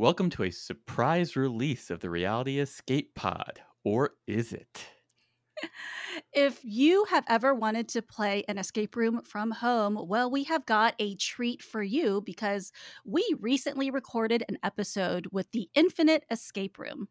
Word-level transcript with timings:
Welcome 0.00 0.30
to 0.30 0.44
a 0.44 0.50
surprise 0.52 1.34
release 1.34 1.90
of 1.90 1.98
the 1.98 2.08
Reality 2.08 2.60
Escape 2.60 3.16
Pod. 3.16 3.60
Or 3.82 4.12
is 4.28 4.52
it? 4.52 4.86
If 6.32 6.60
you 6.62 7.04
have 7.06 7.24
ever 7.28 7.52
wanted 7.52 7.88
to 7.88 8.02
play 8.02 8.44
an 8.46 8.58
escape 8.58 8.94
room 8.94 9.22
from 9.22 9.50
home, 9.50 9.98
well, 10.08 10.30
we 10.30 10.44
have 10.44 10.64
got 10.66 10.94
a 11.00 11.16
treat 11.16 11.62
for 11.62 11.82
you 11.82 12.22
because 12.24 12.70
we 13.04 13.26
recently 13.40 13.90
recorded 13.90 14.44
an 14.48 14.58
episode 14.62 15.26
with 15.32 15.50
the 15.50 15.68
Infinite 15.74 16.24
Escape 16.30 16.78
Room. 16.78 17.08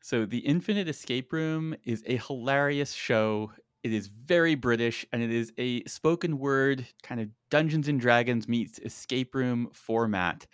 So, 0.00 0.24
The 0.24 0.38
Infinite 0.38 0.88
Escape 0.88 1.32
Room 1.32 1.74
is 1.82 2.04
a 2.06 2.18
hilarious 2.18 2.92
show. 2.92 3.50
It 3.82 3.92
is 3.92 4.06
very 4.06 4.54
British 4.54 5.04
and 5.12 5.22
it 5.22 5.30
is 5.32 5.52
a 5.58 5.82
spoken 5.86 6.38
word 6.38 6.86
kind 7.02 7.20
of 7.20 7.30
Dungeons 7.50 7.88
and 7.88 8.00
Dragons 8.00 8.46
meets 8.46 8.78
escape 8.78 9.34
room 9.34 9.70
format. 9.72 10.46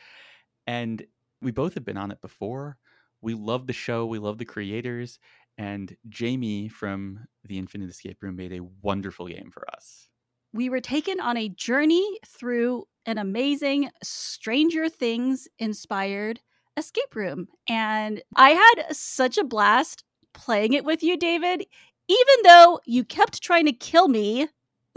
And 0.66 1.04
we 1.42 1.50
both 1.50 1.74
have 1.74 1.84
been 1.84 1.96
on 1.96 2.10
it 2.10 2.20
before. 2.20 2.78
We 3.22 3.34
love 3.34 3.66
the 3.66 3.72
show, 3.72 4.06
we 4.06 4.18
love 4.18 4.38
the 4.38 4.44
creators, 4.44 5.18
and 5.58 5.96
Jamie 6.08 6.68
from 6.68 7.26
the 7.44 7.58
Infinite 7.58 7.90
Escape 7.90 8.22
Room 8.22 8.36
made 8.36 8.52
a 8.52 8.64
wonderful 8.82 9.26
game 9.26 9.50
for 9.50 9.68
us. 9.70 10.08
We 10.52 10.68
were 10.68 10.80
taken 10.80 11.20
on 11.20 11.36
a 11.36 11.48
journey 11.48 12.18
through 12.26 12.84
an 13.04 13.18
amazing 13.18 13.90
Stranger 14.02 14.88
Things 14.88 15.48
inspired 15.58 16.40
escape 16.76 17.14
room. 17.14 17.48
And 17.68 18.22
I 18.36 18.50
had 18.50 18.94
such 18.94 19.38
a 19.38 19.44
blast 19.44 20.04
playing 20.34 20.74
it 20.74 20.84
with 20.84 21.02
you, 21.02 21.16
David, 21.16 21.64
even 22.08 22.34
though 22.44 22.80
you 22.84 23.04
kept 23.04 23.42
trying 23.42 23.66
to 23.66 23.72
kill 23.72 24.08
me 24.08 24.48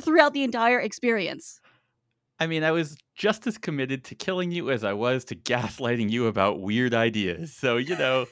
throughout 0.02 0.34
the 0.34 0.44
entire 0.44 0.80
experience. 0.80 1.60
I 2.40 2.48
mean, 2.48 2.64
I 2.64 2.72
was 2.72 2.98
just 3.16 3.46
as 3.48 3.58
committed 3.58 4.06
to 4.06 4.16
killing 4.16 4.52
you 4.52 4.72
as 4.72 4.84
I 4.84 4.94
was 4.94 5.26
to 5.26 5.36
gaslighting 5.36 6.10
you 6.10 6.28
about 6.28 6.62
weird 6.62 6.94
ideas. 6.94 7.54
So, 7.54 7.78
you 7.78 7.98
know. 7.98 8.28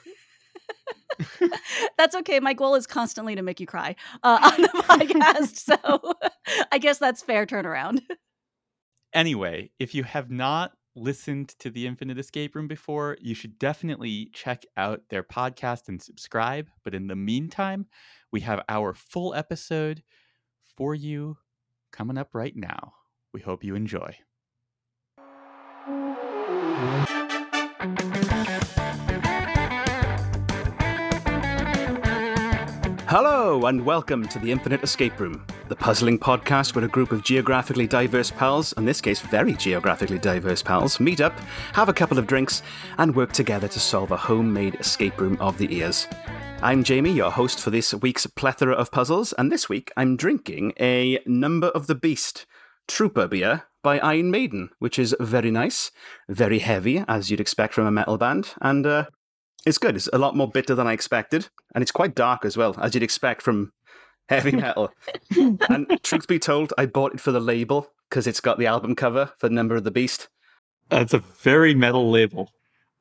that's 1.98 2.14
okay. 2.14 2.40
My 2.40 2.54
goal 2.54 2.74
is 2.74 2.86
constantly 2.86 3.34
to 3.34 3.42
make 3.42 3.60
you 3.60 3.66
cry 3.66 3.96
uh, 4.22 4.38
on 4.56 4.62
the 4.62 4.68
podcast. 4.68 5.56
So 5.56 6.14
I 6.72 6.78
guess 6.78 6.98
that's 6.98 7.22
fair 7.22 7.44
turnaround. 7.44 8.00
Anyway, 9.12 9.70
if 9.78 9.94
you 9.94 10.04
have 10.04 10.30
not 10.30 10.72
listened 10.94 11.50
to 11.60 11.70
the 11.70 11.86
Infinite 11.86 12.18
Escape 12.18 12.54
Room 12.54 12.68
before, 12.68 13.16
you 13.20 13.34
should 13.34 13.58
definitely 13.58 14.30
check 14.32 14.64
out 14.76 15.02
their 15.10 15.22
podcast 15.22 15.88
and 15.88 16.00
subscribe. 16.02 16.68
But 16.84 16.94
in 16.94 17.06
the 17.06 17.16
meantime, 17.16 17.86
we 18.32 18.40
have 18.40 18.62
our 18.68 18.94
full 18.94 19.34
episode 19.34 20.02
for 20.76 20.94
you 20.94 21.36
coming 21.92 22.18
up 22.18 22.34
right 22.34 22.56
now. 22.56 22.94
We 23.32 23.40
hope 23.40 23.62
you 23.62 23.74
enjoy. 23.74 24.16
Hello, 33.06 33.66
and 33.66 33.84
welcome 33.84 34.26
to 34.28 34.38
the 34.38 34.50
Infinite 34.50 34.82
Escape 34.82 35.20
Room, 35.20 35.44
the 35.68 35.76
puzzling 35.76 36.18
podcast 36.18 36.74
where 36.74 36.86
a 36.86 36.88
group 36.88 37.12
of 37.12 37.22
geographically 37.22 37.86
diverse 37.86 38.30
pals, 38.30 38.72
in 38.74 38.86
this 38.86 39.02
case 39.02 39.20
very 39.20 39.52
geographically 39.54 40.18
diverse 40.18 40.62
pals, 40.62 40.98
meet 40.98 41.20
up, 41.20 41.38
have 41.74 41.90
a 41.90 41.94
couple 41.94 42.18
of 42.18 42.26
drinks, 42.26 42.62
and 42.96 43.14
work 43.14 43.32
together 43.32 43.68
to 43.68 43.80
solve 43.80 44.10
a 44.10 44.16
homemade 44.16 44.76
escape 44.76 45.20
room 45.20 45.36
of 45.38 45.58
the 45.58 45.74
ears. 45.74 46.08
I'm 46.62 46.82
Jamie, 46.82 47.12
your 47.12 47.30
host 47.30 47.60
for 47.60 47.68
this 47.68 47.92
week's 47.92 48.26
plethora 48.26 48.74
of 48.74 48.90
puzzles, 48.90 49.34
and 49.34 49.52
this 49.52 49.68
week 49.68 49.92
I'm 49.98 50.16
drinking 50.16 50.72
a 50.80 51.20
Number 51.26 51.68
of 51.68 51.88
the 51.88 51.94
Beast 51.94 52.46
Trooper 52.88 53.28
beer 53.28 53.64
by 53.82 53.98
Iron 54.00 54.30
Maiden, 54.30 54.70
which 54.78 54.98
is 54.98 55.14
very 55.20 55.50
nice, 55.50 55.90
very 56.28 56.58
heavy, 56.58 57.04
as 57.06 57.30
you'd 57.30 57.40
expect 57.40 57.74
from 57.74 57.86
a 57.86 57.90
metal 57.90 58.18
band, 58.18 58.54
and 58.60 58.86
uh, 58.86 59.04
it's 59.64 59.78
good. 59.78 59.94
It's 59.94 60.08
a 60.12 60.18
lot 60.18 60.36
more 60.36 60.50
bitter 60.50 60.74
than 60.74 60.86
I 60.86 60.92
expected, 60.92 61.48
and 61.74 61.82
it's 61.82 61.92
quite 61.92 62.14
dark 62.14 62.44
as 62.44 62.56
well, 62.56 62.74
as 62.80 62.94
you'd 62.94 63.02
expect 63.02 63.42
from 63.42 63.72
heavy 64.28 64.52
metal. 64.52 64.90
and 65.68 65.86
truth 66.02 66.26
be 66.26 66.38
told, 66.38 66.72
I 66.76 66.86
bought 66.86 67.14
it 67.14 67.20
for 67.20 67.32
the 67.32 67.40
label 67.40 67.92
because 68.08 68.26
it's 68.26 68.40
got 68.40 68.58
the 68.58 68.66
album 68.66 68.96
cover 68.96 69.32
for 69.38 69.48
Number 69.48 69.76
of 69.76 69.84
the 69.84 69.90
Beast. 69.90 70.28
That's 70.88 71.14
a 71.14 71.18
very 71.18 71.74
metal 71.74 72.10
label. 72.10 72.50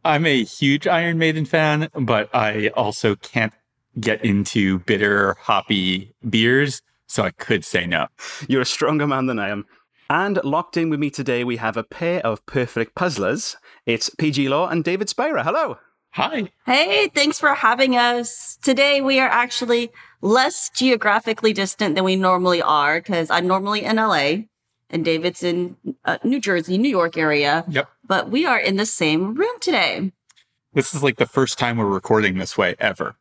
I'm 0.03 0.25
a 0.25 0.43
huge 0.43 0.87
Iron 0.87 1.17
Maiden 1.17 1.45
fan, 1.45 1.89
but 1.95 2.29
I 2.33 2.67
also 2.69 3.15
can't 3.15 3.53
get 3.99 4.23
into 4.23 4.79
bitter, 4.79 5.35
hoppy 5.39 6.13
beers, 6.29 6.81
so 7.07 7.23
I 7.23 7.31
could 7.31 7.65
say 7.65 7.85
no. 7.85 8.07
You're 8.47 8.61
a 8.61 8.65
stronger 8.65 9.07
man 9.07 9.25
than 9.25 9.39
I 9.39 9.49
am. 9.49 9.65
And 10.09 10.41
locked 10.43 10.77
in 10.77 10.89
with 10.89 10.99
me 10.99 11.09
today, 11.09 11.43
we 11.43 11.57
have 11.57 11.75
a 11.75 11.83
pair 11.83 12.25
of 12.25 12.45
perfect 12.45 12.95
puzzlers. 12.95 13.57
It's 13.85 14.09
PG 14.09 14.47
Law 14.47 14.69
and 14.69 14.83
David 14.83 15.09
Spira. 15.09 15.43
Hello. 15.43 15.77
Hi. 16.11 16.49
Hey, 16.65 17.09
thanks 17.09 17.39
for 17.39 17.53
having 17.53 17.95
us. 17.95 18.57
Today 18.63 19.01
we 19.01 19.19
are 19.19 19.27
actually 19.27 19.91
less 20.21 20.69
geographically 20.69 21.53
distant 21.53 21.95
than 21.95 22.05
we 22.05 22.15
normally 22.15 22.61
are 22.61 22.99
because 22.99 23.29
I'm 23.29 23.47
normally 23.47 23.83
in 23.83 23.97
LA 23.97 24.45
and 24.89 25.03
David's 25.03 25.43
in 25.43 25.75
uh, 26.05 26.17
New 26.23 26.39
Jersey, 26.39 26.77
New 26.77 26.89
York 26.89 27.17
area. 27.17 27.65
Yep. 27.67 27.89
But 28.07 28.29
we 28.31 28.45
are 28.45 28.57
in 28.57 28.77
the 28.77 28.85
same 28.85 29.35
room 29.35 29.59
today. 29.59 30.11
This 30.73 30.95
is 30.95 31.03
like 31.03 31.17
the 31.17 31.25
first 31.25 31.59
time 31.59 31.77
we're 31.77 31.85
recording 31.85 32.37
this 32.37 32.57
way 32.57 32.75
ever. 32.79 33.15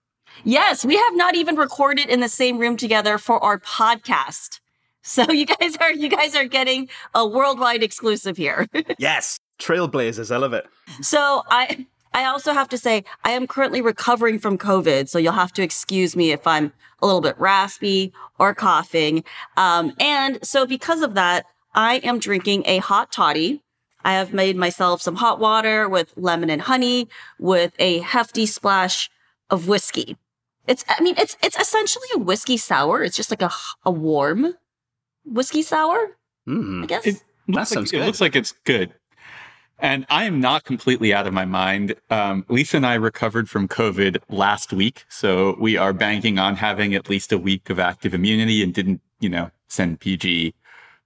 Yes, 0.45 0.85
we 0.85 0.97
have 0.97 1.17
not 1.17 1.35
even 1.35 1.57
recorded 1.57 2.09
in 2.09 2.21
the 2.21 2.29
same 2.29 2.59
room 2.59 2.77
together 2.77 3.19
for 3.19 3.43
our 3.43 3.59
podcast. 3.59 4.61
So 5.07 5.31
you 5.31 5.47
guys 5.47 5.77
are 5.77 5.93
you 5.93 6.09
guys 6.09 6.35
are 6.35 6.47
getting 6.47 6.89
a 7.15 7.27
worldwide 7.27 7.85
exclusive 7.85 8.37
here. 8.37 8.67
yes. 8.99 9.39
Trailblazers, 9.61 10.35
I 10.35 10.37
love 10.37 10.53
it. 10.53 10.67
So 11.01 11.43
I 11.49 11.87
I 12.13 12.25
also 12.25 12.53
have 12.53 12.69
to 12.71 12.79
say, 12.79 13.05
I 13.25 13.31
am 13.31 13.47
currently 13.47 13.81
recovering 13.81 14.41
from 14.41 14.59
COVID, 14.59 15.09
so 15.09 15.19
you'll 15.19 15.33
have 15.33 15.53
to 15.55 15.63
excuse 15.63 16.17
me 16.17 16.33
if 16.33 16.45
I'm 16.45 16.73
a 17.01 17.07
little 17.07 17.21
bit 17.21 17.39
raspy 17.39 18.13
or 18.39 18.53
coughing. 18.53 19.23
Um, 19.57 19.93
and 20.01 20.45
so 20.45 20.67
because 20.67 21.03
of 21.03 21.15
that, 21.15 21.47
I 21.73 21.99
am 21.99 22.19
drinking 22.19 22.65
a 22.67 22.79
hot 22.79 23.13
toddy. 23.13 23.63
I 24.05 24.15
have 24.15 24.33
made 24.33 24.57
myself 24.57 25.03
some 25.03 25.17
hot 25.17 25.39
water 25.39 25.89
with 25.89 26.13
lemon 26.17 26.51
and 26.51 26.63
honey 26.63 27.09
with 27.39 27.75
a 27.79 28.01
hefty 28.01 28.47
splash 28.47 29.09
of 29.51 29.69
whiskey. 29.69 30.17
It's, 30.67 30.85
I 30.89 31.01
mean, 31.01 31.15
it's, 31.17 31.37
it's 31.43 31.59
essentially 31.59 32.09
a 32.15 32.19
whiskey 32.19 32.57
sour. 32.57 33.05
It's 33.05 33.17
just 33.17 33.31
like 33.31 33.43
a, 33.43 33.53
a 33.85 33.91
warm 33.91 34.55
whiskey 35.27 35.63
sour. 35.63 36.17
Mm. 36.49 36.85
I 36.85 36.87
guess. 36.87 37.07
It 37.07 37.23
looks, 37.49 37.75
like, 37.75 37.93
it 37.93 38.07
looks 38.07 38.21
like 38.21 38.37
it's 38.37 38.53
good. 38.65 38.95
And 39.79 40.07
I 40.09 40.25
am 40.25 40.41
not 40.41 40.65
completely 40.65 41.13
out 41.13 41.27
of 41.27 41.35
my 41.35 41.45
mind. 41.45 41.95
Um, 42.09 42.47
Lisa 42.49 42.79
and 42.79 42.87
I 42.87 42.95
recovered 42.95 43.51
from 43.51 43.69
COVID 43.69 44.19
last 44.31 44.73
week. 44.73 45.05
So 45.09 45.57
we 45.61 45.77
are 45.77 45.93
banking 45.93 46.39
on 46.39 46.57
having 46.57 46.95
at 46.95 47.11
least 47.11 47.31
a 47.31 47.39
week 47.39 47.69
of 47.69 47.79
active 47.79 48.15
immunity 48.15 48.63
and 48.63 48.73
didn't, 48.73 49.03
you 49.21 49.29
know, 49.29 49.51
send 49.69 50.01
PG 50.01 50.55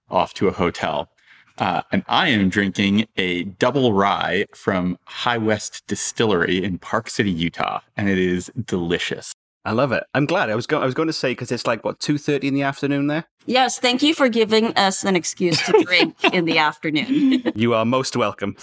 off 0.09 0.33
to 0.35 0.47
a 0.47 0.51
hotel. 0.51 1.09
Uh, 1.57 1.81
and 1.91 2.03
I 2.07 2.29
am 2.29 2.49
drinking 2.49 3.07
a 3.17 3.43
double 3.43 3.93
rye 3.93 4.45
from 4.55 4.97
High 5.05 5.37
West 5.37 5.83
Distillery 5.87 6.63
in 6.63 6.79
Park 6.79 7.09
City, 7.09 7.29
Utah, 7.29 7.81
and 7.97 8.09
it 8.09 8.17
is 8.17 8.49
delicious. 8.65 9.33
I 9.63 9.73
love 9.73 9.91
it. 9.91 10.03
I'm 10.15 10.25
glad. 10.25 10.49
I 10.49 10.55
was 10.55 10.65
going. 10.65 10.81
I 10.81 10.85
was 10.85 10.95
going 10.95 11.07
to 11.07 11.13
say 11.13 11.31
because 11.31 11.51
it's 11.51 11.67
like 11.67 11.83
what 11.85 11.99
two 11.99 12.17
thirty 12.17 12.47
in 12.47 12.55
the 12.55 12.63
afternoon 12.63 13.07
there. 13.07 13.25
Yes, 13.45 13.77
thank 13.77 14.01
you 14.01 14.15
for 14.15 14.27
giving 14.27 14.67
us 14.75 15.03
an 15.03 15.15
excuse 15.15 15.61
to 15.65 15.83
drink 15.85 16.15
in 16.33 16.45
the 16.45 16.57
afternoon. 16.57 17.43
you 17.55 17.73
are 17.73 17.85
most 17.85 18.15
welcome. 18.15 18.55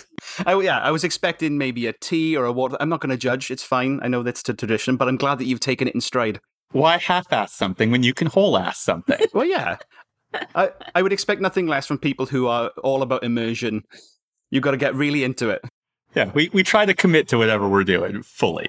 I, 0.44 0.58
yeah, 0.60 0.80
I 0.80 0.90
was 0.90 1.04
expecting 1.04 1.56
maybe 1.56 1.86
a 1.86 1.92
tea 1.92 2.36
or 2.36 2.44
a 2.44 2.52
water. 2.52 2.76
I'm 2.80 2.88
not 2.88 3.00
going 3.00 3.10
to 3.10 3.16
judge. 3.16 3.50
It's 3.50 3.62
fine. 3.62 4.00
I 4.02 4.08
know 4.08 4.22
that's 4.22 4.42
the 4.42 4.54
tradition, 4.54 4.96
but 4.96 5.08
I'm 5.08 5.16
glad 5.16 5.38
that 5.38 5.44
you've 5.44 5.60
taken 5.60 5.86
it 5.86 5.94
in 5.94 6.00
stride. 6.00 6.40
Why 6.72 6.98
half-ass 6.98 7.54
something 7.54 7.90
when 7.90 8.02
you 8.02 8.12
can 8.12 8.26
whole-ass 8.26 8.78
something? 8.78 9.18
well, 9.32 9.46
yeah. 9.46 9.78
I, 10.54 10.70
I 10.94 11.02
would 11.02 11.12
expect 11.12 11.40
nothing 11.40 11.66
less 11.66 11.86
from 11.86 11.98
people 11.98 12.26
who 12.26 12.46
are 12.46 12.70
all 12.82 13.02
about 13.02 13.24
immersion. 13.24 13.84
You've 14.50 14.62
got 14.64 14.72
to 14.72 14.76
get 14.76 14.94
really 14.94 15.24
into 15.24 15.48
it. 15.48 15.62
Yeah, 16.14 16.30
we, 16.34 16.50
we 16.52 16.62
try 16.62 16.84
to 16.84 16.94
commit 16.94 17.28
to 17.28 17.38
whatever 17.38 17.68
we're 17.68 17.84
doing 17.84 18.22
fully 18.22 18.68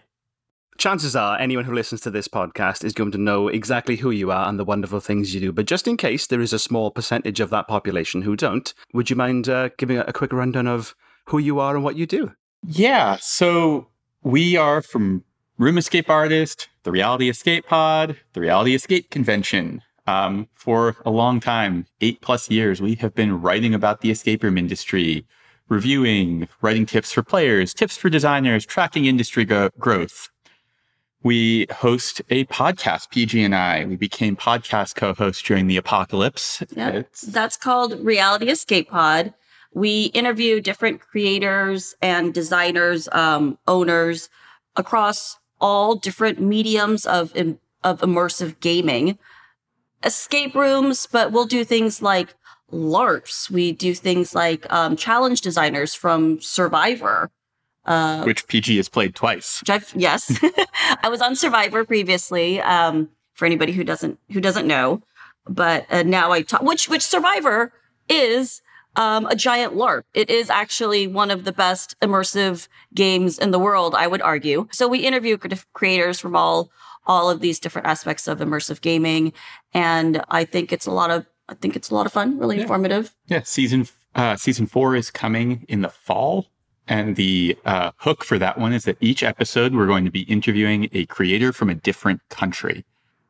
chances 0.79 1.13
are 1.13 1.37
anyone 1.37 1.65
who 1.65 1.73
listens 1.73 2.01
to 2.01 2.09
this 2.09 2.29
podcast 2.29 2.85
is 2.85 2.93
going 2.93 3.11
to 3.11 3.17
know 3.17 3.49
exactly 3.49 3.97
who 3.97 4.11
you 4.11 4.31
are 4.31 4.47
and 4.47 4.57
the 4.57 4.65
wonderful 4.65 5.01
things 5.01 5.33
you 5.35 5.41
do. 5.41 5.51
But 5.51 5.65
just 5.65 5.87
in 5.87 5.97
case 5.97 6.25
there 6.25 6.39
is 6.39 6.53
a 6.53 6.59
small 6.59 6.89
percentage 6.89 7.41
of 7.41 7.49
that 7.49 7.67
population 7.67 8.21
who 8.21 8.35
don't, 8.35 8.73
would 8.93 9.09
you 9.09 9.15
mind 9.15 9.49
uh, 9.49 9.69
giving 9.77 9.97
a, 9.97 10.13
quick 10.13 10.31
rundown 10.31 10.67
of 10.67 10.95
who 11.25 11.37
you 11.37 11.59
are 11.59 11.75
and 11.75 11.83
what 11.83 11.97
you 11.97 12.05
do? 12.05 12.31
Yeah. 12.65 13.17
So 13.19 13.87
we 14.23 14.55
are 14.55 14.81
from 14.81 15.23
Room 15.57 15.77
Escape 15.77 16.09
Artist, 16.09 16.69
the 16.83 16.91
Reality 16.91 17.29
Escape 17.29 17.67
Pod, 17.67 18.15
the 18.33 18.41
Reality 18.41 18.73
Escape 18.73 19.09
Convention. 19.09 19.81
Um, 20.07 20.47
for 20.55 20.95
a 21.05 21.11
long 21.11 21.39
time, 21.39 21.85
eight 22.01 22.21
plus 22.21 22.49
years, 22.49 22.81
we 22.81 22.95
have 22.95 23.13
been 23.13 23.41
writing 23.41 23.75
about 23.75 24.01
the 24.01 24.09
escape 24.09 24.41
room 24.41 24.57
industry, 24.57 25.27
reviewing, 25.67 26.47
writing 26.61 26.87
tips 26.87 27.11
for 27.11 27.21
players, 27.21 27.75
tips 27.75 27.95
for 27.95 28.09
designers, 28.09 28.65
tracking 28.65 29.05
industry 29.05 29.45
go- 29.45 29.69
growth 29.77 30.29
we 31.23 31.67
host 31.71 32.21
a 32.29 32.45
podcast, 32.45 33.09
PG 33.09 33.43
and 33.43 33.55
I. 33.55 33.85
We 33.85 33.95
became 33.95 34.35
podcast 34.35 34.95
co-hosts 34.95 35.41
during 35.41 35.67
the 35.67 35.77
apocalypse. 35.77 36.63
Yeah, 36.75 37.03
that's 37.27 37.57
called 37.57 37.99
Reality 37.99 38.49
Escape 38.49 38.89
Pod. 38.89 39.33
We 39.73 40.05
interview 40.05 40.61
different 40.61 41.01
creators 41.01 41.95
and 42.01 42.33
designers, 42.33 43.07
um, 43.11 43.57
owners 43.67 44.29
across 44.75 45.37
all 45.61 45.95
different 45.95 46.39
mediums 46.39 47.05
of 47.05 47.33
of 47.83 48.01
immersive 48.01 48.59
gaming, 48.59 49.17
escape 50.03 50.55
rooms. 50.55 51.07
But 51.11 51.31
we'll 51.31 51.45
do 51.45 51.63
things 51.63 52.01
like 52.01 52.33
LARPs. 52.71 53.49
We 53.49 53.71
do 53.71 53.93
things 53.93 54.33
like 54.33 54.71
um, 54.71 54.95
challenge 54.95 55.41
designers 55.41 55.93
from 55.93 56.39
Survivor. 56.41 57.29
Uh, 57.89 58.23
Which 58.23 58.47
PG 58.47 58.77
has 58.77 58.87
played 58.87 59.15
twice. 59.15 59.63
yes, 59.95 60.39
I 61.03 61.09
was 61.09 61.21
on 61.21 61.35
Survivor 61.35 61.83
previously. 61.83 62.61
Um, 62.61 63.09
for 63.33 63.45
anybody 63.45 63.71
who 63.71 63.83
doesn't 63.83 64.19
who 64.31 64.41
doesn't 64.41 64.67
know, 64.67 65.01
but 65.47 65.85
uh, 65.89 66.03
now 66.03 66.31
I 66.31 66.43
talk. 66.43 66.61
Which 66.61 66.87
which 66.87 67.01
Survivor 67.01 67.73
is 68.07 68.61
um, 68.95 69.25
a 69.27 69.35
giant 69.35 69.75
LARP. 69.75 70.03
It 70.13 70.29
is 70.29 70.49
actually 70.49 71.07
one 71.07 71.31
of 71.31 71.45
the 71.45 71.51
best 71.51 71.95
immersive 72.01 72.67
games 72.93 73.39
in 73.39 73.51
the 73.51 73.59
world, 73.59 73.95
I 73.95 74.07
would 74.07 74.21
argue. 74.21 74.67
So 74.71 74.87
we 74.87 74.99
interview 74.99 75.37
creators 75.73 76.19
from 76.19 76.35
all 76.35 76.69
all 77.07 77.29
of 77.29 77.39
these 77.39 77.59
different 77.59 77.87
aspects 77.87 78.27
of 78.27 78.39
immersive 78.39 78.81
gaming, 78.81 79.33
and 79.73 80.21
I 80.29 80.45
think 80.45 80.71
it's 80.71 80.85
a 80.85 80.91
lot 80.91 81.09
of 81.09 81.25
I 81.47 81.55
think 81.55 81.75
it's 81.75 81.89
a 81.89 81.95
lot 81.95 82.05
of 82.05 82.11
fun, 82.11 82.37
really 82.37 82.57
yeah. 82.57 82.63
informative. 82.63 83.15
Yeah, 83.27 83.41
season 83.43 83.87
uh, 84.13 84.35
season 84.35 84.67
four 84.67 84.95
is 84.95 85.09
coming 85.09 85.65
in 85.67 85.81
the 85.81 85.89
fall. 85.89 86.47
And 86.89 87.15
the 87.15 87.55
uh, 87.65 87.91
hook 87.97 88.25
for 88.25 88.39
that 88.39 88.57
one 88.57 88.73
is 88.73 88.85
that 88.85 88.97
each 88.99 89.21
episode 89.21 89.75
we're 89.75 89.85
going 89.85 90.05
to 90.05 90.11
be 90.11 90.21
interviewing 90.21 90.89
a 90.91 91.05
creator 91.05 91.53
from 91.53 91.69
a 91.69 91.75
different 91.75 92.27
country. 92.29 92.83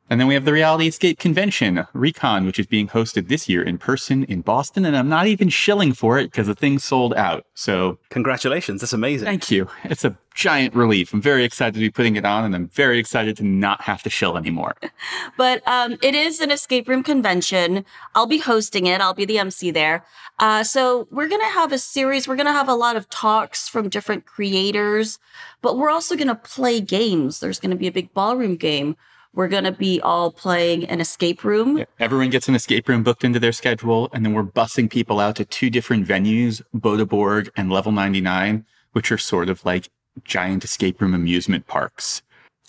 And 0.10 0.20
then 0.20 0.28
we 0.28 0.34
have 0.34 0.46
the 0.46 0.54
Reality 0.54 0.88
Escape 0.88 1.20
Convention, 1.20 1.86
Recon, 1.94 2.46
which 2.46 2.58
is 2.58 2.66
being 2.66 2.88
hosted 2.88 3.28
this 3.28 3.48
year 3.48 3.62
in 3.62 3.78
person 3.78 4.24
in 4.24 4.42
Boston. 4.42 4.84
And 4.84 4.98
I'm 4.98 5.08
not 5.08 5.28
even 5.28 5.50
shilling 5.50 5.94
for 5.94 6.18
it 6.18 6.26
because 6.26 6.48
the 6.48 6.56
thing 6.56 6.80
sold 6.80 7.14
out. 7.14 7.46
So, 7.54 8.00
congratulations. 8.10 8.82
That's 8.82 8.94
amazing. 8.94 9.28
Thank 9.28 9.52
you. 9.52 9.68
It's 9.84 10.04
a 10.04 10.18
giant 10.34 10.74
relief. 10.74 11.14
I'm 11.14 11.22
very 11.22 11.44
excited 11.44 11.76
to 11.76 11.80
be 11.80 11.92
putting 11.92 12.16
it 12.16 12.26
on, 12.26 12.44
and 12.44 12.56
I'm 12.56 12.70
very 12.70 12.98
excited 12.98 13.38
to 13.38 13.44
not 13.44 13.82
have 13.82 14.02
to 14.04 14.10
shill 14.10 14.36
anymore. 14.36 14.76
but 15.38 15.62
um, 15.68 15.98
it 16.02 16.16
is 16.16 16.40
an 16.40 16.50
escape 16.50 16.88
room 16.88 17.04
convention. 17.04 17.86
I'll 18.16 18.26
be 18.26 18.40
hosting 18.40 18.88
it, 18.88 19.02
I'll 19.02 19.14
be 19.14 19.26
the 19.26 19.38
MC 19.38 19.70
there. 19.70 20.06
Uh, 20.40 20.64
so, 20.64 21.08
we're 21.12 21.28
going 21.28 21.42
to 21.42 21.48
have 21.48 21.72
a 21.72 21.78
series, 21.78 22.28
we're 22.28 22.36
going 22.36 22.48
to 22.48 22.54
have 22.54 22.70
a 22.70 22.74
lot 22.74 22.96
of 22.96 23.10
talks 23.10 23.68
from 23.68 23.90
different 23.90 24.26
creators, 24.26 25.20
but 25.62 25.78
we're 25.78 25.92
also 25.92 26.16
going 26.16 26.30
to 26.30 26.36
play 26.36 26.82
games. 26.82 27.40
There's 27.40 27.60
going 27.60 27.72
to 27.72 27.78
be 27.78 27.88
a 27.88 27.92
big 27.92 28.14
ballroom 28.14 28.56
game 28.56 28.96
we're 29.34 29.48
going 29.48 29.64
to 29.64 29.72
be 29.72 30.02
all 30.02 30.31
playing 30.31 30.86
an 30.86 31.00
escape 31.00 31.44
room. 31.44 31.78
Yeah, 31.78 31.86
everyone 32.00 32.30
gets 32.30 32.48
an 32.48 32.56
escape 32.56 32.88
room 32.88 33.04
booked 33.04 33.24
into 33.24 33.40
their 33.40 33.52
schedule, 33.52 34.10
and 34.14 34.26
then 34.26 34.34
we're 34.34 34.44
bussing 34.44 34.90
people 34.90 35.20
out 35.20 35.36
to 35.38 35.46
two 35.46 35.70
different 35.70 36.08
venues, 36.08 36.62
Boda 36.76 37.08
Borg 37.08 37.52
and 37.56 37.72
Level 37.72 37.92
99, 37.92 38.66
which 38.94 39.12
are 39.12 39.18
sort 39.18 39.50
of 39.50 39.64
like 39.66 39.90
giant 40.24 40.64
escape 40.64 41.02
room 41.02 41.14
amusement 41.14 41.68
parks. 41.68 42.22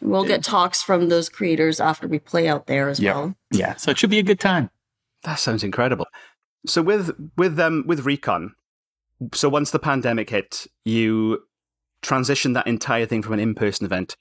We'll 0.02 0.24
get 0.24 0.42
talks 0.42 0.82
from 0.82 1.08
those 1.08 1.28
creators 1.28 1.80
after 1.80 2.08
we 2.08 2.18
play 2.18 2.48
out 2.48 2.66
there 2.66 2.88
as 2.88 3.00
yeah. 3.00 3.14
well. 3.14 3.34
Yeah, 3.50 3.76
so 3.76 3.90
it 3.90 3.98
should 3.98 4.10
be 4.10 4.18
a 4.18 4.22
good 4.22 4.40
time. 4.40 4.70
That 5.24 5.34
sounds 5.34 5.62
incredible. 5.62 6.06
So 6.66 6.82
with 6.82 7.10
with 7.36 7.58
um 7.58 7.84
with 7.86 8.06
Recon, 8.06 8.54
so 9.34 9.48
once 9.48 9.70
the 9.70 9.78
pandemic 9.78 10.30
hit, 10.30 10.66
you 10.84 11.42
transition 12.02 12.52
that 12.54 12.66
entire 12.66 13.06
thing 13.06 13.22
from 13.22 13.34
an 13.34 13.40
in-person 13.40 13.84
event 13.84 14.16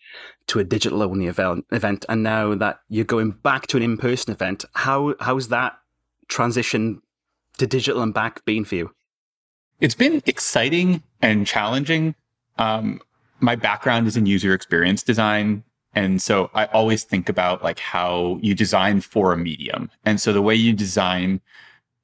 to 0.47 0.59
a 0.59 0.63
digital 0.63 1.01
only 1.01 1.27
event, 1.27 1.65
event 1.71 2.05
and 2.09 2.23
now 2.23 2.55
that 2.55 2.79
you're 2.89 3.05
going 3.05 3.31
back 3.31 3.67
to 3.67 3.77
an 3.77 3.83
in-person 3.83 4.33
event 4.33 4.65
how 4.73 5.15
how's 5.19 5.47
that 5.49 5.77
transition 6.27 7.01
to 7.57 7.67
digital 7.67 8.01
and 8.01 8.13
back 8.13 8.43
been 8.45 8.65
for 8.65 8.75
you? 8.75 8.91
It's 9.79 9.95
been 9.95 10.21
exciting 10.25 11.03
and 11.21 11.47
challenging. 11.47 12.15
Um, 12.57 13.01
my 13.39 13.55
background 13.55 14.07
is 14.07 14.17
in 14.17 14.25
user 14.25 14.53
experience 14.53 15.03
design 15.03 15.63
and 15.95 16.21
so 16.21 16.51
i 16.53 16.65
always 16.65 17.03
think 17.03 17.29
about 17.29 17.63
like 17.63 17.79
how 17.79 18.37
you 18.41 18.53
design 18.53 19.01
for 19.01 19.33
a 19.33 19.37
medium. 19.37 19.89
And 20.05 20.19
so 20.21 20.33
the 20.33 20.41
way 20.41 20.55
you 20.55 20.73
design 20.73 21.41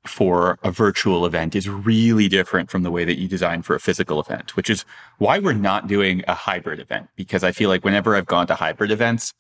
for 0.07 0.57
a 0.63 0.71
virtual 0.71 1.25
event 1.25 1.55
is 1.55 1.69
really 1.69 2.27
different 2.27 2.69
from 2.69 2.83
the 2.83 2.91
way 2.91 3.05
that 3.05 3.19
you 3.19 3.27
design 3.27 3.61
for 3.61 3.75
a 3.75 3.79
physical 3.79 4.19
event, 4.19 4.55
which 4.55 4.69
is 4.69 4.85
why 5.17 5.39
we're 5.39 5.53
not 5.53 5.87
doing 5.87 6.23
a 6.27 6.33
hybrid 6.33 6.79
event. 6.79 7.09
Because 7.15 7.43
I 7.43 7.51
feel 7.51 7.69
like 7.69 7.83
whenever 7.83 8.15
I've 8.15 8.25
gone 8.25 8.47
to 8.47 8.55
hybrid 8.55 8.91
events, 8.91 9.33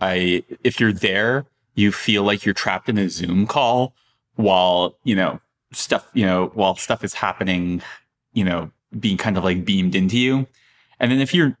I, 0.00 0.44
if 0.64 0.80
you're 0.80 0.92
there, 0.92 1.46
you 1.74 1.92
feel 1.92 2.22
like 2.22 2.44
you're 2.44 2.54
trapped 2.54 2.88
in 2.88 2.98
a 2.98 3.08
Zoom 3.08 3.46
call 3.46 3.94
while, 4.36 4.96
you 5.04 5.14
know, 5.14 5.40
stuff, 5.72 6.08
you 6.14 6.24
know, 6.24 6.50
while 6.54 6.76
stuff 6.76 7.04
is 7.04 7.14
happening, 7.14 7.82
you 8.32 8.44
know, 8.44 8.70
being 8.98 9.16
kind 9.16 9.36
of 9.36 9.44
like 9.44 9.64
beamed 9.64 9.94
into 9.94 10.18
you. 10.18 10.46
And 11.00 11.10
then 11.10 11.20
if 11.20 11.34
you're 11.34 11.58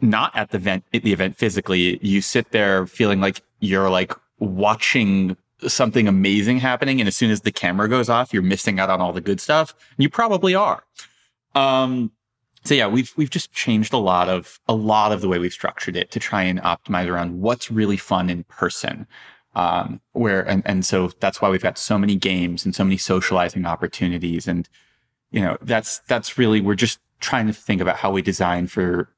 not 0.00 0.34
at 0.36 0.50
the 0.50 0.58
event, 0.58 0.84
at 0.92 1.02
the 1.02 1.12
event 1.12 1.36
physically, 1.36 1.98
you 2.02 2.20
sit 2.20 2.50
there 2.50 2.86
feeling 2.86 3.20
like 3.20 3.42
you're 3.60 3.90
like 3.90 4.12
watching 4.38 5.36
something 5.66 6.06
amazing 6.06 6.58
happening. 6.58 7.00
And 7.00 7.08
as 7.08 7.16
soon 7.16 7.30
as 7.30 7.42
the 7.42 7.52
camera 7.52 7.88
goes 7.88 8.08
off, 8.08 8.32
you're 8.32 8.42
missing 8.42 8.78
out 8.78 8.90
on 8.90 9.00
all 9.00 9.12
the 9.12 9.20
good 9.20 9.40
stuff. 9.40 9.74
You 9.96 10.08
probably 10.08 10.54
are. 10.54 10.84
Um, 11.54 12.12
so 12.64 12.74
yeah, 12.74 12.86
we've 12.86 13.12
we've 13.16 13.30
just 13.30 13.52
changed 13.52 13.92
a 13.92 13.98
lot 13.98 14.28
of 14.28 14.60
a 14.68 14.74
lot 14.74 15.12
of 15.12 15.20
the 15.20 15.28
way 15.28 15.38
we've 15.38 15.52
structured 15.52 15.96
it 15.96 16.10
to 16.10 16.20
try 16.20 16.42
and 16.42 16.60
optimize 16.60 17.08
around 17.08 17.40
what's 17.40 17.70
really 17.70 17.96
fun 17.96 18.30
in 18.30 18.44
person. 18.44 19.06
Um, 19.54 20.00
where 20.12 20.42
and 20.42 20.62
and 20.66 20.84
so 20.84 21.10
that's 21.20 21.40
why 21.40 21.48
we've 21.48 21.62
got 21.62 21.78
so 21.78 21.98
many 21.98 22.14
games 22.14 22.64
and 22.64 22.74
so 22.74 22.84
many 22.84 22.96
socializing 22.96 23.64
opportunities, 23.64 24.46
and 24.46 24.68
you 25.30 25.40
know 25.40 25.56
that's 25.62 26.00
that's 26.08 26.36
really 26.36 26.60
we're 26.60 26.74
just 26.74 27.00
trying 27.20 27.46
to 27.46 27.52
think 27.52 27.80
about 27.80 27.96
how 27.96 28.10
we 28.10 28.22
design 28.22 28.66
for 28.66 29.08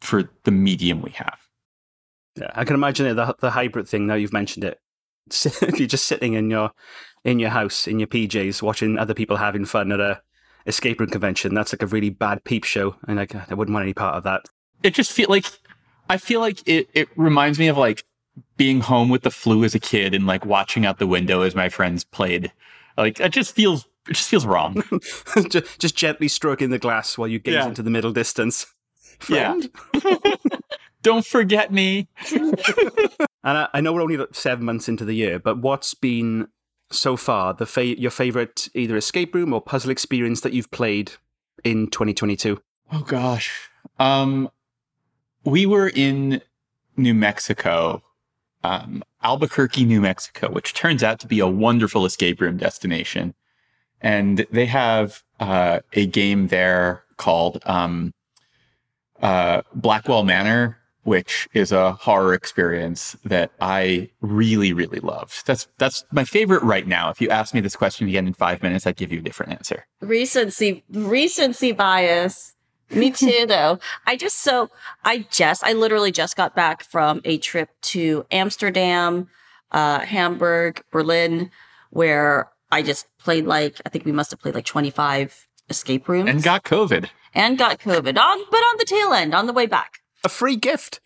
for 0.00 0.28
the 0.44 0.50
medium 0.50 1.00
we 1.00 1.10
have. 1.12 1.38
Yeah, 2.36 2.50
I 2.54 2.64
can 2.64 2.74
imagine 2.74 3.06
it, 3.06 3.14
the 3.14 3.36
the 3.40 3.50
hybrid 3.50 3.88
thing. 3.88 4.06
Now 4.06 4.14
you've 4.14 4.32
mentioned 4.32 4.64
it, 4.64 4.80
if 5.44 5.78
you're 5.78 5.88
just 5.88 6.06
sitting 6.06 6.34
in 6.34 6.50
your 6.50 6.72
in 7.24 7.38
your 7.38 7.50
house 7.50 7.86
in 7.86 7.98
your 7.98 8.06
PJs 8.06 8.62
watching 8.62 8.98
other 8.98 9.14
people 9.14 9.36
having 9.36 9.64
fun 9.64 9.92
at 9.92 10.00
a 10.00 10.20
escape 10.66 11.00
room 11.00 11.10
convention, 11.10 11.54
that's 11.54 11.72
like 11.72 11.82
a 11.82 11.86
really 11.86 12.10
bad 12.10 12.44
peep 12.44 12.64
show, 12.64 12.96
and 13.06 13.16
like 13.16 13.34
I 13.34 13.54
wouldn't 13.54 13.74
want 13.74 13.84
any 13.84 13.94
part 13.94 14.16
of 14.16 14.24
that. 14.24 14.48
It 14.82 14.94
just 14.94 15.12
feel 15.12 15.28
like 15.28 15.46
I 16.08 16.16
feel 16.16 16.40
like 16.40 16.66
it. 16.66 16.88
It 16.94 17.08
reminds 17.16 17.58
me 17.58 17.68
of 17.68 17.76
like 17.76 18.04
being 18.56 18.80
home 18.80 19.08
with 19.08 19.22
the 19.22 19.30
flu 19.30 19.64
as 19.64 19.74
a 19.74 19.78
kid 19.78 20.14
and 20.14 20.26
like 20.26 20.44
watching 20.44 20.84
out 20.84 20.98
the 20.98 21.06
window 21.06 21.42
as 21.42 21.54
my 21.54 21.68
friends 21.68 22.04
played. 22.04 22.52
Like 22.96 23.20
it 23.20 23.30
just 23.30 23.54
feels 23.54 23.86
it 24.08 24.14
just 24.14 24.28
feels 24.28 24.46
wrong. 24.46 24.82
just, 25.48 25.80
just, 25.80 25.96
gently 25.96 26.28
stroking 26.28 26.70
the 26.70 26.78
glass 26.78 27.18
while 27.18 27.28
you 27.28 27.38
gaze 27.38 27.54
yeah. 27.54 27.66
into 27.66 27.82
the 27.82 27.90
middle 27.90 28.12
distance. 28.12 28.66
Friend? 29.18 29.68
Yeah. 29.94 30.20
Don't 31.06 31.24
forget 31.24 31.72
me. 31.72 32.08
And 33.44 33.58
I, 33.58 33.68
I, 33.74 33.80
know 33.80 33.92
we're 33.92 34.02
only 34.02 34.18
seven 34.32 34.64
months 34.64 34.88
into 34.88 35.04
the 35.04 35.14
year, 35.14 35.38
but 35.38 35.58
what's 35.58 35.94
been 35.94 36.48
so 36.90 37.16
far 37.16 37.54
the 37.54 37.64
fa- 37.64 37.96
your 37.96 38.10
favorite 38.10 38.68
either 38.74 38.96
escape 38.96 39.36
room 39.36 39.52
or 39.52 39.60
puzzle 39.60 39.92
experience 39.92 40.40
that 40.40 40.52
you've 40.52 40.72
played 40.72 41.12
in 41.62 41.86
2022? 41.86 42.60
Oh 42.90 43.00
gosh, 43.02 43.70
um, 44.00 44.50
we 45.44 45.64
were 45.64 45.88
in 45.94 46.42
New 46.96 47.14
Mexico, 47.14 48.02
um, 48.64 49.04
Albuquerque, 49.22 49.84
New 49.84 50.00
Mexico, 50.00 50.50
which 50.50 50.74
turns 50.74 51.04
out 51.04 51.20
to 51.20 51.28
be 51.28 51.38
a 51.38 51.46
wonderful 51.46 52.04
escape 52.04 52.40
room 52.40 52.56
destination, 52.56 53.32
and 54.00 54.44
they 54.50 54.66
have 54.66 55.22
uh, 55.38 55.78
a 55.92 56.06
game 56.06 56.48
there 56.48 57.04
called 57.16 57.62
um, 57.64 58.12
uh, 59.22 59.62
Blackwell 59.72 60.24
Manor 60.24 60.78
which 61.06 61.48
is 61.54 61.70
a 61.70 61.92
horror 61.92 62.34
experience 62.34 63.16
that 63.24 63.52
I 63.60 64.10
really, 64.20 64.72
really 64.72 64.98
loved. 64.98 65.46
That's 65.46 65.68
that's 65.78 66.04
my 66.10 66.24
favorite 66.24 66.62
right 66.64 66.86
now. 66.86 67.10
If 67.10 67.20
you 67.20 67.30
ask 67.30 67.54
me 67.54 67.60
this 67.60 67.76
question 67.76 68.08
again 68.08 68.26
in 68.26 68.34
five 68.34 68.60
minutes, 68.60 68.86
I'd 68.86 68.96
give 68.96 69.12
you 69.12 69.20
a 69.20 69.22
different 69.22 69.52
answer. 69.52 69.86
Recency, 70.00 70.84
recency 70.90 71.70
bias. 71.70 72.54
Me 72.90 73.12
too, 73.12 73.46
though. 73.48 73.78
I 74.04 74.16
just 74.16 74.40
so 74.40 74.68
I 75.04 75.26
just 75.30 75.62
I 75.62 75.74
literally 75.74 76.10
just 76.10 76.36
got 76.36 76.56
back 76.56 76.82
from 76.82 77.20
a 77.24 77.38
trip 77.38 77.70
to 77.82 78.26
Amsterdam, 78.32 79.28
uh, 79.70 80.00
Hamburg, 80.00 80.82
Berlin, 80.90 81.52
where 81.90 82.50
I 82.72 82.82
just 82.82 83.06
played 83.18 83.46
like 83.46 83.80
I 83.86 83.90
think 83.90 84.04
we 84.04 84.12
must 84.12 84.32
have 84.32 84.40
played 84.40 84.56
like 84.56 84.66
twenty 84.66 84.90
five 84.90 85.46
escape 85.70 86.08
rooms 86.08 86.30
and 86.30 86.42
got 86.42 86.64
COVID 86.64 87.08
and 87.32 87.56
got 87.56 87.78
COVID 87.78 88.18
on, 88.18 88.38
but 88.50 88.58
on 88.58 88.76
the 88.78 88.84
tail 88.84 89.12
end 89.12 89.34
on 89.34 89.46
the 89.46 89.52
way 89.52 89.66
back 89.66 90.00
a 90.26 90.28
free 90.28 90.56
gift. 90.56 91.00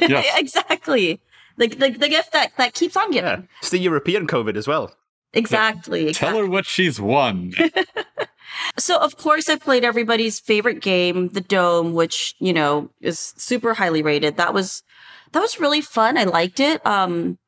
Yes. 0.00 0.26
exactly. 0.38 1.20
The, 1.58 1.66
the, 1.66 1.90
the 1.90 2.08
gift 2.08 2.32
that, 2.32 2.52
that 2.56 2.72
keeps 2.74 2.96
on 2.96 3.10
giving. 3.10 3.30
Yeah. 3.30 3.42
It's 3.58 3.70
the 3.70 3.78
European 3.78 4.26
COVID 4.26 4.56
as 4.56 4.66
well. 4.66 4.94
Exactly. 5.32 6.08
exactly. 6.08 6.12
Tell 6.14 6.38
her 6.38 6.48
what 6.48 6.64
she's 6.64 7.00
won. 7.00 7.52
so, 8.78 8.98
of 8.98 9.16
course, 9.16 9.48
I 9.48 9.56
played 9.56 9.84
everybody's 9.84 10.40
favorite 10.40 10.80
game, 10.80 11.28
The 11.28 11.40
Dome, 11.40 11.92
which, 11.92 12.34
you 12.38 12.52
know, 12.52 12.90
is 13.00 13.34
super 13.36 13.74
highly 13.74 14.02
rated. 14.02 14.36
That 14.36 14.54
was 14.54 14.82
that 15.32 15.40
was 15.40 15.60
really 15.60 15.80
fun. 15.80 16.18
I 16.18 16.24
liked 16.24 16.58
it. 16.58 16.84
Um, 16.84 17.38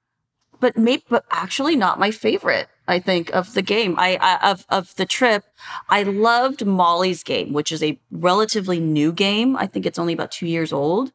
but 0.60 0.76
maybe, 0.76 1.02
but 1.08 1.24
actually 1.30 1.74
not 1.74 1.98
my 1.98 2.12
favorite. 2.12 2.68
I 2.88 2.98
think, 2.98 3.30
of 3.30 3.54
the 3.54 3.62
game. 3.62 3.94
I, 3.98 4.18
I 4.20 4.50
of 4.50 4.66
of 4.68 4.94
the 4.96 5.06
trip. 5.06 5.44
I 5.88 6.02
loved 6.02 6.66
Molly's 6.66 7.22
game, 7.22 7.52
which 7.52 7.70
is 7.70 7.82
a 7.82 7.98
relatively 8.10 8.80
new 8.80 9.12
game. 9.12 9.56
I 9.56 9.66
think 9.66 9.86
it's 9.86 9.98
only 9.98 10.12
about 10.12 10.32
two 10.32 10.46
years 10.46 10.72
old. 10.72 11.12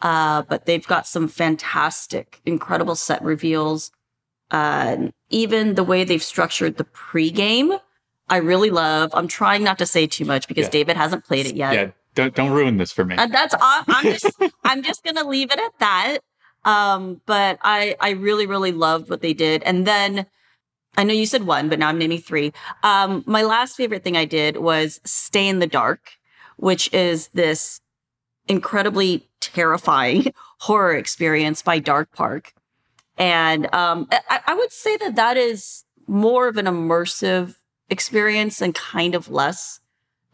Uh, 0.00 0.40
but 0.42 0.64
they've 0.64 0.86
got 0.86 1.06
some 1.06 1.28
fantastic, 1.28 2.40
incredible 2.46 2.94
set 2.96 3.22
reveals. 3.22 3.90
Uh, 4.50 5.08
even 5.28 5.74
the 5.74 5.84
way 5.84 6.04
they've 6.04 6.22
structured 6.22 6.78
the 6.78 6.84
pregame, 6.84 7.78
I 8.28 8.38
really 8.38 8.70
love. 8.70 9.10
I'm 9.12 9.28
trying 9.28 9.62
not 9.62 9.78
to 9.78 9.86
say 9.86 10.06
too 10.06 10.24
much 10.24 10.48
because 10.48 10.66
Yeah. 10.66 10.70
David 10.70 10.96
hasn't 10.96 11.24
played 11.26 11.46
it 11.46 11.54
yet. 11.54 11.74
Yeah, 11.74 11.90
don't 12.14 12.34
don't 12.34 12.50
ruin 12.52 12.78
this 12.78 12.92
for 12.92 13.04
me. 13.04 13.16
And 13.18 13.32
that's. 13.32 13.54
I'm 13.60 14.04
just 14.04 14.26
I'm 14.64 14.82
just 14.82 15.04
gonna 15.04 15.28
leave 15.28 15.50
it 15.52 15.58
at 15.58 15.78
that. 15.80 16.18
Um, 16.64 17.20
but 17.26 17.58
I 17.62 17.96
I 18.00 18.10
really 18.10 18.46
really 18.46 18.72
loved 18.72 19.10
what 19.10 19.20
they 19.20 19.34
did, 19.34 19.62
and 19.64 19.86
then 19.86 20.26
I 20.96 21.04
know 21.04 21.14
you 21.14 21.26
said 21.26 21.44
one, 21.44 21.68
but 21.68 21.78
now 21.78 21.88
I'm 21.88 21.98
naming 21.98 22.20
three. 22.20 22.52
Um, 22.82 23.22
my 23.26 23.42
last 23.42 23.76
favorite 23.76 24.04
thing 24.04 24.16
I 24.16 24.24
did 24.24 24.56
was 24.56 25.00
Stay 25.04 25.48
in 25.48 25.58
the 25.60 25.66
Dark, 25.66 26.12
which 26.56 26.92
is 26.92 27.28
this 27.28 27.80
incredibly 28.48 29.28
terrifying 29.40 30.32
horror 30.60 30.94
experience 30.94 31.62
by 31.62 31.78
Dark 31.78 32.12
Park, 32.12 32.52
and 33.16 33.72
um, 33.74 34.08
I, 34.10 34.40
I 34.48 34.54
would 34.54 34.72
say 34.72 34.96
that 34.96 35.14
that 35.16 35.36
is 35.36 35.84
more 36.06 36.48
of 36.48 36.56
an 36.56 36.66
immersive 36.66 37.56
experience 37.90 38.60
and 38.60 38.74
kind 38.74 39.14
of 39.14 39.30
less 39.30 39.80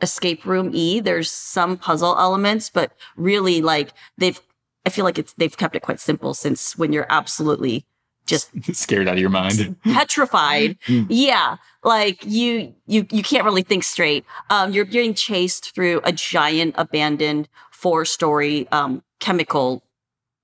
escape 0.02 0.44
room 0.44 0.70
e 0.74 1.00
there's 1.00 1.30
some 1.30 1.76
puzzle 1.76 2.16
elements 2.18 2.68
but 2.68 2.92
really 3.16 3.62
like 3.62 3.92
they've 4.18 4.40
i 4.84 4.90
feel 4.90 5.06
like 5.06 5.18
it's 5.18 5.32
they've 5.34 5.56
kept 5.56 5.74
it 5.74 5.80
quite 5.80 5.98
simple 5.98 6.34
since 6.34 6.76
when 6.76 6.92
you're 6.92 7.06
absolutely 7.08 7.86
just 8.26 8.50
Scared 8.74 9.08
out 9.08 9.14
of 9.14 9.20
your 9.20 9.30
mind. 9.30 9.76
petrified 9.84 10.76
Mm. 10.86 11.06
yeah 11.08 11.56
like 11.84 12.24
you 12.24 12.74
you 12.86 13.06
you 13.10 13.22
can't 13.22 13.44
really 13.44 13.62
think 13.62 13.82
straight 13.84 14.24
um 14.50 14.72
you're 14.72 14.84
being 14.84 15.14
chased 15.14 15.74
through 15.74 16.00
a 16.04 16.12
giant 16.12 16.74
abandoned 16.78 17.48
four 17.72 18.04
story 18.04 18.68
um 18.72 19.02
chemical 19.20 19.82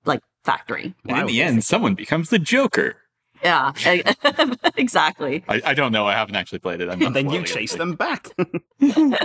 like 0.05 0.21
factory 0.43 0.93
And 1.07 1.19
in 1.21 1.27
the 1.27 1.41
end, 1.41 1.63
someone 1.63 1.93
becomes 1.95 2.29
the 2.29 2.39
Joker. 2.39 2.95
Yeah 3.43 3.71
exactly 4.77 5.43
I, 5.47 5.61
I 5.65 5.73
don't 5.73 5.91
know. 5.91 6.07
I 6.07 6.13
haven't 6.13 6.35
actually 6.35 6.59
played 6.59 6.81
it. 6.81 6.89
I'm 6.89 6.99
not 6.99 7.07
And 7.07 7.15
then 7.15 7.29
you 7.29 7.43
chase 7.43 7.75
them 7.75 7.93
back. 7.95 8.29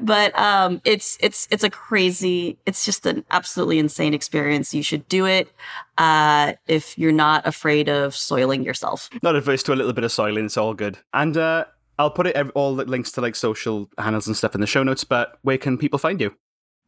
but 0.00 0.38
um 0.38 0.80
it's 0.84 1.18
it's 1.20 1.48
it's 1.50 1.64
a 1.64 1.70
crazy 1.70 2.58
it's 2.66 2.84
just 2.84 3.06
an 3.06 3.24
absolutely 3.30 3.78
insane 3.78 4.14
experience 4.14 4.72
you 4.72 4.82
should 4.82 5.06
do 5.08 5.26
it 5.26 5.52
uh 5.98 6.52
if 6.66 6.98
you're 6.98 7.12
not 7.12 7.46
afraid 7.46 7.88
of 7.88 8.14
soiling 8.16 8.62
yourself 8.62 9.10
Not 9.22 9.36
adverse 9.36 9.62
to 9.64 9.72
a 9.72 9.76
little 9.76 9.92
bit 9.92 10.04
of 10.04 10.12
soiling. 10.12 10.46
It's 10.46 10.56
all 10.56 10.74
good. 10.74 10.98
And 11.12 11.36
uh, 11.36 11.64
I'll 11.98 12.10
put 12.10 12.26
it 12.26 12.36
all 12.54 12.74
the 12.74 12.84
links 12.84 13.12
to 13.12 13.20
like 13.20 13.36
social 13.36 13.90
handles 13.98 14.26
and 14.26 14.36
stuff 14.36 14.54
in 14.54 14.60
the 14.60 14.66
show 14.66 14.82
notes. 14.82 15.04
But 15.04 15.38
where 15.42 15.58
can 15.58 15.78
people 15.78 15.98
find 15.98 16.20
you? 16.20 16.34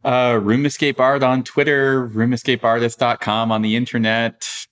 Uh, 0.04 0.38
Room 0.42 0.66
Escape 0.66 1.00
Art 1.00 1.22
on 1.22 1.44
Twitter, 1.44 2.08
roomescapeartist.com 2.08 3.50
on 3.50 3.62
the 3.62 3.76
internet. 3.76 4.66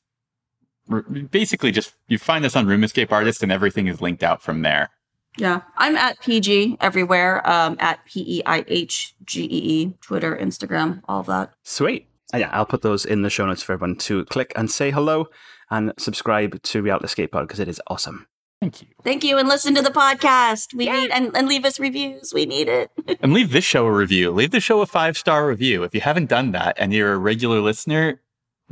R- 0.91 1.03
Basically, 1.03 1.71
just 1.73 1.93
you 2.09 2.19
find 2.19 2.45
us 2.45 2.57
on 2.57 2.67
Room 2.67 2.83
Escape 2.85 3.13
Artist, 3.13 3.43
and 3.43 3.53
everything 3.53 3.87
is 3.87 4.01
linked 4.01 4.23
out 4.23 4.43
from 4.43 4.63
there. 4.63 4.91
yeah 5.39 5.63
i'm 5.79 5.97
at 5.97 6.21
pg 6.21 6.77
everywhere 6.81 7.41
um 7.49 7.77
at 7.81 8.05
p-e-i-h-g-e-e 8.05 9.95
twitter 10.01 10.37
instagram 10.37 11.01
all 11.09 11.21
of 11.21 11.27
that 11.27 11.53
Sweet. 11.63 12.07
Uh, 12.35 12.39
yeah, 12.39 12.51
I'll 12.53 12.65
put 12.67 12.81
those 12.83 13.05
in 13.05 13.21
the 13.23 13.29
show 13.31 13.45
notes 13.47 13.63
for 13.63 13.75
everyone 13.75 13.97
to 13.97 14.25
click 14.27 14.53
and 14.57 14.71
say 14.71 14.91
hello 14.91 15.27
and 15.71 15.93
subscribe 15.99 16.63
to 16.63 16.81
Reality 16.83 17.05
Escape 17.05 17.31
Pod 17.33 17.47
because 17.47 17.61
it 17.61 17.69
is 17.69 17.79
awesome. 17.89 18.27
Thank 18.61 18.81
you. 18.81 18.89
thank 19.05 19.23
you 19.25 19.37
and 19.39 19.49
listen 19.49 19.75
to 19.75 19.83
the 19.83 19.91
podcast 19.91 20.73
we 20.73 20.87
need 20.89 21.11
and, 21.11 21.37
and 21.37 21.47
leave 21.49 21.65
us 21.67 21.79
reviews 21.81 22.33
we 22.33 22.47
need 22.47 22.69
it 22.69 22.91
And 23.23 23.33
leave 23.35 23.51
this 23.53 23.65
show 23.65 23.85
a 23.87 23.93
review. 23.93 24.31
Leave 24.31 24.51
the 24.53 24.61
show 24.61 24.81
a 24.81 24.87
five 24.87 25.19
star 25.19 25.47
review. 25.47 25.83
If 25.83 25.95
you 25.95 26.01
haven't 26.01 26.29
done 26.31 26.53
that 26.53 26.77
and 26.79 26.93
you're 26.93 27.13
a 27.13 27.19
regular 27.19 27.61
listener, 27.61 28.21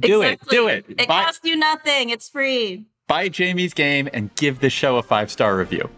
do 0.00 0.22
Exactly. 0.22 0.56
it. 0.56 0.60
Do 0.60 0.68
it. 0.68 0.84
it 1.02 1.08
buy, 1.08 1.24
costs 1.24 1.40
you 1.44 1.56
nothing 1.56 2.10
it's 2.10 2.28
free 2.28 2.84
buy 3.06 3.28
Jamie's 3.28 3.74
game 3.74 4.08
and 4.12 4.34
give 4.36 4.60
the 4.60 4.70
show 4.70 4.96
a 4.96 5.02
five 5.02 5.30
star 5.30 5.56
review. 5.56 5.88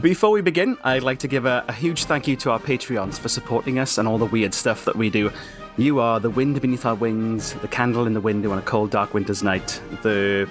Before 0.00 0.30
we 0.30 0.40
begin, 0.40 0.76
I'd 0.84 1.02
like 1.02 1.18
to 1.20 1.28
give 1.28 1.46
a, 1.46 1.64
a 1.66 1.72
huge 1.72 2.04
thank 2.04 2.28
you 2.28 2.36
to 2.36 2.50
our 2.52 2.60
Patreons 2.60 3.18
for 3.18 3.28
supporting 3.28 3.78
us 3.78 3.98
and 3.98 4.06
all 4.06 4.18
the 4.18 4.26
weird 4.26 4.54
stuff 4.54 4.84
that 4.84 4.96
we 4.96 5.10
do. 5.10 5.30
You 5.76 5.98
are 5.98 6.20
the 6.20 6.30
wind 6.30 6.60
beneath 6.60 6.84
our 6.86 6.94
wings, 6.94 7.54
the 7.54 7.68
candle 7.68 8.06
in 8.06 8.12
the 8.12 8.20
window 8.20 8.50
on 8.52 8.58
a 8.58 8.62
cold, 8.62 8.90
dark 8.90 9.14
winter's 9.14 9.42
night, 9.42 9.80
the 10.02 10.48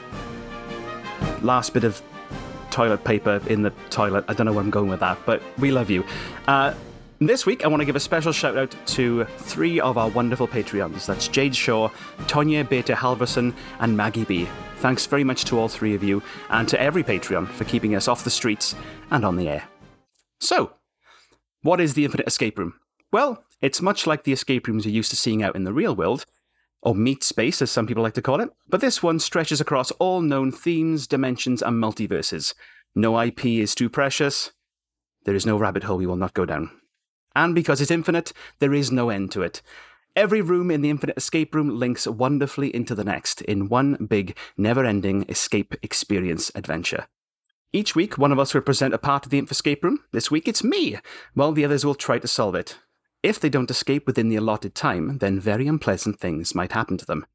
last 1.42 1.74
bit 1.74 1.84
of 1.84 2.02
toilet 2.72 3.04
paper 3.04 3.42
in 3.48 3.62
the 3.62 3.70
toilet. 3.90 4.26
I 4.28 4.34
don't 4.34 4.46
know 4.46 4.54
where 4.54 4.64
I'm 4.64 4.70
going 4.70 4.90
with 4.90 5.00
that, 5.02 5.20
but 5.26 5.42
we 5.60 5.72
love 5.72 5.90
you. 5.90 6.04
Uh, 6.48 6.74
this 7.28 7.46
week, 7.46 7.66
I 7.66 7.68
want 7.68 7.82
to 7.82 7.86
give 7.86 7.98
a 7.98 8.00
special 8.00 8.32
shout 8.32 8.58
out 8.58 8.74
to 8.88 9.26
three 9.26 9.80
of 9.80 9.98
our 9.98 10.10
wonderful 10.10 10.48
Patreons. 10.48 11.06
That's 11.06 11.28
Jade 11.28 11.56
Shaw, 11.56 11.90
Tonya 12.28 12.68
Beta 12.68 12.94
Halverson, 12.94 13.54
and 13.80 13.98
Maggie 13.98 14.24
B. 14.24 14.48
Thanks 14.78 15.06
very 15.06 15.26
much 15.26 15.44
to 15.46 15.60
all 15.60 15.68
three 15.68 15.94
of 15.94 16.04
you, 16.04 16.24
and 16.50 16.68
to 16.70 16.82
every 16.82 17.04
Patreon 17.04 17.50
for 17.50 17.66
keeping 17.66 17.96
us 17.96 18.08
off 18.08 18.24
the 18.24 18.30
streets 18.30 18.74
and 19.12 19.26
on 19.26 19.36
the 19.36 19.50
air. 19.50 19.68
So, 20.40 20.74
what 21.62 21.82
is 21.82 21.94
the 21.94 22.06
Infinite 22.06 22.28
Escape 22.28 22.58
Room? 22.58 22.76
Well, 23.12 23.44
it's 23.62 23.82
much 23.82 24.08
like 24.08 24.24
the 24.24 24.32
escape 24.32 24.68
rooms 24.68 24.86
you're 24.86 24.94
used 24.94 25.10
to 25.10 25.18
seeing 25.18 25.44
out 25.44 25.56
in 25.56 25.66
the 25.66 25.74
real 25.74 25.96
world, 25.96 26.26
or 26.82 26.96
meat 26.96 27.24
space 27.24 27.62
as 27.62 27.70
some 27.70 27.86
people 27.86 28.04
like 28.04 28.14
to 28.14 28.22
call 28.22 28.40
it, 28.40 28.50
but 28.70 28.80
this 28.80 29.04
one 29.04 29.20
stretches 29.20 29.60
across 29.60 29.92
all 29.92 30.22
known 30.22 30.54
themes, 30.54 31.08
dimensions, 31.08 31.62
and 31.62 31.84
multiverses. 31.84 32.54
No 32.96 33.20
IP 33.20 33.46
is 33.46 33.76
too 33.76 33.90
precious. 33.90 34.52
There 35.26 35.36
is 35.36 35.46
no 35.46 35.58
rabbit 35.58 35.84
hole 35.84 35.98
we 35.98 36.06
will 36.06 36.16
not 36.16 36.34
go 36.34 36.46
down. 36.46 36.72
And 37.40 37.56
because 37.56 37.80
it's 37.80 37.90
infinite, 37.90 38.34
there 38.60 38.74
is 38.74 38.92
no 38.92 39.10
end 39.10 39.32
to 39.32 39.44
it. 39.44 39.62
Every 40.14 40.42
room 40.42 40.70
in 40.70 40.82
the 40.82 40.90
Infinite 40.90 41.16
Escape 41.16 41.56
Room 41.56 41.70
links 41.70 42.06
wonderfully 42.06 42.76
into 42.76 42.94
the 42.94 43.06
next 43.06 43.42
in 43.44 43.70
one 43.70 43.96
big, 44.10 44.36
never 44.58 44.84
ending 44.84 45.24
escape 45.30 45.74
experience 45.82 46.52
adventure. 46.54 47.08
Each 47.72 47.96
week, 47.96 48.18
one 48.18 48.34
of 48.34 48.40
us 48.40 48.54
will 48.54 48.60
present 48.60 48.94
a 48.94 48.98
part 48.98 49.26
of 49.26 49.32
the 49.32 49.38
Inf 49.38 49.52
Escape 49.52 49.86
Room. 49.86 50.00
This 50.12 50.30
week, 50.30 50.50
it's 50.50 50.66
me, 50.66 50.98
while 51.34 51.54
the 51.54 51.64
others 51.64 51.86
will 51.86 51.96
try 51.96 52.20
to 52.20 52.28
solve 52.28 52.56
it. 52.56 52.78
If 53.24 53.40
they 53.40 53.48
don't 53.48 53.72
escape 53.72 54.06
within 54.06 54.28
the 54.28 54.36
allotted 54.36 54.76
time, 54.76 55.20
then 55.20 55.40
very 55.40 55.66
unpleasant 55.66 56.20
things 56.20 56.54
might 56.54 56.74
happen 56.74 56.98
to 56.98 57.06
them. 57.06 57.26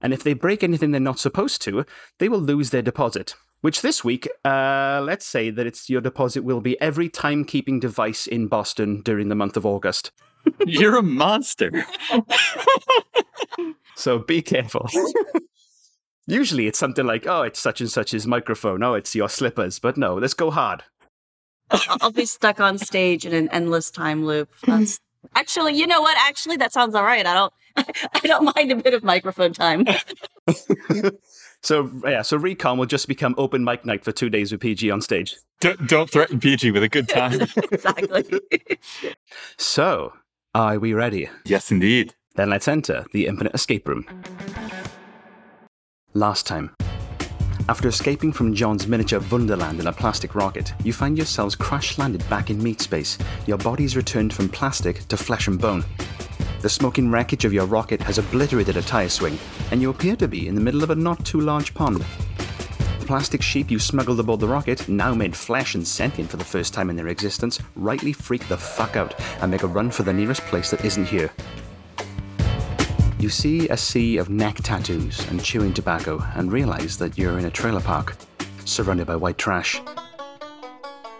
And 0.00 0.14
if 0.14 0.24
they 0.24 0.32
break 0.32 0.64
anything 0.64 0.92
they're 0.92 1.00
not 1.00 1.18
supposed 1.18 1.60
to, 1.62 1.84
they 2.20 2.30
will 2.30 2.40
lose 2.40 2.70
their 2.70 2.80
deposit. 2.80 3.34
Which 3.62 3.80
this 3.80 4.04
week, 4.04 4.28
uh, 4.44 5.00
let's 5.04 5.24
say 5.24 5.50
that 5.50 5.66
it's 5.66 5.88
your 5.88 6.00
deposit 6.00 6.44
will 6.44 6.60
be 6.60 6.80
every 6.80 7.08
timekeeping 7.08 7.80
device 7.80 8.26
in 8.26 8.48
Boston 8.48 9.02
during 9.02 9.28
the 9.28 9.34
month 9.34 9.56
of 9.56 9.64
August. 9.64 10.10
You're 10.66 10.96
a 10.96 11.02
monster. 11.02 11.86
So 14.02 14.18
be 14.18 14.42
careful. 14.42 14.88
Usually 16.26 16.66
it's 16.66 16.78
something 16.78 17.06
like, 17.06 17.26
oh, 17.26 17.42
it's 17.42 17.60
such 17.60 17.80
and 17.80 17.90
such's 17.90 18.26
microphone. 18.26 18.82
Oh, 18.82 18.94
it's 18.94 19.14
your 19.14 19.28
slippers. 19.28 19.78
But 19.78 19.96
no, 19.96 20.14
let's 20.14 20.34
go 20.34 20.50
hard. 20.50 20.82
I'll 21.70 21.96
I'll 22.00 22.12
be 22.12 22.26
stuck 22.26 22.58
on 22.58 22.78
stage 22.78 23.24
in 23.24 23.32
an 23.32 23.48
endless 23.50 23.92
time 23.92 24.24
loop. 24.24 24.50
That's 24.66 24.98
actually, 25.36 25.74
you 25.74 25.86
know 25.86 26.00
what? 26.00 26.16
Actually, 26.18 26.56
that 26.56 26.72
sounds 26.72 26.94
all 26.94 27.04
right. 27.04 27.24
I 27.24 27.34
don't, 27.34 27.52
I 27.76 28.20
don't 28.24 28.52
mind 28.56 28.72
a 28.72 28.76
bit 28.76 28.94
of 28.94 29.04
microphone 29.04 29.52
time. 29.52 29.84
So 31.62 31.90
yeah, 32.04 32.22
so 32.22 32.36
recon 32.36 32.76
will 32.78 32.86
just 32.86 33.06
become 33.08 33.34
open 33.38 33.62
mic 33.64 33.84
night 33.84 34.04
for 34.04 34.10
two 34.12 34.28
days 34.28 34.50
with 34.52 34.60
PG 34.60 34.90
on 34.90 35.00
stage. 35.00 35.36
don't, 35.60 35.86
don't 35.88 36.10
threaten 36.10 36.40
PG 36.40 36.70
with 36.72 36.82
a 36.82 36.88
good 36.88 37.08
time. 37.20 37.40
exactly. 37.40 38.24
So, 39.58 40.12
are 40.54 40.78
we 40.78 40.92
ready? 40.92 41.28
yes, 41.44 41.70
indeed. 41.70 42.14
Then 42.34 42.50
let's 42.50 42.66
enter 42.66 43.04
the 43.12 43.26
Infinite 43.26 43.54
Escape 43.54 43.86
Room. 43.86 44.06
Last 46.14 46.46
time. 46.46 46.74
After 47.68 47.88
escaping 47.88 48.32
from 48.32 48.54
John's 48.54 48.88
miniature 48.88 49.20
Wonderland 49.30 49.78
in 49.78 49.86
a 49.86 49.92
plastic 49.92 50.34
rocket, 50.34 50.74
you 50.82 50.92
find 50.92 51.16
yourselves 51.16 51.54
crash 51.54 51.96
landed 51.96 52.28
back 52.28 52.50
in 52.50 52.62
meat 52.62 52.80
space, 52.80 53.16
your 53.46 53.56
bodies 53.56 53.96
returned 53.96 54.32
from 54.32 54.48
plastic 54.48 55.06
to 55.08 55.16
flesh 55.16 55.46
and 55.46 55.60
bone. 55.60 55.84
The 56.60 56.68
smoking 56.68 57.10
wreckage 57.10 57.44
of 57.44 57.52
your 57.52 57.66
rocket 57.66 58.02
has 58.02 58.18
obliterated 58.18 58.76
a 58.76 58.82
tire 58.82 59.08
swing, 59.08 59.38
and 59.70 59.80
you 59.80 59.90
appear 59.90 60.16
to 60.16 60.28
be 60.28 60.48
in 60.48 60.56
the 60.56 60.60
middle 60.60 60.82
of 60.82 60.90
a 60.90 60.96
not 60.96 61.24
too 61.24 61.40
large 61.40 61.72
pond. 61.72 62.04
The 62.98 63.06
plastic 63.06 63.42
sheep 63.42 63.70
you 63.70 63.78
smuggled 63.78 64.18
aboard 64.18 64.40
the 64.40 64.48
rocket, 64.48 64.88
now 64.88 65.14
made 65.14 65.36
flesh 65.36 65.76
and 65.76 65.86
sentient 65.86 66.30
for 66.30 66.38
the 66.38 66.44
first 66.44 66.74
time 66.74 66.90
in 66.90 66.96
their 66.96 67.08
existence, 67.08 67.60
rightly 67.76 68.12
freak 68.12 68.46
the 68.48 68.56
fuck 68.56 68.96
out 68.96 69.14
and 69.40 69.50
make 69.50 69.62
a 69.62 69.68
run 69.68 69.90
for 69.90 70.02
the 70.02 70.12
nearest 70.12 70.42
place 70.42 70.70
that 70.72 70.84
isn't 70.84 71.06
here. 71.06 71.30
You 73.22 73.28
see 73.28 73.68
a 73.68 73.76
sea 73.76 74.16
of 74.16 74.30
neck 74.30 74.56
tattoos 74.64 75.24
and 75.28 75.44
chewing 75.44 75.72
tobacco 75.72 76.20
and 76.34 76.50
realize 76.50 76.98
that 76.98 77.16
you're 77.16 77.38
in 77.38 77.44
a 77.44 77.52
trailer 77.52 77.80
park, 77.80 78.16
surrounded 78.64 79.06
by 79.06 79.14
white 79.14 79.38
trash. 79.38 79.80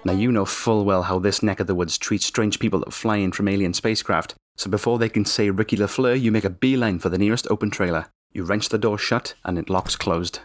Now, 0.05 0.15
you 0.15 0.33
know 0.33 0.45
full 0.45 0.85
well 0.85 1.05
how 1.05 1.21
this 1.21 1.45
neck 1.45 1.61
of 1.61 1.69
the 1.69 1.77
woods 1.77 1.97
treats 1.97 2.27
strange 2.27 2.59
people 2.59 2.81
that 2.81 2.93
fly 2.93 3.19
in 3.19 3.31
from 3.31 3.47
alien 3.47 3.73
spacecraft, 3.73 4.35
so 4.57 4.69
before 4.69 4.99
they 4.99 5.09
can 5.09 5.25
say 5.25 5.49
Ricky 5.49 5.77
LaFleur, 5.77 6.21
you 6.21 6.33
make 6.33 6.45
a 6.45 6.51
beeline 6.51 6.99
for 6.99 7.09
the 7.09 7.19
nearest 7.19 7.47
open 7.53 7.71
trailer. 7.71 8.07
You 8.33 8.43
wrench 8.43 8.71
the 8.71 8.79
door 8.79 8.99
shut 8.99 9.35
and 9.45 9.57
it 9.57 9.71
locks 9.71 9.95
closed. 9.95 10.41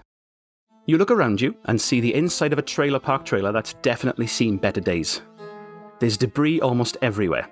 You 0.86 1.00
look 1.00 1.10
around 1.10 1.42
you 1.42 1.56
and 1.66 1.82
see 1.82 2.00
the 2.00 2.14
inside 2.14 2.54
of 2.54 2.60
a 2.60 2.62
trailer 2.62 3.00
park 3.00 3.26
trailer 3.26 3.52
that's 3.52 3.74
definitely 3.82 4.28
seen 4.28 4.58
better 4.58 4.80
days. 4.80 5.22
There's 5.98 6.18
debris 6.18 6.62
almost 6.62 6.98
everywhere. 7.02 7.50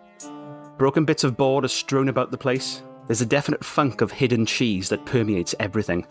Broken 0.77 1.05
bits 1.05 1.23
of 1.23 1.35
board 1.35 1.65
are 1.65 1.69
strewn 1.69 2.09
about 2.09 2.29
the 2.29 2.37
place. 2.37 2.83
There's 3.07 3.21
a 3.21 3.25
definite 3.25 3.63
funk 3.63 4.01
of 4.01 4.11
hidden 4.11 4.45
cheese 4.45 4.89
that 4.89 5.05
permeates 5.05 5.53
everything. 5.59 6.07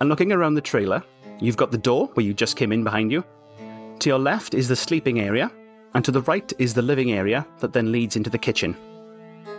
And 0.00 0.08
looking 0.08 0.32
around 0.32 0.54
the 0.54 0.60
trailer, 0.60 1.02
you've 1.40 1.56
got 1.56 1.70
the 1.72 1.78
door 1.78 2.08
where 2.14 2.24
you 2.24 2.34
just 2.34 2.56
came 2.56 2.72
in 2.72 2.84
behind 2.84 3.10
you. 3.10 3.24
To 3.98 4.08
your 4.08 4.18
left 4.18 4.54
is 4.54 4.68
the 4.68 4.76
sleeping 4.76 5.20
area, 5.20 5.50
and 5.94 6.04
to 6.04 6.10
the 6.10 6.22
right 6.22 6.52
is 6.58 6.74
the 6.74 6.82
living 6.82 7.12
area 7.12 7.46
that 7.58 7.72
then 7.72 7.92
leads 7.92 8.16
into 8.16 8.30
the 8.30 8.38
kitchen. 8.38 8.76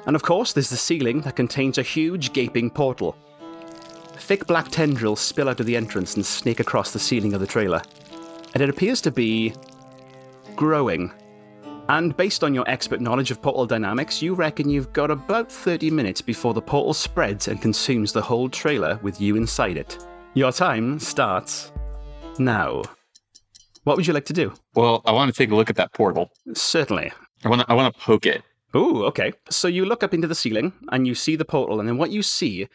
And 0.05 0.15
of 0.15 0.23
course, 0.23 0.53
there's 0.53 0.69
the 0.69 0.77
ceiling 0.77 1.21
that 1.21 1.35
contains 1.35 1.77
a 1.77 1.83
huge 1.83 2.33
gaping 2.33 2.69
portal. 2.69 3.15
Thick 4.15 4.47
black 4.47 4.69
tendrils 4.69 5.19
spill 5.19 5.49
out 5.49 5.59
of 5.59 5.65
the 5.65 5.75
entrance 5.75 6.15
and 6.15 6.25
snake 6.25 6.59
across 6.59 6.91
the 6.91 6.99
ceiling 6.99 7.33
of 7.33 7.41
the 7.41 7.47
trailer. 7.47 7.81
And 8.53 8.61
it 8.61 8.69
appears 8.69 9.01
to 9.01 9.11
be 9.11 9.53
growing. 10.55 11.11
And 11.89 12.15
based 12.15 12.43
on 12.43 12.53
your 12.53 12.69
expert 12.69 13.01
knowledge 13.01 13.31
of 13.31 13.41
portal 13.41 13.65
dynamics, 13.65 14.21
you 14.21 14.33
reckon 14.33 14.69
you've 14.69 14.93
got 14.93 15.11
about 15.11 15.51
30 15.51 15.91
minutes 15.91 16.21
before 16.21 16.53
the 16.53 16.61
portal 16.61 16.93
spreads 16.93 17.47
and 17.47 17.61
consumes 17.61 18.13
the 18.13 18.21
whole 18.21 18.49
trailer 18.49 18.99
with 19.03 19.19
you 19.19 19.35
inside 19.35 19.77
it. 19.77 20.05
Your 20.33 20.51
time 20.51 20.97
starts 20.99 21.71
now. 22.39 22.83
What 23.83 23.97
would 23.97 24.07
you 24.07 24.13
like 24.13 24.25
to 24.25 24.33
do? 24.33 24.53
Well, 24.75 25.01
I 25.05 25.11
want 25.11 25.33
to 25.33 25.37
take 25.37 25.51
a 25.51 25.55
look 25.55 25.69
at 25.69 25.75
that 25.75 25.93
portal. 25.93 26.31
Certainly. 26.53 27.11
I 27.43 27.49
want 27.49 27.61
to, 27.61 27.69
I 27.69 27.73
want 27.73 27.93
to 27.93 27.99
poke 27.99 28.25
it. 28.25 28.43
Ooh, 28.75 29.03
okay. 29.05 29.33
So 29.49 29.67
you 29.67 29.85
look 29.85 30.03
up 30.03 30.13
into 30.13 30.27
the 30.27 30.35
ceiling 30.35 30.73
and 30.91 31.05
you 31.05 31.13
see 31.13 31.35
the 31.35 31.45
portal, 31.45 31.79
and 31.79 31.87
then 31.87 31.97
what 31.97 32.11
you 32.11 32.23
see 32.23 32.67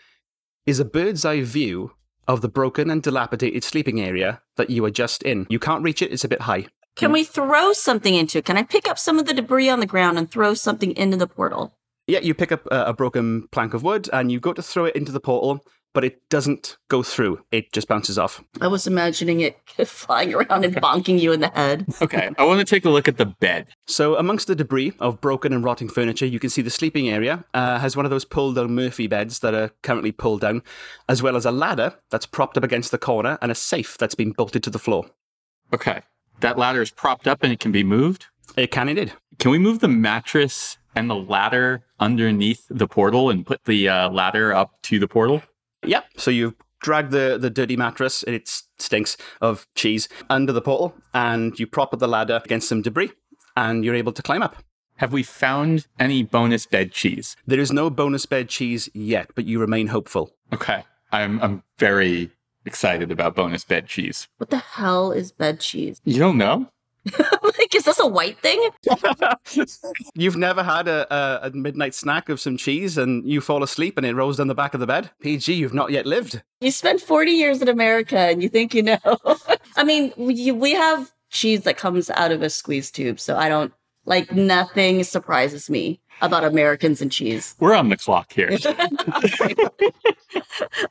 is 0.66 0.78
a 0.78 0.84
bird's 0.84 1.24
eye 1.24 1.40
view 1.40 1.92
of 2.28 2.42
the 2.42 2.48
broken 2.48 2.90
and 2.90 3.02
dilapidated 3.02 3.64
sleeping 3.64 4.00
area 4.00 4.42
that 4.56 4.68
you 4.68 4.84
are 4.84 4.90
just 4.90 5.22
in. 5.22 5.46
You 5.48 5.58
can't 5.58 5.82
reach 5.82 6.02
it, 6.02 6.12
it's 6.12 6.24
a 6.24 6.28
bit 6.28 6.42
high. 6.42 6.66
Can 6.96 7.12
we 7.12 7.24
throw 7.24 7.72
something 7.72 8.14
into 8.14 8.38
it? 8.38 8.44
Can 8.44 8.56
I 8.56 8.62
pick 8.62 8.88
up 8.88 8.98
some 8.98 9.18
of 9.18 9.26
the 9.26 9.34
debris 9.34 9.68
on 9.68 9.80
the 9.80 9.86
ground 9.86 10.18
and 10.18 10.30
throw 10.30 10.54
something 10.54 10.96
into 10.96 11.16
the 11.16 11.28
portal? 11.28 11.72
Yeah, 12.08 12.20
you 12.20 12.34
pick 12.34 12.52
up 12.52 12.66
a, 12.70 12.84
a 12.84 12.92
broken 12.92 13.48
plank 13.52 13.74
of 13.74 13.82
wood 13.82 14.08
and 14.12 14.32
you 14.32 14.40
go 14.40 14.52
to 14.52 14.62
throw 14.62 14.86
it 14.86 14.96
into 14.96 15.12
the 15.12 15.20
portal, 15.20 15.62
but 15.94 16.04
it 16.04 16.28
doesn't 16.28 16.76
go 16.88 17.02
through. 17.02 17.40
It 17.50 17.72
just 17.72 17.88
bounces 17.88 18.18
off. 18.18 18.42
I 18.60 18.66
was 18.66 18.86
imagining 18.86 19.40
it 19.40 19.58
flying 19.86 20.34
around 20.34 20.64
and 20.64 20.74
bonking 20.76 21.18
you 21.18 21.32
in 21.32 21.40
the 21.40 21.50
head. 21.50 21.86
Okay. 22.00 22.30
I 22.38 22.44
want 22.44 22.60
to 22.60 22.64
take 22.64 22.84
a 22.84 22.90
look 22.90 23.08
at 23.08 23.16
the 23.16 23.26
bed. 23.26 23.66
So, 23.86 24.16
amongst 24.16 24.46
the 24.46 24.54
debris 24.54 24.92
of 25.00 25.20
broken 25.20 25.52
and 25.52 25.64
rotting 25.64 25.88
furniture, 25.88 26.26
you 26.26 26.38
can 26.38 26.50
see 26.50 26.62
the 26.62 26.70
sleeping 26.70 27.08
area 27.08 27.44
uh, 27.52 27.78
has 27.78 27.96
one 27.96 28.06
of 28.06 28.10
those 28.10 28.24
pull 28.24 28.52
down 28.52 28.74
Murphy 28.74 29.06
beds 29.06 29.40
that 29.40 29.54
are 29.54 29.70
currently 29.82 30.12
pulled 30.12 30.40
down, 30.40 30.62
as 31.08 31.22
well 31.22 31.36
as 31.36 31.44
a 31.44 31.50
ladder 31.50 31.94
that's 32.10 32.26
propped 32.26 32.56
up 32.56 32.64
against 32.64 32.90
the 32.90 32.98
corner 32.98 33.38
and 33.42 33.50
a 33.50 33.54
safe 33.54 33.98
that's 33.98 34.14
been 34.14 34.32
bolted 34.32 34.62
to 34.62 34.70
the 34.70 34.78
floor. 34.78 35.06
Okay. 35.74 36.02
That 36.40 36.58
ladder 36.58 36.82
is 36.82 36.90
propped 36.90 37.26
up 37.26 37.42
and 37.42 37.52
it 37.52 37.60
can 37.60 37.72
be 37.72 37.84
moved. 37.84 38.26
It 38.56 38.70
can 38.70 38.88
indeed. 38.88 39.12
Can 39.38 39.50
we 39.50 39.58
move 39.58 39.80
the 39.80 39.88
mattress 39.88 40.78
and 40.94 41.08
the 41.08 41.16
ladder 41.16 41.84
underneath 42.00 42.66
the 42.68 42.88
portal 42.88 43.30
and 43.30 43.46
put 43.46 43.64
the 43.64 43.88
uh, 43.88 44.10
ladder 44.10 44.52
up 44.52 44.80
to 44.82 44.98
the 44.98 45.08
portal? 45.08 45.42
Yep. 45.84 46.04
So 46.16 46.30
you 46.30 46.56
drag 46.80 47.10
the, 47.10 47.38
the 47.40 47.50
dirty 47.50 47.76
mattress, 47.76 48.22
and 48.22 48.34
it 48.34 48.48
stinks 48.78 49.16
of 49.40 49.66
cheese, 49.74 50.08
under 50.30 50.52
the 50.52 50.60
portal, 50.60 50.94
and 51.14 51.58
you 51.58 51.66
prop 51.66 51.92
up 51.92 52.00
the 52.00 52.08
ladder 52.08 52.40
against 52.44 52.68
some 52.68 52.82
debris, 52.82 53.10
and 53.56 53.84
you're 53.84 53.94
able 53.94 54.12
to 54.12 54.22
climb 54.22 54.42
up. 54.42 54.56
Have 54.96 55.12
we 55.12 55.22
found 55.22 55.86
any 56.00 56.24
bonus 56.24 56.66
bed 56.66 56.90
cheese? 56.90 57.36
There 57.46 57.60
is 57.60 57.72
no 57.72 57.90
bonus 57.90 58.26
bed 58.26 58.48
cheese 58.48 58.88
yet, 58.94 59.30
but 59.36 59.44
you 59.44 59.60
remain 59.60 59.88
hopeful. 59.88 60.32
Okay. 60.52 60.84
I'm 61.12 61.40
I'm 61.40 61.62
very 61.78 62.30
excited 62.68 63.10
about 63.10 63.34
bonus 63.34 63.64
bed 63.64 63.88
cheese. 63.88 64.28
What 64.36 64.50
the 64.50 64.58
hell 64.58 65.10
is 65.10 65.32
bed 65.32 65.58
cheese? 65.58 66.00
You 66.04 66.18
don't 66.20 66.38
know? 66.38 66.68
like, 67.42 67.74
is 67.74 67.84
this 67.84 67.98
a 67.98 68.06
white 68.06 68.38
thing? 68.38 68.68
You've 70.14 70.36
never 70.36 70.62
had 70.62 70.86
a, 70.86 71.12
a, 71.12 71.48
a 71.48 71.50
midnight 71.50 71.94
snack 71.94 72.28
of 72.28 72.38
some 72.38 72.56
cheese 72.56 72.98
and 72.98 73.26
you 73.26 73.40
fall 73.40 73.62
asleep 73.62 73.96
and 73.96 74.04
it 74.04 74.14
rolls 74.14 74.36
down 74.36 74.48
the 74.48 74.54
back 74.54 74.74
of 74.74 74.80
the 74.80 74.86
bed? 74.86 75.10
PG, 75.22 75.54
you've 75.54 75.72
not 75.74 75.90
yet 75.90 76.04
lived. 76.04 76.42
You 76.60 76.70
spent 76.70 77.00
40 77.00 77.30
years 77.32 77.62
in 77.62 77.68
America 77.68 78.18
and 78.18 78.42
you 78.42 78.48
think 78.48 78.74
you 78.74 78.82
know. 78.82 78.98
I 79.76 79.84
mean, 79.84 80.12
we, 80.16 80.52
we 80.52 80.72
have 80.72 81.10
cheese 81.30 81.62
that 81.62 81.78
comes 81.78 82.10
out 82.10 82.32
of 82.32 82.42
a 82.42 82.50
squeeze 82.50 82.90
tube, 82.90 83.18
so 83.18 83.36
I 83.36 83.48
don't, 83.48 83.72
like, 84.08 84.32
nothing 84.32 85.04
surprises 85.04 85.68
me 85.70 86.00
about 86.20 86.44
Americans 86.44 87.00
and 87.00 87.12
cheese. 87.12 87.54
We're 87.60 87.74
on 87.74 87.88
the 87.88 87.96
clock 87.96 88.32
here. 88.32 88.48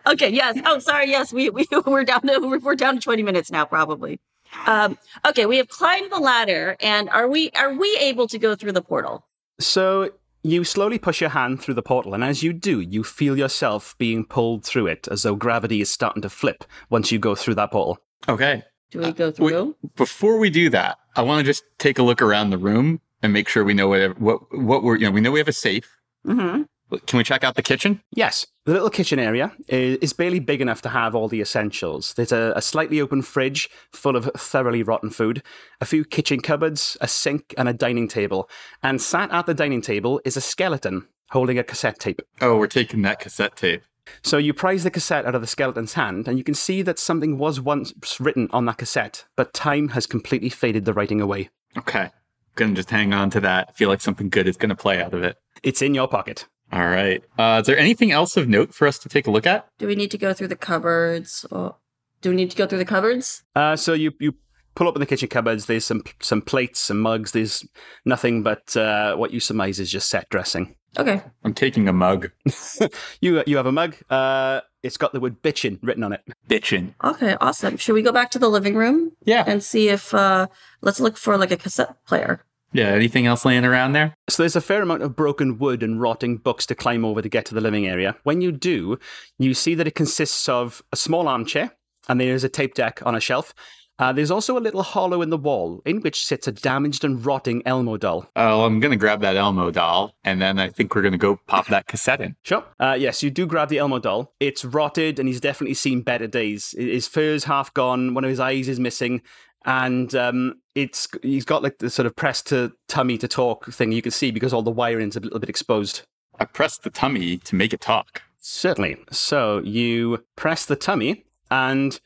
okay, 0.07 0.29
yes. 0.29 0.59
Oh, 0.65 0.79
sorry. 0.79 1.09
Yes, 1.09 1.33
we, 1.33 1.49
we, 1.49 1.65
we're 1.85 2.05
down 2.05 2.21
to, 2.21 2.39
we're, 2.39 2.59
we're 2.59 2.75
down 2.75 2.95
to 2.95 3.01
20 3.01 3.23
minutes 3.23 3.51
now, 3.51 3.65
probably. 3.65 4.19
Um, 4.65 4.97
okay, 5.27 5.45
we 5.45 5.57
have 5.57 5.67
climbed 5.67 6.11
the 6.11 6.19
ladder, 6.19 6.77
and 6.79 7.09
are 7.09 7.27
we 7.27 7.51
are 7.51 7.73
we 7.73 7.97
able 7.99 8.27
to 8.29 8.39
go 8.39 8.55
through 8.55 8.71
the 8.71 8.81
portal? 8.81 9.25
So 9.59 10.11
you 10.43 10.63
slowly 10.63 10.97
push 10.97 11.19
your 11.19 11.31
hand 11.31 11.61
through 11.61 11.73
the 11.73 11.81
portal, 11.81 12.13
and 12.13 12.23
as 12.23 12.43
you 12.43 12.53
do, 12.53 12.79
you 12.79 13.03
feel 13.03 13.37
yourself 13.37 13.95
being 13.97 14.23
pulled 14.23 14.63
through 14.63 14.87
it 14.87 15.07
as 15.09 15.23
though 15.23 15.35
gravity 15.35 15.81
is 15.81 15.89
starting 15.89 16.21
to 16.21 16.29
flip 16.29 16.63
once 16.89 17.11
you 17.11 17.19
go 17.19 17.35
through 17.35 17.55
that 17.55 17.71
portal. 17.71 17.97
okay. 18.29 18.63
Do 18.89 18.99
we 18.99 19.11
go 19.11 19.25
Wait, 19.25 19.35
through? 19.35 19.75
before 19.97 20.37
we 20.37 20.49
do 20.49 20.69
that, 20.69 20.97
I 21.17 21.21
want 21.21 21.39
to 21.39 21.43
just 21.43 21.65
take 21.77 21.99
a 21.99 22.03
look 22.03 22.21
around 22.21 22.51
the 22.51 22.57
room 22.57 23.01
and 23.21 23.33
make 23.33 23.47
sure 23.47 23.63
we 23.63 23.73
know 23.73 23.87
what 23.87 24.19
what 24.19 24.41
what 24.51 24.83
we're 24.83 24.97
you 24.97 25.05
know 25.05 25.11
we 25.11 25.21
know 25.21 25.31
we 25.31 25.39
have 25.39 25.47
a 25.47 25.53
safe. 25.53 25.97
Mm-hmm. 26.25 26.63
Can 27.05 27.17
we 27.17 27.23
check 27.23 27.43
out 27.43 27.55
the 27.55 27.61
kitchen? 27.61 28.01
Yes, 28.15 28.47
the 28.65 28.71
little 28.71 28.89
kitchen 28.89 29.19
area 29.19 29.51
is, 29.67 29.97
is 29.97 30.13
barely 30.13 30.39
big 30.39 30.61
enough 30.61 30.81
to 30.83 30.89
have 30.89 31.15
all 31.15 31.27
the 31.27 31.41
essentials. 31.41 32.13
There's 32.13 32.31
a, 32.31 32.53
a 32.55 32.61
slightly 32.61 33.01
open 33.01 33.21
fridge 33.23 33.69
full 33.91 34.15
of 34.15 34.31
thoroughly 34.37 34.83
rotten 34.83 35.09
food, 35.09 35.43
a 35.81 35.85
few 35.85 36.05
kitchen 36.05 36.39
cupboards, 36.39 36.95
a 37.01 37.07
sink, 37.07 37.53
and 37.57 37.67
a 37.67 37.73
dining 37.73 38.07
table. 38.07 38.49
And 38.83 39.01
sat 39.01 39.31
at 39.31 39.47
the 39.47 39.53
dining 39.53 39.81
table 39.81 40.21
is 40.23 40.37
a 40.37 40.41
skeleton 40.41 41.05
holding 41.31 41.59
a 41.59 41.63
cassette 41.63 41.99
tape. 41.99 42.21
Oh, 42.39 42.57
we're 42.57 42.67
taking 42.67 43.01
that 43.01 43.19
cassette 43.19 43.57
tape. 43.57 43.83
So 44.21 44.37
you 44.37 44.53
prise 44.53 44.85
the 44.85 44.91
cassette 44.91 45.25
out 45.25 45.35
of 45.35 45.41
the 45.41 45.47
skeleton's 45.47 45.93
hand, 45.93 46.29
and 46.29 46.37
you 46.37 46.43
can 46.43 46.53
see 46.53 46.81
that 46.83 46.99
something 46.99 47.37
was 47.37 47.59
once 47.59 47.93
written 48.19 48.47
on 48.51 48.65
that 48.65 48.77
cassette, 48.77 49.25
but 49.35 49.53
time 49.53 49.89
has 49.89 50.05
completely 50.07 50.49
faded 50.49 50.85
the 50.85 50.93
writing 50.93 51.19
away. 51.19 51.49
Okay. 51.77 52.11
Gonna 52.57 52.73
just 52.73 52.89
hang 52.89 53.13
on 53.13 53.29
to 53.31 53.39
that. 53.41 53.67
I 53.69 53.71
Feel 53.71 53.87
like 53.89 54.01
something 54.01 54.29
good 54.29 54.47
is 54.47 54.57
gonna 54.57 54.75
play 54.75 55.01
out 55.01 55.13
of 55.13 55.23
it. 55.23 55.37
It's 55.63 55.81
in 55.81 55.93
your 55.95 56.07
pocket. 56.07 56.45
All 56.73 56.85
right. 56.87 57.23
Uh, 57.37 57.59
is 57.61 57.67
there 57.67 57.77
anything 57.77 58.11
else 58.11 58.35
of 58.35 58.49
note 58.49 58.73
for 58.73 58.87
us 58.87 58.99
to 58.99 59.09
take 59.09 59.25
a 59.27 59.31
look 59.31 59.47
at? 59.47 59.67
Do 59.77 59.87
we 59.87 59.95
need 59.95 60.11
to 60.11 60.17
go 60.17 60.33
through 60.33 60.49
the 60.49 60.55
cupboards? 60.57 61.45
Or 61.51 61.75
do 62.21 62.29
we 62.31 62.35
need 62.35 62.51
to 62.51 62.57
go 62.57 62.67
through 62.67 62.79
the 62.79 62.85
cupboards? 62.85 63.43
Uh, 63.55 63.75
so 63.77 63.93
you 63.93 64.11
you 64.19 64.33
pull 64.75 64.87
up 64.87 64.95
in 64.95 64.99
the 64.99 65.05
kitchen 65.05 65.29
cupboards. 65.29 65.65
There's 65.67 65.85
some 65.85 66.03
some 66.19 66.41
plates, 66.41 66.79
some 66.79 66.99
mugs. 66.99 67.31
There's 67.31 67.65
nothing 68.05 68.43
but 68.43 68.75
uh, 68.75 69.15
what 69.15 69.31
you 69.31 69.39
surmise 69.39 69.79
is 69.79 69.89
just 69.91 70.09
set 70.09 70.27
dressing. 70.29 70.75
Okay. 70.99 71.21
I'm 71.43 71.53
taking 71.53 71.87
a 71.87 71.93
mug. 71.93 72.31
You 73.21 73.43
you 73.47 73.57
have 73.57 73.65
a 73.65 73.71
mug. 73.71 73.95
Uh, 74.09 74.61
it's 74.83 74.97
got 74.97 75.11
the 75.13 75.19
word 75.19 75.41
"bitchin" 75.41 75.79
written 75.81 76.03
on 76.03 76.13
it. 76.13 76.21
Bitchin'. 76.49 76.93
Okay. 77.03 77.35
Awesome. 77.41 77.77
Should 77.77 77.93
we 77.93 78.01
go 78.01 78.11
back 78.11 78.29
to 78.31 78.39
the 78.39 78.49
living 78.49 78.75
room 78.75 79.11
Yeah. 79.25 79.43
and 79.47 79.63
see 79.63 79.89
if 79.89 80.13
uh 80.13 80.47
let's 80.81 80.99
look 80.99 81.17
for 81.17 81.37
like 81.37 81.51
a 81.51 81.57
cassette 81.57 81.95
player? 82.05 82.43
Yeah. 82.73 82.89
Anything 82.89 83.25
else 83.25 83.45
laying 83.45 83.65
around 83.65 83.93
there? 83.93 84.13
So 84.29 84.43
there's 84.43 84.55
a 84.55 84.61
fair 84.61 84.81
amount 84.81 85.03
of 85.03 85.15
broken 85.15 85.57
wood 85.57 85.83
and 85.83 86.01
rotting 86.01 86.37
books 86.37 86.65
to 86.67 86.75
climb 86.75 87.05
over 87.05 87.21
to 87.21 87.29
get 87.29 87.45
to 87.45 87.55
the 87.55 87.61
living 87.61 87.87
area. 87.87 88.15
When 88.23 88.41
you 88.41 88.51
do, 88.51 88.99
you 89.37 89.53
see 89.53 89.75
that 89.75 89.87
it 89.87 89.95
consists 89.95 90.47
of 90.49 90.81
a 90.91 90.95
small 90.95 91.27
armchair, 91.27 91.71
and 92.09 92.19
there 92.19 92.33
is 92.33 92.43
a 92.43 92.49
tape 92.49 92.73
deck 92.73 93.01
on 93.05 93.15
a 93.15 93.19
shelf. 93.19 93.53
Uh, 93.99 94.13
there's 94.13 94.29
also 94.29 94.57
a 94.57 94.61
little 94.61 94.83
hollow 94.83 95.23
in 95.23 95.31
the 95.31 95.37
wall 95.37 95.81
in 95.83 96.01
which 96.01 96.23
sits 96.23 96.47
a 96.47 96.51
damaged 96.51 97.03
and 97.03 97.25
rotting 97.25 97.63
Elmo 97.65 97.97
doll. 97.97 98.29
Oh, 98.35 98.63
I'm 98.63 98.79
gonna 98.79 98.95
grab 98.95 99.21
that 99.21 99.35
Elmo 99.35 99.71
doll, 99.71 100.13
and 100.23 100.39
then 100.39 100.59
I 100.59 100.69
think 100.69 100.93
we're 100.93 101.01
gonna 101.01 101.17
go 101.17 101.39
pop 101.47 101.65
that 101.67 101.87
cassette 101.87 102.21
in. 102.21 102.35
Sure. 102.43 102.63
Uh, 102.79 102.95
yes, 102.99 103.23
you 103.23 103.31
do 103.31 103.47
grab 103.47 103.69
the 103.69 103.79
Elmo 103.79 103.97
doll. 103.97 104.35
It's 104.39 104.63
rotted 104.63 105.17
and 105.17 105.27
he's 105.27 105.41
definitely 105.41 105.73
seen 105.73 106.01
better 106.01 106.27
days. 106.27 106.75
His 106.77 107.07
fur's 107.07 107.45
half 107.45 107.73
gone, 107.73 108.13
one 108.13 108.23
of 108.23 108.29
his 108.29 108.39
eyes 108.39 108.67
is 108.67 108.79
missing, 108.79 109.23
and 109.67 110.15
um, 110.15 110.61
it's 110.75 111.09
he's 111.21 111.45
got 111.45 111.61
like 111.61 111.77
the 111.79 111.89
sort 111.89 112.05
of 112.05 112.15
press 112.15 112.41
to 112.43 112.71
tummy 112.87 113.17
to 113.17 113.27
talk 113.27 113.65
thing 113.71 113.91
you 113.91 114.01
can 114.01 114.11
see 114.11 114.31
because 114.31 114.53
all 114.53 114.63
the 114.63 114.71
wiring's 114.71 115.17
a 115.17 115.19
little 115.19 115.39
bit 115.39 115.49
exposed. 115.49 116.03
I 116.39 116.45
pressed 116.45 116.83
the 116.83 116.89
tummy 116.89 117.37
to 117.39 117.55
make 117.55 117.73
it 117.73 117.81
talk. 117.81 118.21
Certainly. 118.39 118.97
So 119.11 119.59
you 119.59 120.23
press 120.37 120.65
the 120.65 120.77
tummy, 120.77 121.25
and 121.51 121.99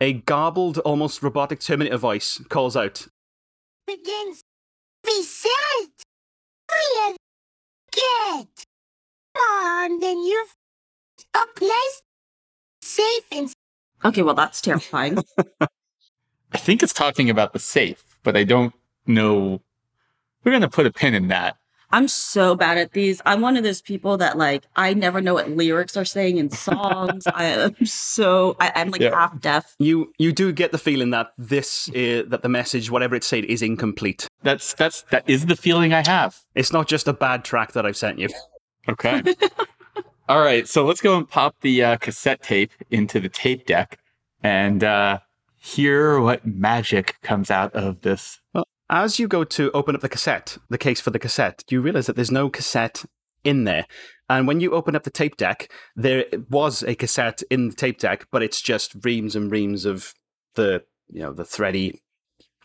a 0.00 0.14
garbled, 0.14 0.78
almost 0.78 1.22
robotic 1.22 1.60
Terminator 1.60 1.98
voice 1.98 2.40
calls 2.48 2.74
out, 2.74 3.06
begins 3.86 4.40
reset. 5.06 5.50
Really 6.70 7.16
good. 7.92 8.48
And 9.36 10.02
then 10.02 10.18
you've 10.24 10.54
a 11.34 11.46
place 11.54 12.02
safe 12.80 13.24
and 13.30 13.52
Okay. 14.04 14.22
Well, 14.22 14.34
that's 14.34 14.60
terrifying. 14.60 15.18
I 16.54 16.58
think 16.58 16.82
it's 16.82 16.92
talking 16.92 17.28
about 17.28 17.52
the 17.52 17.58
safe, 17.58 18.04
but 18.22 18.36
I 18.36 18.44
don't 18.44 18.72
know. 19.06 19.60
We're 20.44 20.52
gonna 20.52 20.68
put 20.70 20.86
a 20.86 20.92
pin 20.92 21.14
in 21.14 21.28
that. 21.28 21.56
I'm 21.90 22.08
so 22.08 22.56
bad 22.56 22.76
at 22.76 22.92
these. 22.92 23.22
I'm 23.24 23.40
one 23.40 23.56
of 23.56 23.62
those 23.62 23.80
people 23.80 24.16
that 24.18 24.36
like 24.38 24.64
I 24.76 24.94
never 24.94 25.20
know 25.20 25.34
what 25.34 25.50
lyrics 25.50 25.96
are 25.96 26.04
saying 26.04 26.38
in 26.38 26.50
songs. 26.50 27.26
I 27.34 27.44
am 27.44 27.86
so 27.86 28.56
I, 28.60 28.72
I'm 28.76 28.90
like 28.90 29.00
Yeah. 29.00 29.14
half 29.14 29.40
deaf. 29.40 29.74
You 29.78 30.12
you 30.18 30.32
do 30.32 30.52
get 30.52 30.72
the 30.72 30.78
feeling 30.78 31.10
that 31.10 31.32
this 31.38 31.88
uh, 31.90 32.22
that 32.28 32.40
the 32.42 32.48
message, 32.48 32.90
whatever 32.90 33.14
it 33.14 33.24
said, 33.24 33.44
is 33.44 33.62
incomplete. 33.62 34.28
That's 34.42 34.74
that's 34.74 35.02
that 35.10 35.28
is 35.28 35.46
the 35.46 35.56
feeling 35.56 35.92
I 35.92 36.02
have. 36.06 36.38
It's 36.54 36.72
not 36.72 36.88
just 36.88 37.08
a 37.08 37.12
bad 37.12 37.44
track 37.44 37.72
that 37.72 37.86
I've 37.86 37.96
sent 37.96 38.18
you. 38.18 38.28
Okay. 38.88 39.22
All 40.28 40.40
right, 40.40 40.66
so 40.66 40.86
let's 40.86 41.02
go 41.02 41.18
and 41.18 41.28
pop 41.28 41.54
the 41.60 41.84
uh, 41.84 41.96
cassette 41.98 42.42
tape 42.42 42.70
into 42.90 43.20
the 43.20 43.28
tape 43.28 43.66
deck 43.66 43.98
and 44.42 44.82
uh, 44.82 45.18
hear 45.64 46.20
what 46.20 46.46
magic 46.46 47.16
comes 47.22 47.50
out 47.50 47.72
of 47.74 48.02
this. 48.02 48.38
Well, 48.52 48.66
as 48.90 49.18
you 49.18 49.26
go 49.26 49.44
to 49.44 49.70
open 49.72 49.94
up 49.94 50.02
the 50.02 50.08
cassette, 50.10 50.58
the 50.68 50.78
case 50.78 51.00
for 51.00 51.10
the 51.10 51.18
cassette, 51.18 51.64
you 51.70 51.80
realize 51.80 52.06
that 52.06 52.16
there's 52.16 52.30
no 52.30 52.50
cassette 52.50 53.04
in 53.44 53.64
there. 53.64 53.86
And 54.28 54.46
when 54.46 54.60
you 54.60 54.72
open 54.72 54.94
up 54.94 55.04
the 55.04 55.10
tape 55.10 55.36
deck, 55.36 55.70
there 55.96 56.24
was 56.50 56.82
a 56.82 56.94
cassette 56.94 57.42
in 57.50 57.68
the 57.68 57.74
tape 57.74 57.98
deck, 57.98 58.26
but 58.30 58.42
it's 58.42 58.60
just 58.60 58.94
reams 59.04 59.34
and 59.36 59.50
reams 59.50 59.84
of 59.84 60.14
the 60.54 60.84
you 61.10 61.20
know 61.20 61.32
the 61.32 61.44
thready 61.44 62.00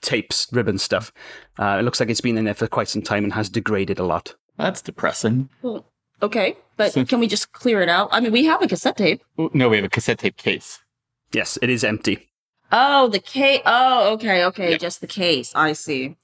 tapes, 0.02 0.48
ribbon 0.52 0.78
stuff. 0.78 1.12
Uh, 1.58 1.78
it 1.80 1.84
looks 1.84 2.00
like 2.00 2.10
it's 2.10 2.22
been 2.22 2.38
in 2.38 2.46
there 2.46 2.54
for 2.54 2.68
quite 2.68 2.88
some 2.88 3.02
time 3.02 3.24
and 3.24 3.34
has 3.34 3.50
degraded 3.50 4.00
a 4.00 4.06
lot. 4.06 4.36
That's 4.58 4.82
depressing. 4.82 5.50
Well, 5.62 5.86
okay, 6.22 6.56
but 6.78 6.94
So- 6.94 7.04
can 7.12 7.20
we 7.20 7.28
just 7.28 7.52
clear 7.52 7.82
it 7.82 7.90
out? 7.90 8.10
I 8.12 8.20
mean, 8.22 8.32
we 8.32 8.46
have 8.46 8.62
a 8.62 8.68
cassette 8.68 8.98
tape. 8.98 9.22
No, 9.54 9.68
we 9.70 9.78
have 9.78 9.86
a 9.86 9.90
cassette 9.90 10.20
tape 10.20 10.38
case. 10.38 10.80
Yes, 11.34 11.58
it 11.62 11.70
is 11.70 11.84
empty. 11.84 12.29
Oh, 12.72 13.08
the 13.08 13.20
case. 13.20 13.62
Oh, 13.66 14.14
okay, 14.14 14.46
okay, 14.46 14.72
Yeah. 14.72 14.78
just 14.78 15.02
the 15.02 15.08
case. 15.08 15.52
I 15.56 15.74
see. 15.74 16.16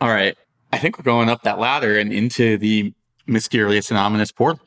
All 0.00 0.08
right, 0.08 0.36
I 0.72 0.78
think 0.78 0.98
we're 0.98 1.04
going 1.04 1.28
up 1.28 1.42
that 1.42 1.58
ladder 1.58 1.98
and 1.98 2.12
into 2.12 2.58
the 2.58 2.92
mysterious 3.26 3.90
and 3.90 3.98
ominous 3.98 4.30
portal. 4.32 4.64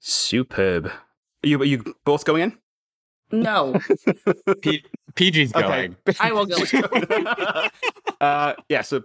Superb. 0.00 0.86
Are 0.86 1.46
you 1.46 1.60
are 1.60 1.64
you 1.64 1.94
both 2.04 2.24
going 2.24 2.42
in? 2.42 2.58
No, 3.30 3.74
P- 4.62 4.84
PG's 5.14 5.52
going. 5.52 5.96
I 6.20 6.32
will 6.32 6.46
go. 6.46 6.56
uh, 8.20 8.54
yeah. 8.68 8.80
So 8.82 9.02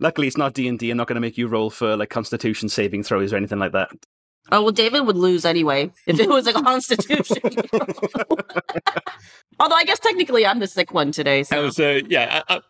luckily 0.00 0.26
it's 0.26 0.36
not 0.36 0.54
D 0.54 0.66
and 0.66 0.78
D. 0.78 0.90
I'm 0.90 0.96
not 0.96 1.06
going 1.06 1.14
to 1.14 1.20
make 1.20 1.38
you 1.38 1.46
roll 1.46 1.70
for 1.70 1.96
like 1.96 2.10
Constitution 2.10 2.68
saving 2.68 3.04
throws 3.04 3.32
or 3.32 3.36
anything 3.36 3.58
like 3.60 3.72
that. 3.72 3.90
Oh 4.52 4.62
well, 4.62 4.72
David 4.72 5.02
would 5.06 5.16
lose 5.16 5.44
anyway 5.44 5.92
if 6.06 6.18
it 6.18 6.28
was 6.28 6.46
a 6.46 6.52
Constitution. 6.62 7.36
Although 9.60 9.76
I 9.76 9.84
guess 9.84 9.98
technically 9.98 10.46
I'm 10.46 10.58
the 10.58 10.66
sick 10.66 10.92
one 10.92 11.12
today. 11.12 11.42
That 11.42 11.48
So 11.48 11.62
was 11.62 11.78
uh, 11.78 12.00
yeah. 12.08 12.42
I, 12.48 12.56
I, 12.56 12.60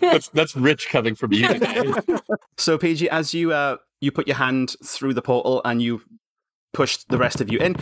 that's 0.00 0.28
that's 0.34 0.56
rich 0.56 0.88
coming 0.88 1.14
from 1.14 1.32
you. 1.32 1.48
So 2.56 2.78
PG, 2.78 3.10
as 3.10 3.34
you 3.34 3.52
uh, 3.52 3.76
you 4.00 4.10
put 4.12 4.26
your 4.26 4.36
hand 4.36 4.74
through 4.84 5.14
the 5.14 5.22
portal 5.22 5.60
and 5.64 5.82
you 5.82 6.02
push 6.72 6.98
the 7.08 7.18
rest 7.18 7.40
of 7.40 7.50
you 7.50 7.58
in, 7.58 7.76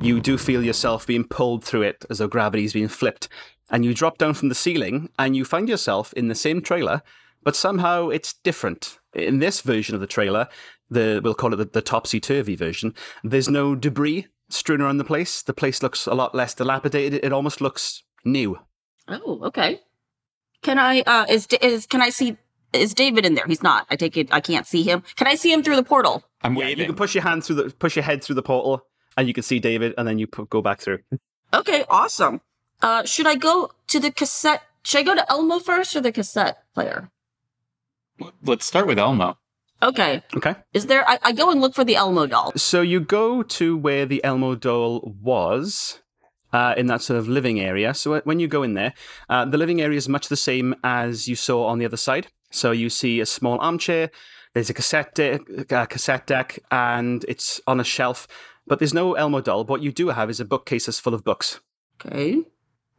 you 0.00 0.20
do 0.20 0.36
feel 0.38 0.62
yourself 0.62 1.06
being 1.06 1.24
pulled 1.24 1.64
through 1.64 1.82
it 1.82 2.04
as 2.10 2.18
though 2.18 2.28
gravity's 2.28 2.72
being 2.72 2.88
flipped, 2.88 3.28
and 3.70 3.84
you 3.84 3.94
drop 3.94 4.18
down 4.18 4.34
from 4.34 4.48
the 4.48 4.54
ceiling 4.54 5.10
and 5.18 5.36
you 5.36 5.44
find 5.44 5.68
yourself 5.68 6.12
in 6.14 6.28
the 6.28 6.34
same 6.34 6.60
trailer, 6.60 7.02
but 7.42 7.56
somehow 7.56 8.08
it's 8.08 8.34
different. 8.34 8.98
In 9.12 9.40
this 9.40 9.60
version 9.60 9.94
of 9.94 10.00
the 10.00 10.06
trailer, 10.06 10.48
the 10.90 11.20
we'll 11.22 11.34
call 11.34 11.52
it 11.52 11.56
the, 11.56 11.64
the 11.66 11.82
topsy 11.82 12.20
turvy 12.20 12.56
version. 12.56 12.94
There's 13.22 13.48
no 13.48 13.74
debris 13.74 14.26
strewn 14.48 14.80
around 14.80 14.98
the 14.98 15.04
place. 15.04 15.42
The 15.42 15.54
place 15.54 15.82
looks 15.82 16.06
a 16.06 16.14
lot 16.14 16.34
less 16.34 16.54
dilapidated. 16.54 17.24
It 17.24 17.32
almost 17.32 17.60
looks 17.60 18.02
new. 18.24 18.58
Oh, 19.08 19.40
okay. 19.44 19.80
Can 20.62 20.78
I? 20.78 21.00
Uh, 21.00 21.26
is 21.28 21.46
is 21.62 21.86
can 21.86 22.02
I 22.02 22.10
see? 22.10 22.36
Is 22.72 22.94
David 22.94 23.26
in 23.26 23.34
there? 23.34 23.46
He's 23.46 23.62
not. 23.62 23.86
I 23.90 23.96
take 23.96 24.16
it. 24.16 24.32
I 24.32 24.40
can't 24.40 24.66
see 24.66 24.82
him. 24.82 25.02
Can 25.16 25.26
I 25.26 25.34
see 25.34 25.52
him 25.52 25.62
through 25.62 25.76
the 25.76 25.82
portal? 25.82 26.22
I'm 26.42 26.54
Yeah, 26.56 26.68
you 26.68 26.86
can 26.86 26.94
push 26.94 27.14
your 27.14 27.22
hand 27.24 27.44
through 27.44 27.56
the 27.56 27.70
push 27.70 27.96
your 27.96 28.04
head 28.04 28.22
through 28.22 28.36
the 28.36 28.42
portal, 28.42 28.86
and 29.16 29.26
you 29.26 29.34
can 29.34 29.42
see 29.42 29.58
David, 29.58 29.94
and 29.98 30.06
then 30.06 30.18
you 30.18 30.26
pu- 30.26 30.46
go 30.46 30.62
back 30.62 30.80
through. 30.80 30.98
Okay, 31.52 31.84
awesome. 31.88 32.40
Uh, 32.80 33.04
should 33.04 33.26
I 33.26 33.34
go 33.34 33.72
to 33.88 33.98
the 33.98 34.12
cassette? 34.12 34.62
Should 34.82 34.98
I 34.98 35.02
go 35.02 35.14
to 35.14 35.30
Elmo 35.30 35.58
first 35.58 35.96
or 35.96 36.00
the 36.00 36.12
cassette 36.12 36.62
player? 36.74 37.10
Let's 38.44 38.66
start 38.66 38.86
with 38.86 38.98
Elmo. 38.98 39.38
Okay. 39.82 40.22
Okay. 40.36 40.54
Is 40.72 40.86
there? 40.86 41.08
I, 41.08 41.18
I 41.22 41.32
go 41.32 41.50
and 41.50 41.60
look 41.60 41.74
for 41.74 41.84
the 41.84 41.96
Elmo 41.96 42.26
doll. 42.26 42.52
So 42.56 42.80
you 42.82 43.00
go 43.00 43.42
to 43.42 43.76
where 43.76 44.06
the 44.06 44.22
Elmo 44.24 44.54
doll 44.54 45.14
was. 45.22 46.00
Uh, 46.52 46.74
in 46.76 46.86
that 46.86 47.00
sort 47.00 47.16
of 47.16 47.28
living 47.28 47.60
area. 47.60 47.94
So 47.94 48.18
when 48.22 48.40
you 48.40 48.48
go 48.48 48.64
in 48.64 48.74
there, 48.74 48.92
uh, 49.28 49.44
the 49.44 49.56
living 49.56 49.80
area 49.80 49.96
is 49.96 50.08
much 50.08 50.26
the 50.26 50.36
same 50.36 50.74
as 50.82 51.28
you 51.28 51.36
saw 51.36 51.66
on 51.66 51.78
the 51.78 51.84
other 51.84 51.96
side. 51.96 52.26
So 52.50 52.72
you 52.72 52.90
see 52.90 53.20
a 53.20 53.26
small 53.26 53.60
armchair, 53.60 54.10
there's 54.52 54.68
a 54.68 54.74
cassette 54.74 55.14
deck, 55.14 55.42
uh, 55.72 55.86
cassette 55.86 56.26
deck, 56.26 56.58
and 56.72 57.24
it's 57.28 57.60
on 57.68 57.78
a 57.78 57.84
shelf. 57.84 58.26
But 58.66 58.80
there's 58.80 58.92
no 58.92 59.14
Elmo 59.14 59.40
doll. 59.40 59.64
What 59.64 59.80
you 59.80 59.92
do 59.92 60.08
have 60.08 60.28
is 60.28 60.40
a 60.40 60.44
bookcase 60.44 60.86
that's 60.86 60.98
full 60.98 61.14
of 61.14 61.22
books. 61.22 61.60
Okay. 62.04 62.30
You 62.32 62.46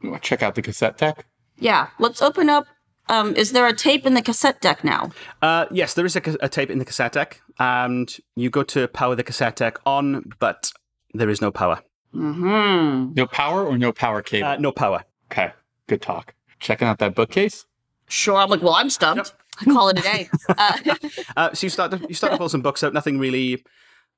wanna 0.02 0.20
Check 0.20 0.44
out 0.44 0.56
the 0.56 0.62
cassette 0.62 0.98
deck. 0.98 1.26
Yeah. 1.60 1.90
Let's 2.00 2.22
open 2.22 2.50
up. 2.50 2.68
Um, 3.10 3.36
is 3.36 3.52
there 3.52 3.68
a 3.68 3.74
tape 3.74 4.06
in 4.06 4.14
the 4.14 4.22
cassette 4.22 4.62
deck 4.62 4.84
now? 4.84 5.12
Uh, 5.42 5.66
yes, 5.72 5.94
there 5.94 6.06
is 6.06 6.16
a, 6.16 6.22
a 6.42 6.48
tape 6.48 6.70
in 6.70 6.80
the 6.80 6.86
cassette 6.86 7.14
deck, 7.14 7.42
and 7.60 8.16
you 8.36 8.50
go 8.50 8.64
to 8.64 8.88
power 8.88 9.16
the 9.16 9.24
cassette 9.24 9.58
deck 9.58 9.80
on, 9.86 10.32
but 10.40 10.72
there 11.14 11.30
is 11.30 11.42
no 11.42 11.52
power. 11.52 11.82
Hmm. 12.14 13.14
No 13.14 13.26
power 13.26 13.66
or 13.66 13.78
no 13.78 13.92
power 13.92 14.22
cable. 14.22 14.48
Uh, 14.48 14.58
no 14.58 14.72
power. 14.72 15.04
okay, 15.32 15.52
good 15.88 16.02
talk. 16.02 16.34
Checking 16.60 16.88
out 16.88 17.00
that 17.00 17.16
bookcase. 17.16 17.66
Sure. 18.08 18.36
I'm 18.38 18.50
like, 18.50 18.62
well, 18.62 18.74
I'm 18.74 18.90
stumped. 18.90 19.34
I 19.60 19.66
call 19.66 19.90
it 19.90 20.00
a 20.00 20.02
day. 20.02 20.30
Uh, 20.50 20.78
Uh, 21.38 21.54
so 21.54 21.66
you 21.66 21.70
start 21.70 21.92
to 21.92 22.00
you 22.08 22.14
start 22.14 22.32
to 22.34 22.38
pull 22.38 22.50
some 22.50 22.62
books 22.62 22.84
out. 22.84 22.94
Nothing 22.94 23.18
really 23.18 23.64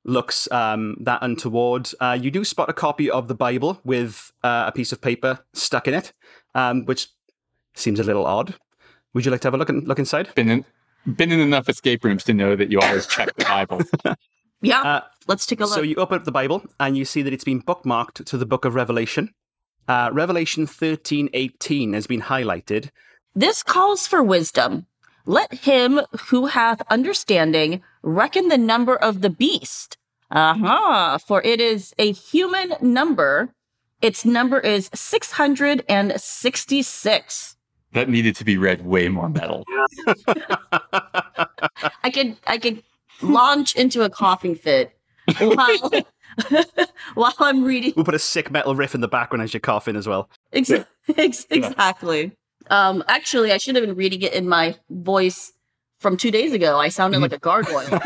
looks 0.04 0.50
um, 0.50 0.96
that 1.00 1.20
untoward. 1.22 1.88
Uh, 2.00 2.18
you 2.20 2.30
do 2.30 2.44
spot 2.44 2.68
a 2.68 2.72
copy 2.72 3.08
of 3.10 3.28
the 3.28 3.34
Bible 3.34 3.80
with 3.84 4.32
uh, 4.42 4.64
a 4.66 4.72
piece 4.72 4.92
of 4.92 5.00
paper 5.00 5.38
stuck 5.52 5.86
in 5.88 5.94
it, 5.94 6.12
um, 6.54 6.84
which 6.84 7.08
seems 7.74 8.00
a 8.00 8.02
little 8.04 8.26
odd. 8.26 8.54
Would 9.14 9.24
you 9.24 9.30
like 9.30 9.40
to 9.42 9.46
have 9.46 9.54
a 9.54 9.56
look 9.56 9.70
in, 9.70 9.80
look 9.80 9.98
inside? 9.98 10.34
Been 10.34 10.50
in 10.50 10.64
been 11.06 11.32
in 11.32 11.40
enough 11.40 11.68
escape 11.68 12.04
rooms 12.04 12.24
to 12.24 12.34
know 12.34 12.56
that 12.56 12.70
you 12.70 12.80
always 12.80 13.06
check 13.06 13.34
the 13.36 13.44
Bible. 13.44 13.80
yeah. 14.62 14.82
Uh, 14.82 15.00
let's 15.26 15.46
take 15.46 15.60
a 15.60 15.64
look. 15.64 15.74
so 15.74 15.82
you 15.82 15.96
open 15.96 16.18
up 16.18 16.24
the 16.24 16.32
Bible 16.32 16.64
and 16.80 16.96
you 16.96 17.04
see 17.04 17.22
that 17.22 17.32
it's 17.32 17.44
been 17.44 17.62
bookmarked 17.62 18.24
to 18.24 18.38
the 18.38 18.46
Book 18.46 18.64
of 18.64 18.74
Revelation. 18.74 19.30
Uh, 19.86 20.10
Revelation 20.12 20.66
thirteen 20.66 21.28
eighteen 21.32 21.92
has 21.92 22.06
been 22.06 22.22
highlighted. 22.22 22.90
This 23.34 23.62
calls 23.62 24.06
for 24.06 24.22
wisdom. 24.22 24.86
Let 25.26 25.52
him 25.54 26.00
who 26.28 26.46
hath 26.46 26.82
understanding 26.90 27.82
reckon 28.02 28.48
the 28.48 28.58
number 28.58 28.96
of 28.96 29.20
the 29.22 29.30
beast. 29.30 29.96
Aha, 30.30 31.18
for 31.18 31.42
it 31.42 31.60
is 31.60 31.94
a 31.98 32.12
human 32.12 32.74
number. 32.80 33.54
Its 34.02 34.24
number 34.24 34.58
is 34.58 34.90
666. 34.92 37.56
That 37.94 38.08
needed 38.08 38.36
to 38.36 38.44
be 38.44 38.56
read 38.58 38.84
way 38.84 39.08
more 39.08 39.28
metal. 39.28 39.64
I 42.02 42.10
could 42.12 42.36
I 42.46 42.58
could 42.58 42.82
launch 43.22 43.74
into 43.74 44.02
a 44.02 44.10
coughing 44.10 44.54
fit 44.54 44.92
while 45.38 45.90
while 47.14 47.34
I'm 47.38 47.64
reading 47.64 47.92
We'll 47.96 48.04
put 48.04 48.14
a 48.14 48.18
sick 48.18 48.50
metal 48.50 48.74
riff 48.74 48.94
in 48.94 49.00
the 49.00 49.08
background 49.08 49.42
as 49.42 49.54
you're 49.54 49.60
coughing 49.60 49.96
as 49.96 50.06
well. 50.06 50.28
Ex- 50.52 50.70
ex- 51.16 51.46
exactly. 51.50 52.32
Um, 52.70 53.04
actually, 53.08 53.52
I 53.52 53.58
should 53.58 53.76
have 53.76 53.84
been 53.84 53.96
reading 53.96 54.22
it 54.22 54.32
in 54.32 54.48
my 54.48 54.76
voice 54.90 55.52
from 55.98 56.16
two 56.16 56.30
days 56.30 56.52
ago. 56.52 56.78
I 56.78 56.88
sounded 56.88 57.20
like 57.20 57.32
a 57.32 57.38
gargoyle. 57.38 57.86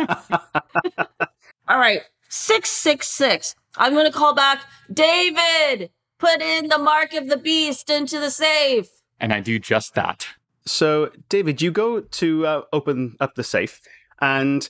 All 1.68 1.78
right, 1.78 2.02
six 2.28 2.70
six 2.70 3.08
six. 3.08 3.54
I'm 3.76 3.92
going 3.92 4.06
to 4.06 4.16
call 4.16 4.34
back 4.34 4.62
David. 4.92 5.90
Put 6.18 6.42
in 6.42 6.68
the 6.68 6.78
mark 6.78 7.14
of 7.14 7.28
the 7.28 7.36
beast 7.36 7.88
into 7.90 8.18
the 8.18 8.30
safe. 8.30 8.88
And 9.20 9.32
I 9.32 9.40
do 9.40 9.58
just 9.58 9.94
that. 9.94 10.26
So, 10.64 11.10
David, 11.28 11.62
you 11.62 11.70
go 11.70 12.00
to 12.00 12.46
uh, 12.46 12.62
open 12.72 13.16
up 13.20 13.34
the 13.34 13.44
safe, 13.44 13.80
and 14.20 14.68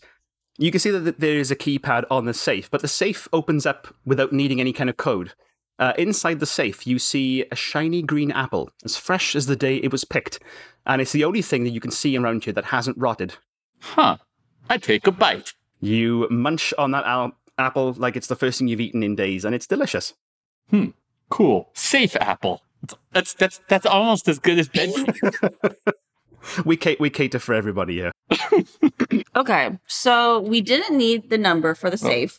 you 0.56 0.70
can 0.70 0.80
see 0.80 0.90
that 0.90 1.20
there 1.20 1.38
is 1.38 1.50
a 1.50 1.56
keypad 1.56 2.04
on 2.10 2.24
the 2.24 2.34
safe, 2.34 2.70
but 2.70 2.82
the 2.82 2.88
safe 2.88 3.28
opens 3.32 3.66
up 3.66 3.94
without 4.04 4.32
needing 4.32 4.60
any 4.60 4.72
kind 4.72 4.88
of 4.88 4.96
code. 4.96 5.32
Uh, 5.78 5.92
inside 5.96 6.40
the 6.40 6.46
safe, 6.46 6.86
you 6.86 6.98
see 6.98 7.44
a 7.52 7.56
shiny 7.56 8.02
green 8.02 8.32
apple, 8.32 8.70
as 8.84 8.96
fresh 8.96 9.36
as 9.36 9.46
the 9.46 9.56
day 9.56 9.76
it 9.76 9.92
was 9.92 10.04
picked, 10.04 10.40
and 10.86 11.00
it's 11.00 11.12
the 11.12 11.24
only 11.24 11.42
thing 11.42 11.64
that 11.64 11.70
you 11.70 11.80
can 11.80 11.90
see 11.90 12.16
around 12.16 12.46
you 12.46 12.52
that 12.52 12.66
hasn't 12.66 12.98
rotted. 12.98 13.34
Huh. 13.80 14.16
I 14.68 14.78
take 14.78 15.06
a 15.06 15.12
bite. 15.12 15.54
You 15.80 16.26
munch 16.30 16.74
on 16.76 16.90
that 16.90 17.06
al- 17.06 17.36
apple 17.58 17.92
like 17.96 18.16
it's 18.16 18.26
the 18.26 18.36
first 18.36 18.58
thing 18.58 18.68
you've 18.68 18.80
eaten 18.80 19.02
in 19.02 19.14
days, 19.14 19.44
and 19.44 19.54
it's 19.54 19.66
delicious. 19.66 20.14
Hmm. 20.70 20.88
Cool. 21.28 21.70
Safe 21.74 22.16
apple. 22.16 22.62
That's 23.12 23.34
that's 23.34 23.60
that's 23.68 23.86
almost 23.86 24.28
as 24.28 24.38
good 24.38 24.58
as 24.58 24.68
bedroom. 24.68 25.06
We, 26.64 26.76
ca- 26.78 26.96
we 26.98 27.10
cater 27.10 27.38
for 27.40 27.52
everybody 27.52 27.94
here. 27.94 28.12
Okay, 29.36 29.76
so 29.86 30.40
we 30.40 30.60
didn't 30.62 30.96
need 30.96 31.28
the 31.30 31.36
number 31.36 31.74
for 31.74 31.90
the 31.90 31.98
safe. 31.98 32.38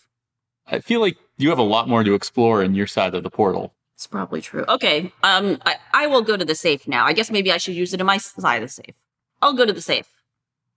I 0.65 0.79
feel 0.79 0.99
like 1.01 1.17
you 1.37 1.49
have 1.49 1.59
a 1.59 1.63
lot 1.63 1.87
more 1.87 2.03
to 2.03 2.13
explore 2.15 2.63
in 2.63 2.73
your 2.75 2.87
side 2.87 3.13
of 3.13 3.23
the 3.23 3.29
portal. 3.29 3.73
It's 3.95 4.07
probably 4.07 4.41
true. 4.41 4.65
Okay, 4.67 5.11
um, 5.21 5.59
I, 5.65 5.75
I 5.93 6.07
will 6.07 6.21
go 6.23 6.37
to 6.37 6.45
the 6.45 6.55
safe 6.55 6.87
now. 6.87 7.05
I 7.05 7.13
guess 7.13 7.29
maybe 7.29 7.51
I 7.51 7.57
should 7.57 7.75
use 7.75 7.93
it 7.93 7.99
in 7.99 8.05
my 8.07 8.17
side 8.17 8.63
of 8.63 8.69
the 8.69 8.73
safe. 8.73 8.95
I'll 9.41 9.53
go 9.53 9.65
to 9.65 9.73
the 9.73 9.81
safe. 9.81 10.07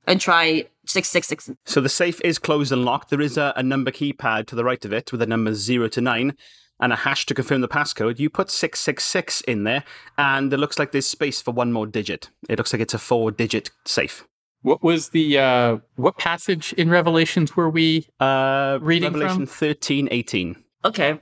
and 0.06 0.20
try 0.20 0.66
666. 0.86 1.50
So 1.64 1.80
the 1.80 1.88
safe 1.88 2.20
is 2.22 2.38
closed 2.38 2.72
and 2.72 2.84
locked. 2.84 3.08
There 3.08 3.20
is 3.20 3.38
a, 3.38 3.52
a 3.56 3.62
number 3.62 3.92
keypad 3.92 4.46
to 4.48 4.56
the 4.56 4.64
right 4.64 4.84
of 4.84 4.92
it 4.92 5.10
with 5.12 5.20
the 5.20 5.26
numbers 5.26 5.58
0 5.58 5.88
to 5.88 6.00
9 6.00 6.36
and 6.80 6.92
a 6.92 6.96
hash 6.96 7.26
to 7.26 7.34
confirm 7.34 7.60
the 7.60 7.68
passcode. 7.68 8.18
You 8.18 8.28
put 8.30 8.50
666 8.50 9.40
in 9.42 9.64
there, 9.64 9.84
and 10.18 10.52
it 10.52 10.58
looks 10.58 10.78
like 10.78 10.92
there's 10.92 11.06
space 11.06 11.40
for 11.40 11.52
one 11.52 11.72
more 11.72 11.86
digit. 11.86 12.30
It 12.48 12.58
looks 12.58 12.72
like 12.72 12.82
it's 12.82 12.94
a 12.94 12.98
four 12.98 13.30
digit 13.30 13.70
safe. 13.84 14.26
What 14.62 14.82
was 14.82 15.08
the 15.08 15.38
uh 15.38 15.78
what 15.96 16.18
passage 16.18 16.72
in 16.74 16.88
Revelations 16.88 17.56
were 17.56 17.68
we 17.68 18.06
Uh, 18.20 18.78
Reading 18.80 19.12
Revelation 19.12 19.46
13, 19.46 20.08
18. 20.10 20.56
Okay. 20.84 21.20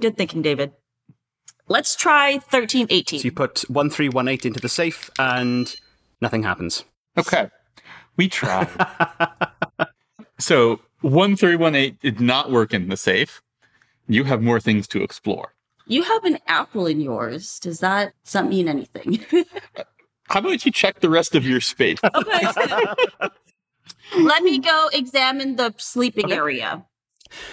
Good 0.00 0.16
thinking, 0.16 0.42
David. 0.42 0.72
Let's 1.66 1.96
try 1.96 2.32
1318. 2.32 3.20
So 3.20 3.24
you 3.24 3.32
put 3.32 3.64
1318 3.68 4.50
into 4.50 4.60
the 4.60 4.68
safe, 4.68 5.10
and 5.18 5.74
nothing 6.20 6.42
happens. 6.42 6.84
Okay. 7.16 7.48
We 8.16 8.28
tried. 8.28 8.68
so 10.38 10.80
1318 11.00 11.98
did 12.02 12.20
not 12.20 12.50
work 12.50 12.74
in 12.74 12.88
the 12.88 12.96
safe. 12.96 13.42
You 14.08 14.24
have 14.24 14.42
more 14.42 14.60
things 14.60 14.86
to 14.88 15.02
explore. 15.02 15.54
You 15.86 16.02
have 16.02 16.24
an 16.24 16.38
apple 16.46 16.86
in 16.86 17.00
yours. 17.00 17.58
Does 17.58 17.80
that 17.80 18.12
does 18.24 18.32
that 18.32 18.48
mean 18.48 18.68
anything? 18.68 19.24
How 20.28 20.40
about 20.40 20.64
you 20.64 20.72
check 20.72 21.00
the 21.00 21.10
rest 21.10 21.34
of 21.34 21.44
your 21.46 21.60
space? 21.60 21.98
okay. 22.14 22.46
Let 24.16 24.42
me 24.42 24.58
go 24.58 24.88
examine 24.92 25.56
the 25.56 25.74
sleeping 25.76 26.26
Okay. 26.26 26.34
area. 26.34 26.84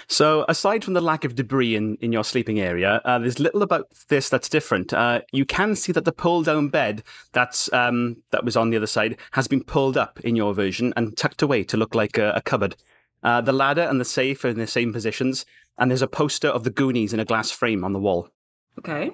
So, 0.07 0.45
aside 0.47 0.83
from 0.83 0.93
the 0.93 1.01
lack 1.01 1.25
of 1.25 1.33
debris 1.35 1.75
in, 1.75 1.95
in 2.01 2.11
your 2.11 2.23
sleeping 2.23 2.59
area, 2.59 3.01
uh, 3.03 3.17
there's 3.19 3.39
little 3.39 3.63
about 3.63 3.87
this 4.09 4.29
that's 4.29 4.47
different. 4.47 4.93
Uh, 4.93 5.21
you 5.31 5.43
can 5.43 5.75
see 5.75 5.91
that 5.91 6.05
the 6.05 6.11
pull-down 6.11 6.69
bed 6.69 7.01
that's 7.33 7.71
um, 7.73 8.17
that 8.31 8.45
was 8.45 8.55
on 8.55 8.69
the 8.69 8.77
other 8.77 8.87
side 8.87 9.17
has 9.31 9.47
been 9.47 9.63
pulled 9.63 9.97
up 9.97 10.19
in 10.21 10.35
your 10.35 10.53
version 10.53 10.93
and 10.95 11.17
tucked 11.17 11.41
away 11.41 11.63
to 11.63 11.77
look 11.77 11.95
like 11.95 12.17
a, 12.17 12.31
a 12.33 12.41
cupboard. 12.41 12.75
Uh, 13.23 13.41
the 13.41 13.53
ladder 13.53 13.81
and 13.83 13.99
the 13.99 14.05
safe 14.05 14.43
are 14.43 14.49
in 14.49 14.57
the 14.57 14.67
same 14.67 14.91
positions, 14.93 15.45
and 15.77 15.89
there's 15.91 16.01
a 16.01 16.07
poster 16.07 16.47
of 16.47 16.63
the 16.63 16.69
Goonies 16.69 17.13
in 17.13 17.19
a 17.19 17.25
glass 17.25 17.51
frame 17.51 17.83
on 17.83 17.93
the 17.93 17.99
wall. 17.99 18.29
Okay. 18.79 19.11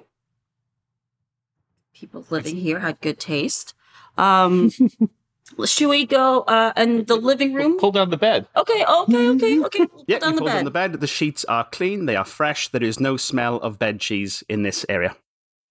People 1.94 2.24
living 2.30 2.56
here 2.56 2.78
had 2.78 3.00
good 3.00 3.18
taste. 3.18 3.74
Um, 4.16 4.70
should 5.64 5.88
we 5.88 6.06
go 6.06 6.40
uh, 6.42 6.72
in 6.76 7.04
the 7.04 7.16
living 7.16 7.54
room? 7.54 7.78
Pull 7.78 7.92
down 7.92 8.10
the 8.10 8.16
bed. 8.16 8.46
Okay, 8.56 8.84
okay, 8.84 9.28
okay, 9.30 9.60
okay. 9.64 9.86
We'll 9.92 10.04
Yeah, 10.06 10.18
put 10.18 10.20
down 10.22 10.30
you 10.30 10.34
the 10.36 10.40
pull 10.40 10.46
bed. 10.46 10.54
down 10.54 10.64
the 10.64 10.70
bed. 10.70 10.92
The 11.00 11.06
sheets 11.06 11.44
are 11.46 11.64
clean. 11.64 12.06
They 12.06 12.16
are 12.16 12.24
fresh. 12.24 12.68
There 12.68 12.82
is 12.82 13.00
no 13.00 13.16
smell 13.16 13.56
of 13.56 13.78
bed 13.78 14.00
cheese 14.00 14.44
in 14.48 14.62
this 14.62 14.86
area. 14.88 15.16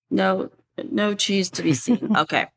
No, 0.10 0.50
no 0.92 1.14
cheese 1.16 1.50
to 1.52 1.64
be 1.64 1.74
seen. 1.74 2.12
Okay. 2.18 2.48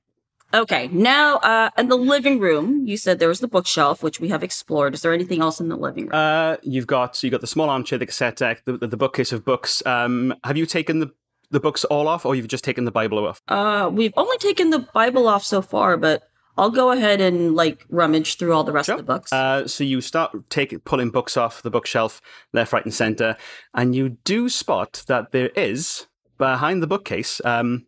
Okay. 0.52 0.88
Now, 0.88 1.36
uh, 1.36 1.70
in 1.78 1.88
the 1.88 1.96
living 1.96 2.40
room, 2.40 2.86
you 2.86 2.96
said 2.96 3.18
there 3.18 3.28
was 3.28 3.40
the 3.40 3.48
bookshelf, 3.48 4.02
which 4.02 4.20
we 4.20 4.28
have 4.28 4.42
explored. 4.42 4.94
Is 4.94 5.02
there 5.02 5.12
anything 5.12 5.40
else 5.40 5.60
in 5.60 5.68
the 5.68 5.76
living 5.76 6.04
room? 6.04 6.14
Uh, 6.14 6.56
you've 6.62 6.86
got 6.86 7.16
so 7.16 7.26
you 7.26 7.30
got 7.30 7.40
the 7.40 7.46
small 7.46 7.70
armchair, 7.70 7.98
the 7.98 8.06
cassette 8.06 8.36
deck, 8.36 8.64
the, 8.64 8.76
the, 8.76 8.96
bookcase 8.96 9.32
of 9.32 9.44
books. 9.44 9.84
Um, 9.86 10.34
have 10.44 10.56
you 10.56 10.66
taken 10.66 11.00
the 11.00 11.10
the 11.50 11.60
books 11.60 11.84
all 11.84 12.06
off, 12.08 12.24
or 12.24 12.34
you've 12.34 12.48
just 12.48 12.64
taken 12.64 12.84
the 12.84 12.92
Bible 12.92 13.26
off? 13.26 13.40
Uh, 13.48 13.90
we've 13.92 14.12
only 14.16 14.38
taken 14.38 14.70
the 14.70 14.80
Bible 14.94 15.26
off 15.26 15.44
so 15.44 15.60
far, 15.60 15.96
but 15.96 16.22
I'll 16.56 16.70
go 16.70 16.92
ahead 16.92 17.20
and 17.20 17.54
like 17.56 17.86
rummage 17.88 18.36
through 18.36 18.52
all 18.52 18.64
the 18.64 18.72
rest 18.72 18.86
Sure. 18.86 18.96
of 18.96 19.00
the 19.00 19.12
books. 19.12 19.32
Uh, 19.32 19.66
so 19.66 19.82
you 19.82 20.00
start 20.00 20.30
taking 20.50 20.78
pulling 20.80 21.10
books 21.10 21.36
off 21.36 21.62
the 21.62 21.70
bookshelf, 21.70 22.20
left, 22.52 22.72
right, 22.72 22.84
and 22.84 22.94
center, 22.94 23.36
and 23.74 23.94
you 23.94 24.10
do 24.24 24.48
spot 24.48 25.02
that 25.06 25.32
there 25.32 25.48
is 25.56 26.06
behind 26.38 26.82
the 26.82 26.86
bookcase 26.86 27.40
um, 27.44 27.86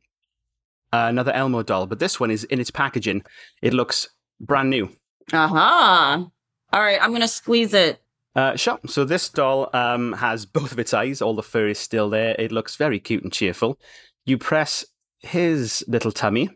another 0.92 1.32
Elmo 1.32 1.62
doll, 1.62 1.86
but 1.86 1.98
this 1.98 2.20
one 2.20 2.30
is 2.30 2.44
in 2.44 2.60
its 2.60 2.70
packaging. 2.70 3.22
It 3.62 3.72
looks 3.74 4.08
brand 4.40 4.70
new. 4.70 4.90
Aha! 5.32 6.26
All 6.72 6.80
right, 6.80 6.98
I'm 7.02 7.12
gonna 7.12 7.28
squeeze 7.28 7.74
it. 7.74 8.00
Uh, 8.34 8.56
sure. 8.56 8.78
So 8.86 9.04
this 9.04 9.28
doll 9.28 9.68
um, 9.74 10.14
has 10.14 10.46
both 10.46 10.72
of 10.72 10.78
its 10.78 10.94
eyes. 10.94 11.20
All 11.20 11.34
the 11.34 11.42
fur 11.42 11.68
is 11.68 11.78
still 11.78 12.08
there. 12.08 12.34
It 12.38 12.50
looks 12.52 12.76
very 12.76 12.98
cute 12.98 13.22
and 13.22 13.32
cheerful. 13.32 13.78
You 14.24 14.38
press 14.38 14.84
his 15.20 15.84
little 15.86 16.12
tummy, 16.12 16.50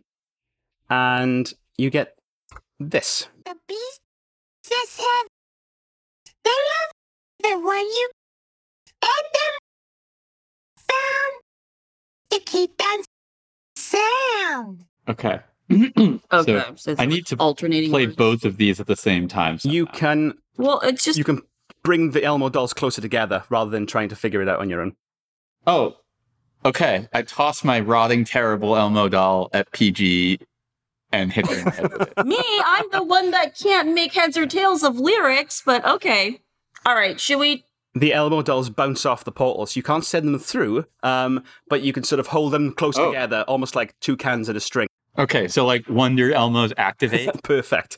and 0.88 1.52
you 1.76 1.90
get 1.90 2.16
this. 2.80 3.28
The 3.44 3.56
beast 3.68 4.00
just 4.64 4.98
have 4.98 5.26
the 6.44 6.50
love, 6.50 6.92
the 7.42 7.66
one 7.66 7.78
you 7.78 8.10
and 9.02 9.10
them 9.34 9.54
found 10.78 11.42
to 12.30 12.40
keep 12.40 12.76
them 12.78 13.02
sound. 13.96 14.84
Okay. 15.08 15.40
Okay, 16.32 16.62
So, 16.76 16.76
so, 16.76 16.94
I 16.98 17.06
need 17.06 17.26
to 17.26 17.36
alternating. 17.36 17.90
Play 17.90 18.06
words. 18.06 18.16
both 18.16 18.44
of 18.44 18.56
these 18.56 18.78
at 18.80 18.86
the 18.86 18.96
same 18.96 19.26
time. 19.28 19.58
You 19.62 19.86
can 19.86 20.34
Well, 20.56 20.80
it's 20.80 21.04
just 21.04 21.18
you 21.18 21.24
can 21.24 21.42
bring 21.82 22.10
the 22.12 22.22
Elmo 22.22 22.48
dolls 22.48 22.72
closer 22.72 23.00
together 23.00 23.42
rather 23.50 23.70
than 23.70 23.86
trying 23.86 24.08
to 24.10 24.16
figure 24.16 24.42
it 24.42 24.48
out 24.48 24.60
on 24.60 24.68
your 24.70 24.80
own. 24.80 24.94
Oh, 25.66 25.96
okay. 26.64 27.08
I 27.12 27.22
toss 27.22 27.64
my 27.64 27.80
rotting, 27.80 28.24
terrible 28.24 28.76
Elmo 28.76 29.08
doll 29.08 29.50
at 29.52 29.70
PG 29.72 30.38
and 31.12 31.32
hit 31.32 31.46
her 31.48 31.58
in 31.58 31.64
the 31.64 31.70
head 31.70 31.92
with 31.92 32.12
it. 32.16 32.26
me. 32.26 32.42
I'm 32.64 32.86
the 32.92 33.02
one 33.02 33.30
that 33.32 33.56
can't 33.58 33.92
make 33.94 34.12
heads 34.14 34.36
or 34.36 34.46
tails 34.46 34.82
of 34.84 34.98
lyrics, 34.98 35.62
but 35.64 35.84
okay. 35.84 36.40
All 36.84 36.94
right, 36.94 37.18
should 37.18 37.38
we? 37.38 37.64
The 37.96 38.12
Elmo 38.12 38.42
dolls 38.42 38.68
bounce 38.68 39.06
off 39.06 39.24
the 39.24 39.32
portals. 39.32 39.74
You 39.74 39.82
can't 39.82 40.04
send 40.04 40.26
them 40.28 40.38
through, 40.38 40.84
um, 41.02 41.42
but 41.70 41.80
you 41.80 41.94
can 41.94 42.04
sort 42.04 42.20
of 42.20 42.26
hold 42.26 42.52
them 42.52 42.72
close 42.74 42.98
Oh. 42.98 43.06
together, 43.06 43.42
almost 43.48 43.74
like 43.74 43.98
two 44.00 44.18
cans 44.18 44.50
in 44.50 44.56
a 44.56 44.60
string. 44.60 44.86
Okay, 45.18 45.48
so 45.48 45.64
like 45.64 45.88
Wonder 45.88 46.30
Elmos 46.30 46.74
activate. 46.76 47.30
Perfect. 47.42 47.96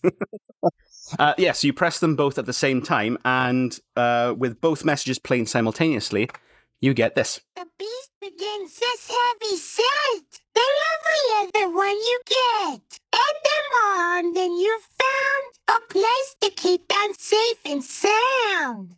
uh, 1.18 1.34
yeah, 1.36 1.50
so 1.50 1.66
you 1.66 1.72
press 1.72 1.98
them 1.98 2.14
both 2.14 2.38
at 2.38 2.46
the 2.46 2.52
same 2.52 2.80
time, 2.80 3.18
and 3.24 3.76
uh, 3.96 4.34
with 4.38 4.60
both 4.60 4.84
messages 4.84 5.18
playing 5.18 5.46
simultaneously, 5.46 6.30
you 6.80 6.94
get 6.94 7.16
this. 7.16 7.40
The 7.56 7.66
beast 7.76 8.10
begins 8.20 8.78
this 8.78 9.10
heavy 9.10 9.56
set. 9.56 10.40
The 10.54 10.60
lovelier 10.60 11.50
the 11.54 11.76
one 11.76 11.88
you 11.88 12.20
get. 12.24 13.00
Add 13.12 13.36
them 13.44 13.98
on, 13.98 14.32
then 14.34 14.52
you've 14.52 14.82
found 14.82 15.76
a 15.82 15.92
place 15.92 16.36
to 16.40 16.50
keep 16.50 16.86
them 16.86 17.10
safe 17.18 17.58
and 17.64 17.82
sound. 17.82 18.94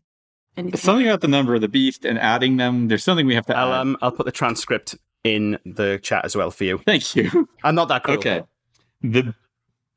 Anything? 0.60 0.80
something 0.80 1.06
about 1.06 1.20
the 1.20 1.28
number 1.28 1.54
of 1.54 1.60
the 1.60 1.68
beast 1.68 2.04
and 2.04 2.18
adding 2.18 2.56
them. 2.56 2.88
There's 2.88 3.04
something 3.04 3.26
we 3.26 3.34
have 3.34 3.46
to 3.46 3.56
I'll 3.56 3.72
add. 3.72 3.80
um, 3.80 3.96
I'll 4.02 4.12
put 4.12 4.26
the 4.26 4.32
transcript 4.32 4.96
in 5.24 5.58
the 5.64 5.98
chat 6.02 6.24
as 6.24 6.36
well 6.36 6.50
for 6.50 6.64
you. 6.64 6.78
Thank 6.78 7.16
you. 7.16 7.48
I'm 7.64 7.74
not 7.74 7.88
that 7.88 8.04
cool. 8.04 8.14
Okay. 8.16 8.42
The 9.02 9.34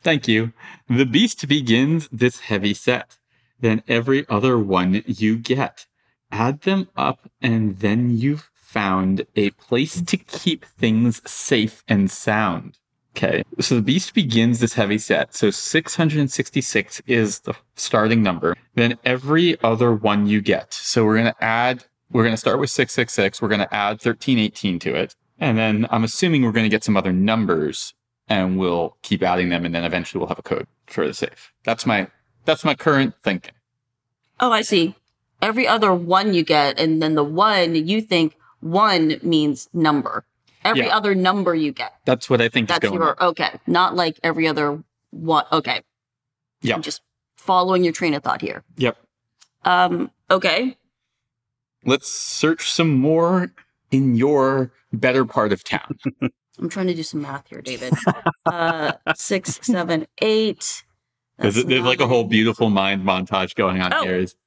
thank 0.01 0.27
you. 0.27 0.53
The 0.89 1.05
beast 1.05 1.47
begins 1.47 2.09
this 2.11 2.41
heavy 2.41 2.73
set. 2.73 3.17
Then 3.59 3.83
every 3.87 4.27
other 4.29 4.57
one 4.59 5.03
you 5.05 5.37
get. 5.37 5.85
Add 6.31 6.61
them 6.61 6.89
up, 6.97 7.29
and 7.41 7.77
then 7.79 8.17
you've 8.17 8.49
found 8.53 9.25
a 9.35 9.51
place 9.51 10.01
to 10.01 10.17
keep 10.17 10.65
things 10.65 11.21
safe 11.29 11.83
and 11.87 12.09
sound. 12.09 12.79
Okay. 13.15 13.43
So 13.59 13.75
the 13.75 13.81
beast 13.81 14.13
begins 14.13 14.59
this 14.59 14.73
heavy 14.73 14.97
set. 14.97 15.35
So 15.35 15.51
666 15.51 17.01
is 17.05 17.39
the 17.41 17.53
starting 17.75 18.23
number. 18.23 18.55
Then 18.73 18.97
every 19.05 19.61
other 19.61 19.93
one 19.93 20.25
you 20.25 20.41
get. 20.41 20.73
So 20.73 21.05
we're 21.05 21.17
going 21.17 21.33
to 21.33 21.43
add, 21.43 21.85
we're 22.11 22.23
going 22.23 22.33
to 22.33 22.37
start 22.37 22.59
with 22.59 22.71
666. 22.71 23.41
We're 23.41 23.49
going 23.49 23.59
to 23.59 23.73
add 23.73 24.03
1318 24.03 24.79
to 24.79 24.95
it. 24.95 25.15
And 25.39 25.57
then 25.57 25.85
I'm 25.91 26.03
assuming 26.03 26.43
we're 26.43 26.51
going 26.51 26.65
to 26.65 26.69
get 26.69 26.83
some 26.83 26.97
other 26.97 27.13
numbers 27.13 27.93
and 28.27 28.57
we'll 28.57 28.97
keep 29.03 29.21
adding 29.21 29.49
them. 29.49 29.63
And 29.63 29.75
then 29.75 29.83
eventually 29.83 30.19
we'll 30.19 30.29
have 30.29 30.39
a 30.39 30.43
code 30.43 30.67
for 30.87 31.05
the 31.05 31.13
safe. 31.13 31.53
That's 31.65 31.85
my, 31.85 32.07
that's 32.45 32.65
my 32.65 32.73
current 32.73 33.13
thinking. 33.23 33.53
Oh, 34.39 34.51
I 34.51 34.61
see. 34.61 34.95
Every 35.41 35.67
other 35.67 35.93
one 35.93 36.33
you 36.33 36.43
get, 36.43 36.79
and 36.79 37.01
then 37.01 37.15
the 37.15 37.23
one 37.23 37.75
you 37.75 38.01
think 38.01 38.37
one 38.61 39.19
means 39.21 39.69
number. 39.73 40.25
Every 40.65 40.85
Yeah. 40.85 40.95
other 40.97 41.13
number 41.15 41.53
you 41.55 41.71
get. 41.71 41.93
That's 42.05 42.29
what 42.29 42.41
I 42.41 42.49
think 42.49 42.67
That's 42.69 42.83
is 42.83 42.89
going 42.89 43.01
your 43.01 43.21
on. 43.21 43.29
okay. 43.29 43.59
Not 43.67 43.95
like 43.95 44.19
every 44.23 44.47
other 44.47 44.83
one. 45.11 45.45
Okay. 45.51 45.81
Yeah. 46.61 46.75
I'm 46.75 46.81
just 46.81 47.01
following 47.37 47.83
your 47.83 47.93
train 47.93 48.13
of 48.13 48.23
thought 48.23 48.41
here. 48.41 48.63
Yep. 48.77 48.97
Um. 49.65 50.11
Okay. 50.31 50.77
Let's 51.85 52.07
search 52.09 52.71
some 52.71 52.95
more 52.95 53.51
in 53.91 54.15
your 54.15 54.71
better 54.93 55.25
part 55.25 55.51
of 55.51 55.63
town. 55.63 55.97
I'm 56.59 56.69
trying 56.69 56.87
to 56.87 56.93
do 56.93 57.03
some 57.03 57.21
math 57.21 57.47
here, 57.49 57.61
David. 57.61 57.93
uh, 58.45 58.93
six, 59.15 59.59
seven, 59.63 60.05
eight. 60.21 60.83
There's, 61.39 61.55
That's 61.55 61.67
there's 61.67 61.83
like 61.83 61.99
a 61.99 62.07
whole 62.07 62.23
beautiful 62.25 62.69
mind 62.69 63.03
montage 63.03 63.55
going 63.55 63.81
on 63.81 63.91
Oh. 63.93 64.03
here. 64.03 64.15
Is- 64.17 64.35
We've 64.35 64.42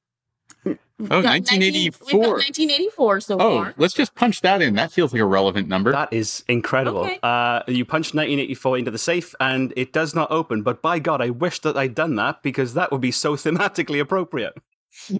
Oh, 0.99 1.21
got 1.21 1.25
19 1.25 1.61
we've 1.61 1.93
got 1.93 2.09
1984. 2.09 2.21
1984 2.21 3.21
so 3.21 3.37
Oh, 3.39 3.57
far. 3.65 3.75
let's 3.77 3.93
just 3.93 4.15
punch 4.15 4.41
that 4.41 4.63
in. 4.63 4.75
That 4.77 4.91
feels 4.91 5.13
like 5.13 5.21
a 5.21 5.27
relevant 5.27 5.69
number. 5.69 5.93
That 5.93 6.11
is 6.13 6.43
incredible. 6.49 7.01
Okay. 7.01 7.19
Uh, 7.23 7.61
you 7.69 7.85
punch 7.85 8.15
1984 8.15 8.79
into 8.79 8.91
the 8.91 8.99
safe, 8.99 9.35
and 9.39 9.75
it 9.77 9.93
does 9.93 10.15
not 10.15 10.31
open. 10.31 10.63
But 10.63 10.81
by 10.81 10.99
God, 10.99 11.21
I 11.21 11.29
wish 11.31 11.61
that 11.61 11.77
I'd 11.77 11.95
done 11.95 12.15
that 12.17 12.43
because 12.43 12.73
that 12.75 12.91
would 12.93 13.03
be 13.03 13.11
so 13.11 13.37
thematically 13.37 14.01
appropriate. 14.01 14.55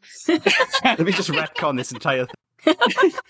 Let 0.85 1.01
me 1.01 1.13
just 1.13 1.29
retcon 1.31 1.77
this 1.77 1.93
entire 1.93 2.27
thing. 2.65 3.13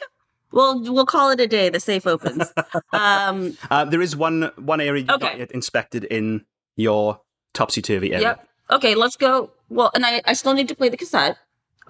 We'll 0.53 0.81
we'll 0.81 1.07
call 1.07 1.31
it 1.31 1.41
a 1.41 1.47
day. 1.49 1.69
The 1.69 1.81
safe 1.81 2.07
opens. 2.07 2.51
um. 2.93 3.59
Uh, 3.69 3.85
there 3.85 4.01
is 4.01 4.15
one 4.17 4.53
one 4.57 4.81
area 4.81 5.03
you 5.03 5.13
Okay. 5.13 5.27
got 5.27 5.39
yet 5.39 5.51
inspected 5.51 6.05
in 6.05 6.47
your 6.77 7.21
topsy 7.53 7.83
turvy 7.83 8.13
area. 8.15 8.29
Yep. 8.29 8.49
Okay, 8.71 8.95
let's 8.95 9.17
go. 9.17 9.51
Well, 9.69 9.91
and 9.93 10.07
I, 10.07 10.23
I 10.25 10.33
still 10.35 10.55
need 10.55 10.69
to 10.69 10.75
play 10.77 10.89
the 10.89 10.97
cassette. 10.97 11.37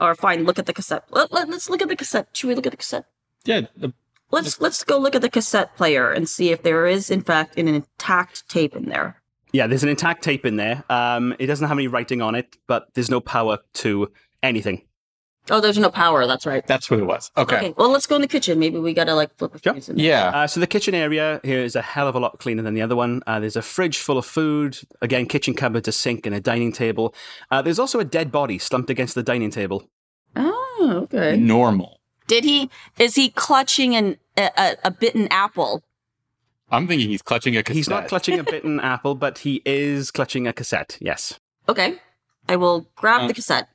Or 0.01 0.15
fine, 0.15 0.45
look 0.45 0.59
at 0.59 0.67
the 0.67 0.73
cassette. 0.73 1.05
Let, 1.11 1.33
let, 1.33 1.49
us 1.49 1.71
look 1.71 1.83
at 1.83 1.89
the 1.89 1.97
cassette. 1.97 2.29
Should 2.33 2.49
we 2.49 2.55
look 2.55 2.67
at 2.67 2.73
the 2.73 2.77
cassette? 2.79 3.07
Yeah, 3.45 3.63
the- 3.77 3.93
Let's 4.33 4.61
let's 4.61 4.83
go 4.83 4.99
look 4.99 5.15
at 5.15 5.23
the 5.23 5.31
cassette 5.31 5.77
player 5.77 6.11
and 6.11 6.29
see 6.29 6.51
if 6.51 6.65
there 6.65 6.85
is 6.85 7.11
in 7.11 7.23
fact 7.23 7.57
an 7.57 7.69
intact 7.69 8.49
tape 8.49 8.75
in 8.75 8.89
there. 8.89 9.23
Yeah, 9.53 9.69
there's 9.69 9.85
an 9.85 9.89
intact 9.89 10.25
tape 10.25 10.45
in 10.45 10.57
there. 10.57 10.83
Um, 10.91 11.33
it 11.39 11.47
doesn't 11.47 11.69
have 11.69 11.79
any 11.79 11.87
writing 11.87 12.21
on 12.21 12.35
it, 12.35 12.57
but 12.67 12.93
there's 12.95 13.09
no 13.09 13.21
power 13.21 13.59
to 13.75 14.11
anything. 14.43 14.83
Oh, 15.51 15.61
there's 15.61 15.79
no 15.79 15.91
power. 15.91 16.27
That's 16.27 16.45
right. 16.47 16.67
that's 16.67 16.91
what 16.91 16.99
it 17.01 17.05
was. 17.07 17.31
Okay. 17.37 17.57
Okay. 17.57 17.75
Well, 17.77 17.89
let's 17.91 18.07
go 18.07 18.17
in 18.17 18.21
the 18.23 18.29
kitchen. 18.29 18.59
Maybe 18.59 18.79
we 18.79 18.93
gotta 18.93 19.15
like 19.15 19.33
flip 19.37 19.55
a 19.55 19.59
Sure. 19.61 19.75
fuse 19.75 19.89
in 19.89 19.97
there. 19.97 20.05
Yeah. 20.07 20.29
Uh, 20.31 20.47
so 20.47 20.59
the 20.61 20.67
kitchen 20.67 20.95
area 20.95 21.41
here 21.45 21.61
is 21.61 21.77
a 21.77 21.83
hell 21.83 22.09
of 22.09 22.15
a 22.15 22.19
lot 22.19 22.39
cleaner 22.39 22.63
than 22.63 22.75
the 22.75 22.83
other 22.83 22.97
one. 22.97 23.23
Uh, 23.27 23.39
there's 23.41 23.57
a 23.57 23.63
fridge 23.63 23.99
full 23.99 24.19
of 24.19 24.27
food, 24.27 24.79
again, 25.03 25.27
kitchen 25.27 25.55
cupboard, 25.55 25.87
a 25.87 25.93
sink, 25.93 26.27
and 26.27 26.35
a 26.35 26.41
dining 26.41 26.73
table. 26.73 27.15
Uh, 27.51 27.63
there's 27.63 27.79
also 27.79 28.01
a 28.01 28.05
dead 28.05 28.33
body 28.33 28.59
slumped 28.59 28.91
against 28.91 29.15
the 29.15 29.23
dining 29.23 29.51
table. 29.51 29.89
Oh, 30.35 31.01
okay. 31.05 31.37
Normal. 31.37 32.01
Did 32.27 32.45
he? 32.45 32.69
Is 32.99 33.15
he 33.15 33.29
clutching 33.31 33.95
an 33.95 34.17
a, 34.37 34.51
a, 34.57 34.77
a 34.85 34.91
bitten 34.91 35.29
apple? 35.31 35.83
I'm 36.71 36.89
thinking 36.89 37.09
he's 37.09 37.23
clutching 37.23 37.57
a 37.57 37.63
cassette. 37.63 37.77
He's 37.77 37.89
not 37.89 38.09
clutching 38.09 38.41
a 38.41 38.43
bitten 38.53 38.81
apple, 38.81 39.15
but 39.15 39.39
he 39.39 39.63
is 39.65 40.11
clutching 40.11 40.49
a 40.49 40.53
cassette. 40.53 40.99
Yes. 41.01 41.39
Okay. 41.69 42.01
I 42.49 42.57
will 42.57 42.89
grab 42.97 43.23
Uh, 43.23 43.27
the 43.29 43.35
cassette. 43.35 43.69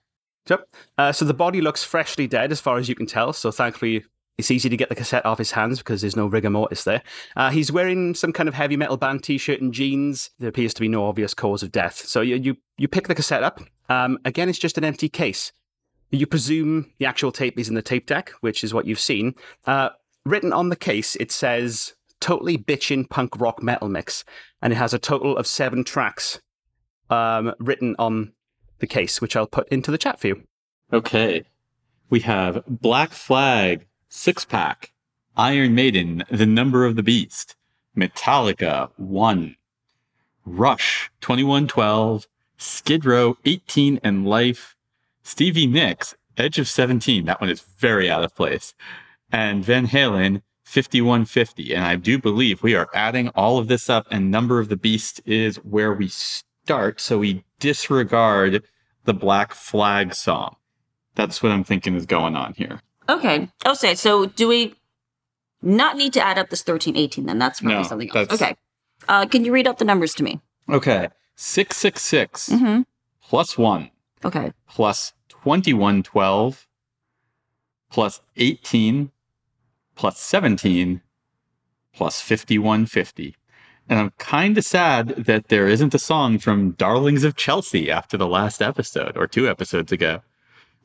Yep. 0.50 0.68
Uh, 0.98 1.12
so 1.12 1.26
the 1.26 1.34
body 1.34 1.62
looks 1.62 1.84
freshly 1.84 2.28
dead, 2.28 2.52
as 2.52 2.60
far 2.60 2.78
as 2.78 2.90
you 2.90 2.96
can 2.96 3.06
tell. 3.06 3.34
So 3.34 3.52
thankfully, 3.52 4.04
it's 4.38 4.50
easy 4.50 4.70
to 4.70 4.78
get 4.78 4.90
the 4.90 4.96
cassette 4.96 5.26
off 5.26 5.38
his 5.38 5.52
hands 5.52 5.80
because 5.80 6.02
there's 6.02 6.16
no 6.16 6.26
rigor 6.26 6.50
mortis 6.50 6.84
there. 6.84 7.04
Uh, 7.36 7.52
he's 7.52 7.72
wearing 7.72 8.16
some 8.16 8.34
kind 8.34 8.50
of 8.50 8.56
heavy 8.56 8.76
metal 8.76 8.98
band 8.98 9.24
T-shirt 9.24 9.62
and 9.62 9.74
jeans. 9.74 10.32
There 10.40 10.50
appears 10.50 10.74
to 10.74 10.82
be 10.82 10.88
no 10.88 11.06
obvious 11.06 11.34
cause 11.34 11.62
of 11.62 11.72
death. 11.72 11.98
So 11.98 12.22
you 12.22 12.38
you, 12.38 12.58
you 12.78 12.88
pick 12.88 13.08
the 13.08 13.16
cassette 13.16 13.44
up. 13.44 13.62
Um, 13.90 14.18
again, 14.26 14.50
it's 14.50 14.58
just 14.58 14.78
an 14.78 14.84
empty 14.84 15.10
case. 15.10 15.52
You 16.10 16.26
presume 16.26 16.92
the 16.98 17.06
actual 17.06 17.32
tape 17.32 17.60
is 17.60 17.70
in 17.70 17.76
the 17.76 17.82
tape 17.82 18.08
deck, 18.08 18.32
which 18.42 18.64
is 18.64 18.74
what 18.74 18.86
you've 18.86 19.00
seen. 19.00 19.36
Uh, 19.66 19.90
written 20.26 20.52
on 20.52 20.70
the 20.70 20.76
case, 20.76 21.16
it 21.18 21.32
says 21.32 21.94
"Totally 22.20 22.58
bitchin' 22.58 23.10
punk 23.10 23.40
rock 23.40 23.62
metal 23.62 23.90
mix," 23.90 24.26
and 24.62 24.74
it 24.74 24.78
has 24.78 24.94
a 24.94 25.00
total 25.00 25.38
of 25.38 25.46
seven 25.46 25.84
tracks 25.84 26.42
um, 27.12 27.54
written 27.60 27.96
on 28.00 28.34
the 28.82 28.88
case, 28.88 29.22
which 29.22 29.38
I'll 29.38 29.48
put 29.48 29.70
into 29.70 29.92
the 29.92 29.98
chat 29.98 30.20
for 30.20 30.28
you. 30.28 30.44
Okay. 30.92 31.46
We 32.10 32.20
have 32.22 32.64
Black 32.68 33.12
Flag, 33.12 33.88
Six 34.10 34.44
Pack, 34.44 34.92
Iron 35.38 35.74
Maiden, 35.74 36.26
The 36.30 36.46
Number 36.46 36.86
of 36.86 36.98
the 36.98 37.04
Beast, 37.04 37.56
Metallica, 37.96 38.92
1, 38.98 39.56
Rush, 40.46 41.10
2112, 41.22 42.28
Skid 42.58 43.06
Row, 43.06 43.38
18 43.46 44.02
and 44.04 44.28
Life, 44.28 44.76
Stevie 45.24 45.68
Nicks, 45.68 46.16
Edge 46.38 46.60
of 46.60 46.68
17. 46.68 47.26
That 47.26 47.40
one 47.40 47.50
is 47.50 47.62
very 47.62 48.10
out 48.10 48.24
of 48.24 48.36
place. 48.36 48.74
And 49.32 49.64
Van 49.64 49.88
Halen, 49.88 50.42
5150. 50.66 51.74
And 51.74 51.84
I 51.84 51.96
do 51.96 52.18
believe 52.18 52.64
we 52.64 52.76
are 52.76 52.90
adding 52.94 53.30
all 53.30 53.58
of 53.58 53.68
this 53.68 53.90
up, 53.90 54.08
and 54.12 54.32
Number 54.32 54.60
of 54.60 54.70
the 54.70 54.78
Beast 54.78 55.22
is 55.26 55.58
where 55.58 55.94
we 55.94 56.08
start. 56.08 57.00
So 57.00 57.20
we 57.20 57.44
disregard 57.62 58.64
the 59.06 59.14
Black 59.14 59.54
Flag 59.54 60.14
song. 60.14 60.58
That's 61.16 61.42
what 61.42 61.52
I'm 61.54 61.64
thinking 61.64 61.96
is 61.96 62.06
going 62.06 62.36
on 62.36 62.54
here. 62.56 62.82
Okay. 63.08 63.50
Okay. 63.66 63.96
So 63.96 64.26
do 64.26 64.48
we 64.50 64.76
not 65.62 65.96
need 65.96 66.12
to 66.14 66.22
add 66.22 66.38
up 66.38 66.50
this 66.50 66.62
1318 66.62 67.26
then? 67.26 67.40
That's 67.40 67.62
probably 67.62 67.78
No, 67.78 67.84
something 67.84 68.10
else. 68.10 68.28
that's- 68.28 68.42
Okay. 68.42 68.56
Uh, 69.08 69.26
can 69.26 69.46
you 69.46 69.52
read 69.54 69.68
out 69.68 69.78
the 69.80 69.86
numbers 69.86 70.14
to 70.16 70.24
me? 70.24 70.42
Okay. 70.70 71.08
666 71.36 72.50
Mm-hmm. 72.50 72.82
plus 73.24 73.58
1 73.58 73.90
Okay. 74.24 74.52
plus 74.68 75.14
2112 75.30 76.68
plus 77.90 78.22
18 78.38 79.12
plus 79.96 80.20
17 80.20 81.02
plus 81.94 82.22
5150. 82.22 83.36
And 83.92 84.00
I'm 84.00 84.12
kind 84.18 84.58
of 84.58 84.64
sad 84.64 85.10
that 85.26 85.50
there 85.50 85.68
isn't 85.68 85.94
a 85.94 86.00
song 86.00 86.40
from 86.40 86.72
Darlings 86.72 87.26
of 87.26 87.36
Chelsea 87.36 87.92
after 87.92 88.16
the 88.16 88.26
last 88.26 88.62
episode 88.62 89.18
or 89.18 89.28
two 89.28 89.50
episodes 89.50 89.92
ago, 89.92 90.22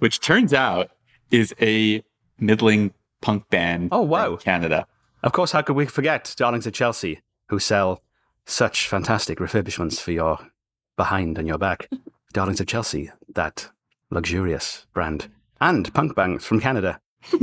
which 0.00 0.18
turns 0.18 0.52
out 0.52 0.90
is 1.30 1.54
a 1.60 2.02
middling 2.40 2.92
punk 3.22 3.48
band 3.48 3.90
Oh, 3.92 4.02
wow. 4.02 4.30
from 4.30 4.38
Canada. 4.38 4.88
Of 5.22 5.30
course, 5.30 5.52
how 5.52 5.62
could 5.62 5.76
we 5.76 5.86
forget 5.86 6.34
Darlings 6.36 6.66
of 6.66 6.72
Chelsea, 6.72 7.20
who 7.48 7.60
sell 7.60 8.02
such 8.44 8.88
fantastic 8.88 9.38
refurbishments 9.38 10.00
for 10.00 10.10
your 10.10 10.40
behind 10.96 11.38
and 11.38 11.46
your 11.46 11.58
back? 11.58 11.88
Darlings 12.32 12.60
of 12.60 12.66
Chelsea, 12.66 13.12
that 13.34 13.70
luxurious 14.10 14.84
brand. 14.92 15.28
And 15.60 15.94
punk 15.94 16.16
bands 16.16 16.44
from 16.44 16.58
Canada. 16.60 17.00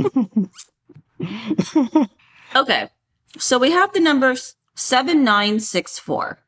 Okay. 2.54 2.88
So 3.38 3.58
we 3.58 3.72
have 3.72 3.92
the 3.92 3.98
numbers 4.00 4.54
7964. 4.74 6.38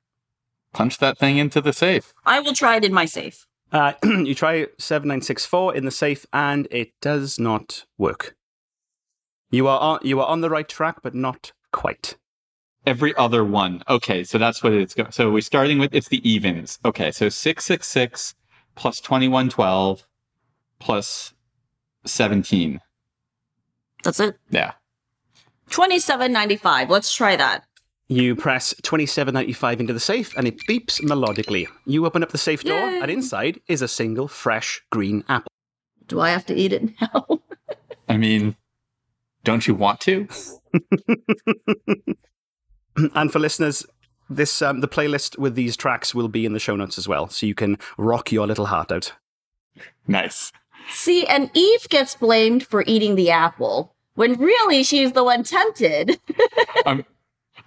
Punch 0.73 0.99
that 0.99 1.19
thing 1.19 1.39
into 1.39 1.61
the 1.61 1.73
safe. 1.73 2.12
I 2.25 2.41
will 2.41 2.53
try 2.53 2.77
it 2.77 2.85
in 2.85 2.93
my 2.93 3.05
safe. 3.05 3.47
Uh, 3.73 3.93
you 4.05 4.35
try 4.35 4.67
7964 4.79 5.75
in 5.75 5.85
the 5.85 5.91
safe, 5.91 6.27
and 6.33 6.69
it 6.71 6.93
does 7.01 7.39
not 7.39 7.85
work. 7.99 8.37
You 9.51 9.69
are 9.69 9.81
on, 9.81 10.01
you 10.03 10.21
are 10.21 10.27
on 10.27 10.41
the 10.41 10.51
right 10.51 10.69
track, 10.69 10.97
but 11.03 11.15
not 11.15 11.53
quite. 11.73 12.17
Every 12.85 13.15
other 13.17 13.45
one. 13.45 13.83
Okay, 13.89 14.23
so 14.23 14.39
that's 14.39 14.62
what 14.62 14.73
it's 14.73 14.95
going. 14.95 15.11
So 15.12 15.31
we're 15.31 15.41
starting 15.41 15.79
with 15.79 15.95
it's 15.95 16.09
the 16.09 16.29
evens. 16.29 16.79
Okay, 16.85 17.11
so 17.11 17.29
six 17.29 17.65
six 17.65 17.89
six 17.89 18.35
plus 18.77 19.01
twenty 19.01 19.29
one 19.29 19.49
twelve 19.49 20.07
plus 20.79 21.35
seventeen. 22.05 22.81
That's 24.05 24.21
it. 24.21 24.39
Yeah. 24.51 24.73
2795. 25.71 26.91
Let's 26.91 27.12
try 27.12 27.35
that. 27.35 27.66
You 28.09 28.37
press 28.37 28.73
2795 28.83 29.81
into 29.81 29.92
the 29.92 29.99
safe, 30.01 30.37
and 30.37 30.47
it 30.47 30.59
beeps 30.69 31.01
melodically. 31.01 31.66
You 31.87 32.07
open 32.07 32.23
up 32.23 32.31
the 32.31 32.38
safe 32.38 32.62
door, 32.62 32.79
Yay. 32.79 33.01
and 33.01 33.11
inside 33.11 33.61
is 33.66 33.83
a 33.83 33.88
single 33.88 34.29
fresh 34.29 34.81
green 34.90 35.25
apple. 35.29 35.51
Do 36.07 36.21
I 36.21 36.31
have 36.31 36.47
to 36.47 36.55
eat 36.55 36.73
it 36.73 36.88
now? 37.01 37.27
I 38.09 38.16
mean, 38.16 38.55
don't 39.42 39.66
you 39.66 39.75
want 39.75 39.99
to? 40.03 40.29
and 43.14 43.33
for 43.33 43.40
listeners, 43.40 43.85
this 44.31 44.62
um, 44.62 44.81
the 44.81 44.88
playlist 44.88 45.38
with 45.38 45.57
these 45.57 45.77
tracks 45.77 46.14
will 46.14 46.29
be 46.29 46.47
in 46.47 46.53
the 46.53 46.61
show 46.61 46.77
notes 46.77 46.99
as 46.99 47.09
well, 47.09 47.29
so 47.29 47.45
you 47.45 47.55
can 47.55 47.77
rock 47.99 48.31
your 48.31 48.47
little 48.47 48.66
heart 48.66 48.92
out. 48.92 49.12
Nice. 50.07 50.53
See, 50.92 51.27
and 51.27 51.51
Eve 51.55 51.88
gets 51.88 52.14
blamed 52.14 52.64
for 52.64 52.85
eating 52.87 53.16
the 53.16 53.31
apple 53.31 53.95
when 54.14 54.35
really 54.35 54.85
she's 54.85 55.12
the 55.12 55.25
one 55.25 55.42
tempted. 55.42 56.21
I'm 56.87 57.05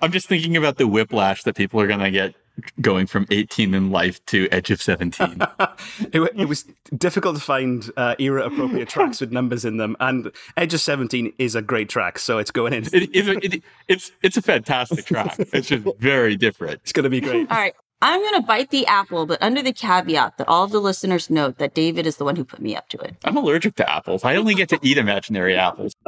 I'm 0.01 0.11
just 0.11 0.27
thinking 0.27 0.57
about 0.57 0.77
the 0.77 0.87
whiplash 0.87 1.43
that 1.43 1.55
people 1.55 1.79
are 1.81 1.87
gonna 1.87 2.11
get 2.11 2.35
going 2.81 3.07
from 3.07 3.25
18 3.31 3.73
in 3.73 3.89
life 3.91 4.23
to 4.27 4.47
Edge 4.51 4.71
of 4.71 4.81
17. 4.81 5.41
it, 6.11 6.21
it 6.35 6.45
was 6.45 6.65
difficult 6.97 7.35
to 7.35 7.41
find 7.41 7.89
uh, 7.97 8.15
era 8.19 8.45
appropriate 8.45 8.89
tracks 8.89 9.21
with 9.21 9.31
numbers 9.31 9.65
in 9.65 9.77
them, 9.77 9.95
and 9.99 10.31
Edge 10.57 10.73
of 10.73 10.81
17 10.81 11.33
is 11.37 11.55
a 11.55 11.61
great 11.61 11.89
track, 11.89 12.19
so 12.19 12.37
it's 12.37 12.51
going 12.51 12.73
in. 12.73 12.83
it, 12.85 13.15
it, 13.15 13.53
it, 13.53 13.63
it's 13.87 14.11
it's 14.21 14.37
a 14.37 14.41
fantastic 14.41 15.05
track. 15.05 15.35
It's 15.39 15.67
just 15.67 15.85
very 15.99 16.35
different. 16.35 16.81
It's 16.83 16.91
going 16.93 17.03
to 17.03 17.09
be 17.09 17.21
great. 17.21 17.49
All 17.49 17.57
right. 17.57 17.73
I'm 18.01 18.21
going 18.21 18.35
to 18.35 18.47
bite 18.47 18.69
the 18.69 18.87
apple, 18.87 19.25
but 19.25 19.41
under 19.41 19.61
the 19.61 19.73
caveat 19.73 20.37
that 20.37 20.47
all 20.47 20.63
of 20.63 20.71
the 20.71 20.79
listeners 20.79 21.29
note 21.29 21.57
that 21.57 21.73
David 21.73 22.07
is 22.07 22.15
the 22.15 22.23
one 22.23 22.37
who 22.37 22.45
put 22.45 22.61
me 22.61 22.73
up 22.73 22.87
to 22.89 22.97
it. 22.99 23.17
I'm 23.25 23.35
allergic 23.35 23.75
to 23.75 23.91
apples. 23.91 24.23
I 24.23 24.37
only 24.37 24.55
get 24.55 24.69
to 24.69 24.79
eat 24.81 24.97
imaginary 24.97 25.55
apples. 25.55 25.93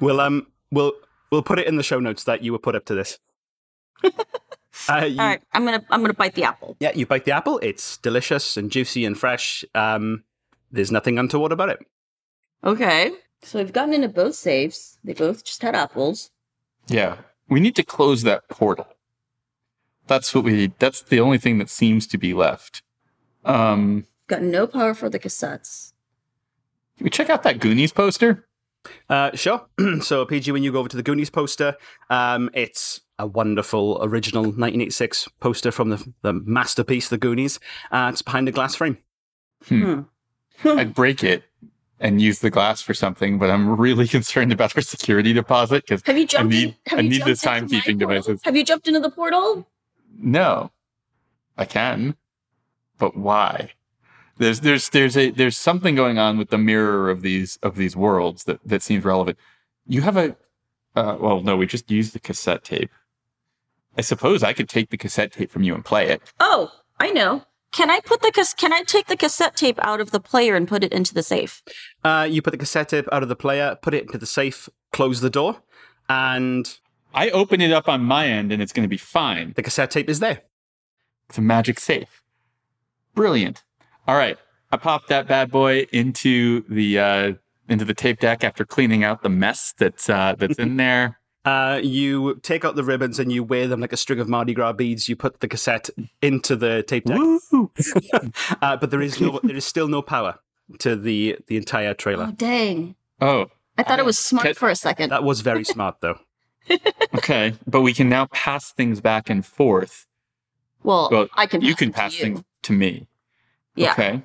We'll 0.00 0.18
um 0.18 0.46
we'll 0.72 0.94
we'll 1.30 1.42
put 1.42 1.58
it 1.58 1.66
in 1.66 1.76
the 1.76 1.82
show 1.82 2.00
notes 2.00 2.24
that 2.24 2.42
you 2.42 2.52
were 2.52 2.58
put 2.58 2.74
up 2.74 2.84
to 2.86 2.94
this. 2.94 3.18
Uh, 4.88 5.04
you- 5.04 5.20
All 5.20 5.26
right. 5.26 5.42
I'm 5.52 5.66
going 5.66 5.78
to 5.78 5.84
I'm 5.90 6.00
going 6.00 6.12
to 6.12 6.16
bite 6.16 6.34
the 6.34 6.44
apple. 6.44 6.76
Yeah, 6.80 6.92
you 6.94 7.04
bite 7.04 7.24
the 7.24 7.32
apple. 7.32 7.58
It's 7.62 7.96
delicious 7.98 8.56
and 8.56 8.70
juicy 8.70 9.04
and 9.04 9.18
fresh. 9.18 9.64
Um, 9.74 10.22
there's 10.70 10.92
nothing 10.92 11.18
untoward 11.18 11.50
about 11.52 11.68
it. 11.68 11.80
Okay. 12.64 13.10
So 13.42 13.58
we've 13.58 13.72
gotten 13.72 13.92
into 13.92 14.08
both 14.08 14.34
safes. 14.36 14.96
They 15.04 15.12
both 15.14 15.44
just 15.44 15.60
had 15.62 15.74
apples. 15.74 16.30
Yeah. 16.86 17.16
We 17.48 17.60
need 17.60 17.74
to 17.76 17.82
close 17.82 18.22
that 18.22 18.48
portal. 18.48 18.86
That's 20.06 20.34
what 20.34 20.44
we 20.44 20.72
that's 20.78 21.02
the 21.02 21.20
only 21.20 21.38
thing 21.38 21.58
that 21.58 21.68
seems 21.68 22.06
to 22.06 22.16
be 22.16 22.32
left. 22.32 22.82
Um 23.44 24.06
Got 24.28 24.42
no 24.42 24.66
power 24.66 24.94
for 24.94 25.10
the 25.10 25.18
cassettes. 25.18 25.92
can 26.96 27.04
we 27.04 27.10
check 27.10 27.28
out 27.28 27.42
that 27.42 27.58
Goonies 27.58 27.92
poster? 27.92 28.46
Uh, 29.08 29.30
sure. 29.34 29.66
so, 30.00 30.24
PG, 30.24 30.52
when 30.52 30.62
you 30.62 30.72
go 30.72 30.78
over 30.80 30.88
to 30.88 30.96
the 30.96 31.02
Goonies 31.02 31.30
poster, 31.30 31.76
um, 32.10 32.50
it's 32.54 33.00
a 33.18 33.26
wonderful 33.26 33.98
original 34.02 34.42
1986 34.44 35.28
poster 35.40 35.70
from 35.72 35.90
the, 35.90 36.12
the 36.22 36.32
masterpiece, 36.32 37.08
The 37.08 37.18
Goonies. 37.18 37.58
Uh, 37.90 38.10
it's 38.12 38.22
behind 38.22 38.48
a 38.48 38.52
glass 38.52 38.74
frame. 38.74 38.98
Hmm. 39.66 40.00
I'd 40.64 40.94
break 40.94 41.22
it 41.24 41.44
and 42.00 42.22
use 42.22 42.38
the 42.38 42.50
glass 42.50 42.80
for 42.80 42.94
something, 42.94 43.38
but 43.38 43.50
I'm 43.50 43.76
really 43.76 44.06
concerned 44.16 44.52
about 44.52 44.76
our 44.76 44.82
security 44.82 45.32
deposit 45.32 45.84
because 45.86 46.02
Have 46.06 46.16
you 46.18 46.26
jumped 46.26 46.52
need- 46.52 46.68
in? 46.68 46.74
Have 46.86 46.98
I 47.00 47.02
you 47.02 47.08
need 47.10 47.24
this 47.24 47.40
the 47.40 47.56
into 47.56 47.74
timekeeping 47.76 47.82
portal? 48.00 48.08
devices. 48.08 48.40
Have 48.44 48.56
you 48.56 48.64
jumped 48.64 48.86
into 48.88 49.00
the 49.00 49.10
portal? 49.10 49.66
no. 50.18 50.70
I 51.60 51.64
can. 51.64 52.14
but 52.98 53.16
why? 53.16 53.72
There's 54.38 54.60
there's 54.60 54.88
there's 54.90 55.16
a 55.16 55.30
there's 55.30 55.56
something 55.56 55.94
going 55.94 56.18
on 56.18 56.38
with 56.38 56.50
the 56.50 56.58
mirror 56.58 57.10
of 57.10 57.22
these 57.22 57.58
of 57.62 57.76
these 57.76 57.96
worlds 57.96 58.44
that 58.44 58.60
that 58.64 58.82
seems 58.82 59.04
relevant. 59.04 59.38
You 59.86 60.02
have 60.02 60.16
a 60.16 60.36
uh, 60.96 61.16
well, 61.20 61.40
no, 61.42 61.56
we 61.56 61.66
just 61.66 61.90
used 61.90 62.12
the 62.12 62.20
cassette 62.20 62.64
tape. 62.64 62.90
I 63.96 64.00
suppose 64.00 64.42
I 64.42 64.52
could 64.52 64.68
take 64.68 64.90
the 64.90 64.96
cassette 64.96 65.32
tape 65.32 65.50
from 65.50 65.62
you 65.62 65.74
and 65.74 65.84
play 65.84 66.08
it. 66.08 66.22
Oh, 66.40 66.70
I 67.00 67.10
know. 67.10 67.42
Can 67.72 67.90
I 67.90 68.00
put 68.00 68.22
the 68.22 68.30
cas- 68.32 68.54
Can 68.54 68.72
I 68.72 68.82
take 68.82 69.06
the 69.06 69.16
cassette 69.16 69.56
tape 69.56 69.78
out 69.82 70.00
of 70.00 70.10
the 70.10 70.20
player 70.20 70.56
and 70.56 70.66
put 70.66 70.82
it 70.84 70.92
into 70.92 71.12
the 71.12 71.22
safe? 71.22 71.62
Uh, 72.02 72.26
you 72.28 72.40
put 72.40 72.52
the 72.52 72.58
cassette 72.58 72.88
tape 72.88 73.06
out 73.12 73.22
of 73.22 73.28
the 73.28 73.36
player, 73.36 73.76
put 73.82 73.92
it 73.94 74.04
into 74.04 74.18
the 74.18 74.26
safe, 74.26 74.68
close 74.92 75.20
the 75.20 75.30
door, 75.30 75.62
and 76.08 76.78
I 77.14 77.30
open 77.30 77.60
it 77.60 77.72
up 77.72 77.88
on 77.88 78.02
my 78.04 78.26
end 78.28 78.52
and 78.52 78.62
it's 78.62 78.72
going 78.72 78.84
to 78.84 78.88
be 78.88 78.96
fine. 78.96 79.52
the 79.56 79.62
cassette 79.62 79.90
tape 79.90 80.08
is 80.08 80.20
there. 80.20 80.42
It's 81.28 81.38
a 81.38 81.42
magic 81.42 81.78
safe. 81.78 82.22
Brilliant. 83.14 83.64
All 84.08 84.16
right. 84.16 84.36
I 84.72 84.76
popped 84.76 85.08
that 85.08 85.28
bad 85.28 85.50
boy 85.50 85.86
into 85.92 86.64
the 86.68 86.98
uh, 86.98 87.32
into 87.68 87.84
the 87.84 87.94
tape 87.94 88.18
deck 88.20 88.42
after 88.42 88.64
cleaning 88.64 89.04
out 89.04 89.22
the 89.22 89.28
mess 89.28 89.72
that's 89.78 90.08
uh, 90.10 90.34
that's 90.36 90.58
in 90.58 90.76
there. 90.84 91.20
Uh, 91.44 91.80
you 91.82 92.34
take 92.42 92.64
out 92.64 92.74
the 92.74 92.84
ribbons 92.84 93.18
and 93.18 93.30
you 93.32 93.42
wear 93.44 93.66
them 93.68 93.80
like 93.80 93.92
a 93.92 93.96
string 93.96 94.20
of 94.20 94.28
Mardi 94.28 94.52
Gras 94.52 94.72
beads. 94.72 95.08
You 95.08 95.16
put 95.16 95.40
the 95.40 95.48
cassette 95.48 95.88
into 96.20 96.56
the 96.56 96.82
tape 96.82 97.04
deck, 97.04 97.18
uh, 98.62 98.76
but 98.76 98.90
there 98.90 99.00
is 99.00 99.20
no, 99.20 99.40
there 99.42 99.56
is 99.56 99.64
still 99.64 99.88
no 99.88 100.02
power 100.02 100.38
to 100.80 100.96
the 100.96 101.38
the 101.46 101.56
entire 101.56 101.94
trailer. 101.94 102.26
Oh, 102.28 102.32
dang. 102.32 102.94
Oh, 103.20 103.46
I 103.78 103.82
thought 103.84 103.98
it 103.98 104.04
was 104.04 104.18
smart 104.18 104.44
Can- 104.46 104.54
for 104.54 104.68
a 104.68 104.74
second. 104.76 105.10
That 105.10 105.22
was 105.24 105.40
very 105.40 105.64
smart, 105.64 105.96
though. 106.00 106.18
okay. 107.14 107.54
But 107.66 107.80
we 107.80 107.94
can 107.94 108.08
now 108.10 108.26
pass 108.26 108.72
things 108.72 109.00
back 109.00 109.30
and 109.30 109.46
forth. 109.46 110.06
well, 110.82 111.08
Well, 111.10 111.28
I 111.34 111.46
can. 111.46 111.62
you 111.62 111.74
pass 111.74 111.78
can 111.78 111.88
it 111.88 111.92
to 111.92 111.96
pass 111.98 112.14
you. 112.18 112.24
things 112.24 112.44
to 112.62 112.72
me. 112.72 113.06
Yeah, 113.78 113.92
Okay. 113.92 114.22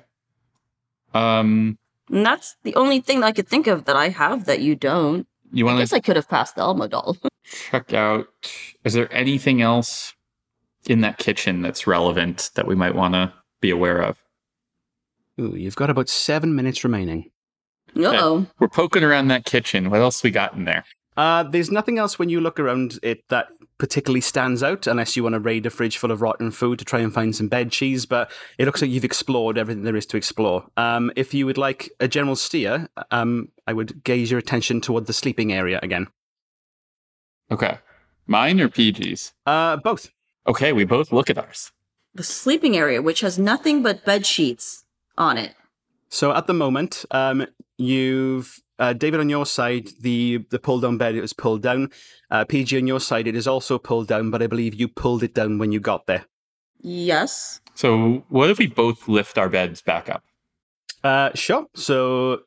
Um, 1.14 1.78
and 2.10 2.26
that's 2.26 2.56
the 2.64 2.74
only 2.74 3.00
thing 3.00 3.20
that 3.20 3.26
I 3.26 3.32
could 3.32 3.48
think 3.48 3.66
of 3.66 3.84
that 3.86 3.96
I 3.96 4.08
have 4.08 4.44
that 4.46 4.60
you 4.60 4.74
don't. 4.74 5.26
you 5.52 5.64
want? 5.64 5.74
I 5.74 5.78
want 5.78 5.82
guess 5.90 5.92
I 5.92 6.00
could 6.00 6.16
have 6.16 6.28
passed 6.28 6.56
the 6.56 6.62
Elmo 6.62 6.86
doll. 6.86 7.16
check 7.44 7.92
out? 7.94 8.26
Is 8.84 8.94
there 8.94 9.12
anything 9.14 9.62
else 9.62 10.14
in 10.86 11.00
that 11.00 11.18
kitchen 11.18 11.62
that's 11.62 11.86
relevant 11.86 12.50
that 12.56 12.66
we 12.66 12.74
might 12.74 12.94
want 12.94 13.14
to 13.14 13.32
be 13.60 13.70
aware 13.70 14.00
of? 14.02 14.18
Ooh, 15.40 15.56
you've 15.56 15.76
got 15.76 15.90
about 15.90 16.08
seven 16.08 16.54
minutes 16.54 16.84
remaining. 16.84 17.30
oh. 17.96 18.46
We're 18.58 18.68
poking 18.68 19.02
around 19.04 19.28
that 19.28 19.44
kitchen. 19.44 19.90
What 19.90 20.00
else 20.00 20.22
we 20.22 20.30
got 20.30 20.54
in 20.54 20.64
there? 20.64 20.84
Uh, 21.16 21.44
there's 21.44 21.70
nothing 21.70 21.98
else 21.98 22.18
when 22.18 22.28
you 22.28 22.40
look 22.40 22.58
around 22.58 22.98
it 23.02 23.22
that 23.28 23.48
particularly 23.78 24.20
stands 24.20 24.62
out, 24.62 24.86
unless 24.86 25.16
you 25.16 25.22
want 25.22 25.34
to 25.34 25.40
raid 25.40 25.66
a 25.66 25.70
fridge 25.70 25.98
full 25.98 26.10
of 26.10 26.22
rotten 26.22 26.50
food 26.50 26.78
to 26.78 26.84
try 26.84 27.00
and 27.00 27.12
find 27.12 27.34
some 27.34 27.48
bed 27.48 27.70
cheese. 27.70 28.06
But 28.06 28.30
it 28.58 28.66
looks 28.66 28.82
like 28.82 28.90
you've 28.90 29.04
explored 29.04 29.58
everything 29.58 29.84
there 29.84 29.96
is 29.96 30.06
to 30.06 30.16
explore. 30.16 30.66
Um, 30.76 31.12
if 31.16 31.34
you 31.34 31.46
would 31.46 31.58
like 31.58 31.90
a 32.00 32.08
general 32.08 32.36
steer, 32.36 32.88
um, 33.10 33.48
I 33.66 33.72
would 33.72 34.04
gaze 34.04 34.30
your 34.30 34.38
attention 34.38 34.80
toward 34.80 35.06
the 35.06 35.12
sleeping 35.12 35.52
area 35.52 35.80
again. 35.82 36.08
Okay. 37.50 37.78
Mine 38.26 38.60
or 38.60 38.68
PG's? 38.68 39.32
Uh, 39.44 39.76
both. 39.76 40.10
Okay, 40.46 40.72
we 40.72 40.84
both 40.84 41.12
look 41.12 41.30
at 41.30 41.38
ours. 41.38 41.72
The 42.14 42.22
sleeping 42.22 42.76
area, 42.76 43.02
which 43.02 43.20
has 43.20 43.38
nothing 43.38 43.82
but 43.82 44.04
bed 44.04 44.24
sheets 44.24 44.84
on 45.18 45.36
it. 45.36 45.54
So 46.14 46.32
at 46.32 46.46
the 46.46 46.54
moment, 46.54 47.04
um, 47.10 47.44
you've 47.76 48.60
uh, 48.78 48.92
David 48.92 49.18
on 49.18 49.28
your 49.28 49.44
side, 49.44 49.88
the 50.00 50.46
the 50.50 50.60
pull 50.60 50.78
down 50.78 50.96
bed 50.96 51.16
is 51.16 51.32
pulled 51.32 51.60
down. 51.60 51.90
Uh, 52.30 52.44
PG 52.44 52.78
on 52.78 52.86
your 52.86 53.00
side, 53.00 53.26
it 53.26 53.34
is 53.34 53.48
also 53.48 53.78
pulled 53.78 54.06
down, 54.06 54.30
but 54.30 54.40
I 54.40 54.46
believe 54.46 54.74
you 54.74 54.86
pulled 54.86 55.24
it 55.24 55.34
down 55.34 55.58
when 55.58 55.72
you 55.72 55.80
got 55.80 56.06
there. 56.06 56.26
Yes. 56.80 57.60
So, 57.74 58.24
what 58.28 58.48
if 58.48 58.58
we 58.58 58.68
both 58.68 59.08
lift 59.08 59.38
our 59.38 59.48
beds 59.48 59.82
back 59.82 60.08
up? 60.08 60.22
Uh, 61.02 61.30
sure. 61.34 61.66
So 61.74 62.42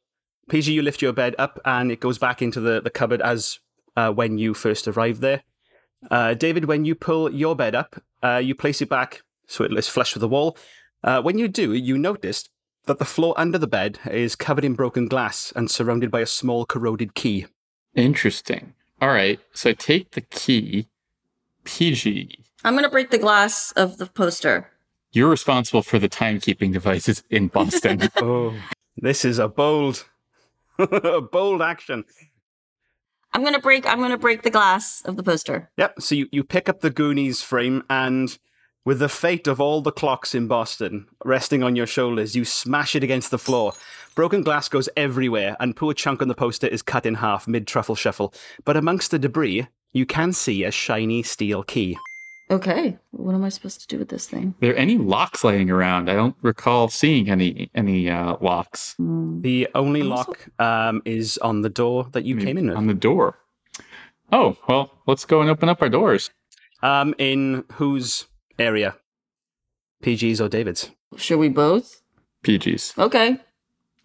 PG, 0.47 0.72
you 0.72 0.82
lift 0.82 1.01
your 1.01 1.11
bed 1.11 1.36
up, 1.38 1.59
and 1.65 1.91
it 1.91 1.99
goes 1.99 2.18
back 2.18 2.41
into 2.41 2.61
the 2.61 2.80
the 2.80 2.89
cupboard 2.89 3.22
as 3.22 3.59
uh, 3.97 4.13
when 4.13 4.38
you 4.38 4.53
first 4.53 4.88
arrived 4.88 5.20
there. 5.20 5.43
Uh, 6.09 6.36
David, 6.36 6.65
when 6.65 6.86
you 6.86 6.95
pull 6.95 7.30
your 7.34 7.53
bed 7.53 7.76
up, 7.76 8.01
uh, 8.24 8.38
you 8.38 8.55
place 8.55 8.82
it 8.82 8.88
back 8.88 9.24
so 9.45 9.65
it 9.65 9.74
is 9.78 9.89
flush 9.89 10.13
with 10.13 10.22
the 10.22 10.30
wall. 10.30 10.57
Uh, 11.03 11.22
when 11.22 11.38
you 11.38 11.49
do, 11.49 11.74
you 11.74 11.97
notice 11.97 12.47
that 12.88 13.00
the 13.00 13.06
floor 13.06 13.34
under 13.38 13.58
the 13.58 13.68
bed 13.68 14.00
is 14.10 14.36
covered 14.36 14.66
in 14.66 14.74
broken 14.74 15.08
glass 15.08 15.54
and 15.56 15.70
surrounded 15.70 16.10
by 16.12 16.22
a 16.22 16.26
small 16.26 16.66
corroded 16.66 17.14
key. 17.16 17.46
Interesting. 17.96 18.74
All 19.02 19.10
right. 19.10 19.40
So, 19.54 19.70
I 19.70 19.74
take 19.74 20.12
the 20.12 20.22
key. 20.22 20.88
PG, 21.66 22.46
I'm 22.64 22.76
going 22.76 22.86
to 22.86 22.90
break 22.90 23.12
the 23.12 23.18
glass 23.18 23.74
of 23.74 23.98
the 23.98 24.06
poster. 24.06 24.72
you're 25.12 25.30
responsible 25.30 25.82
for 25.84 26.00
the 26.00 26.08
timekeeping 26.08 26.72
devices 26.72 27.24
in 27.30 27.48
Boston. 27.50 28.10
Oh, 28.18 28.56
this 28.96 29.26
is 29.26 29.38
a 29.38 29.50
bold, 29.50 30.06
a 30.80 31.20
bold 31.20 31.62
action. 31.62 32.06
I'm 33.34 33.42
going 33.42 33.54
to 33.54 33.60
break 33.60 33.86
I'm 33.86 33.98
going 34.00 34.12
to 34.12 34.18
break 34.18 34.44
the 34.44 34.50
glass 34.50 35.02
of 35.02 35.18
the 35.18 35.24
poster. 35.24 35.70
Yep. 35.78 36.02
So 36.02 36.16
you, 36.16 36.30
you 36.32 36.44
pick 36.46 36.70
up 36.70 36.80
the 36.80 36.90
Goonies 36.90 37.42
frame, 37.42 37.84
and 37.90 38.38
with 38.88 39.00
the 39.00 39.10
fate 39.10 39.48
of 39.48 39.60
all 39.60 39.82
the 39.82 39.92
clocks 39.92 40.34
in 40.34 40.48
Boston 40.48 41.06
resting 41.26 41.62
on 41.62 41.76
your 41.76 41.86
shoulders, 41.86 42.38
you 42.38 42.46
smash 42.46 42.96
it 42.96 43.04
against 43.04 43.32
the 43.32 43.38
floor. 43.38 43.74
Broken 44.16 44.44
glass 44.44 44.70
goes 44.70 44.88
everywhere, 44.96 45.58
and 45.60 45.76
poor 45.76 45.94
chunk 45.94 46.22
on 46.22 46.30
the 46.30 46.34
poster 46.34 46.68
is 46.68 46.82
cut 46.82 47.06
in 47.06 47.16
half 47.16 47.50
mid 47.50 47.68
truffle 47.68 47.96
shuffle. 47.96 48.34
But 48.64 48.78
amongst 48.78 49.12
the 49.12 49.20
debris, 49.20 49.68
you 49.92 50.06
can 50.06 50.32
see 50.32 50.64
a 50.64 50.72
shiny 50.72 51.22
steel 51.22 51.64
key. 51.64 51.98
Okay. 52.50 52.98
What 53.12 53.36
am 53.36 53.44
I 53.44 53.50
supposed 53.50 53.82
to 53.82 53.88
do 53.88 54.00
with 54.00 54.08
this 54.08 54.26
thing? 54.30 54.56
Are 54.62 54.68
there 54.68 54.78
any 54.78 54.98
locks 54.98 55.44
laying 55.44 55.70
around? 55.70 56.10
I 56.10 56.14
don't 56.16 56.38
recall 56.42 56.88
seeing 56.88 57.30
any 57.30 57.70
any 57.76 58.10
uh, 58.10 58.38
locks 58.40 58.94
Hmm. 58.98 59.42
The 59.42 59.68
only 59.76 60.00
I'm 60.00 60.14
also- 60.14 60.32
lock 60.32 60.48
um, 60.62 61.02
is 61.04 61.38
on 61.40 61.62
the 61.62 61.70
door 61.70 62.08
that 62.14 62.24
you 62.24 62.36
Maybe 62.36 62.46
came 62.46 62.58
in 62.58 62.68
with. 62.70 62.78
on 62.78 62.88
the 62.88 62.94
door. 62.94 63.38
Oh 64.32 64.56
well, 64.70 64.92
let's 65.08 65.26
go 65.26 65.42
and 65.42 65.50
open 65.50 65.68
up 65.68 65.82
our 65.82 65.90
doors. 65.90 66.32
Um, 66.82 67.14
in 67.18 67.66
whose 67.74 68.28
area? 68.60 68.95
PG's 70.03 70.41
or 70.41 70.49
David's? 70.49 70.91
Should 71.18 71.39
we 71.39 71.49
both? 71.49 72.01
PG's. 72.43 72.93
Okay. 72.97 73.39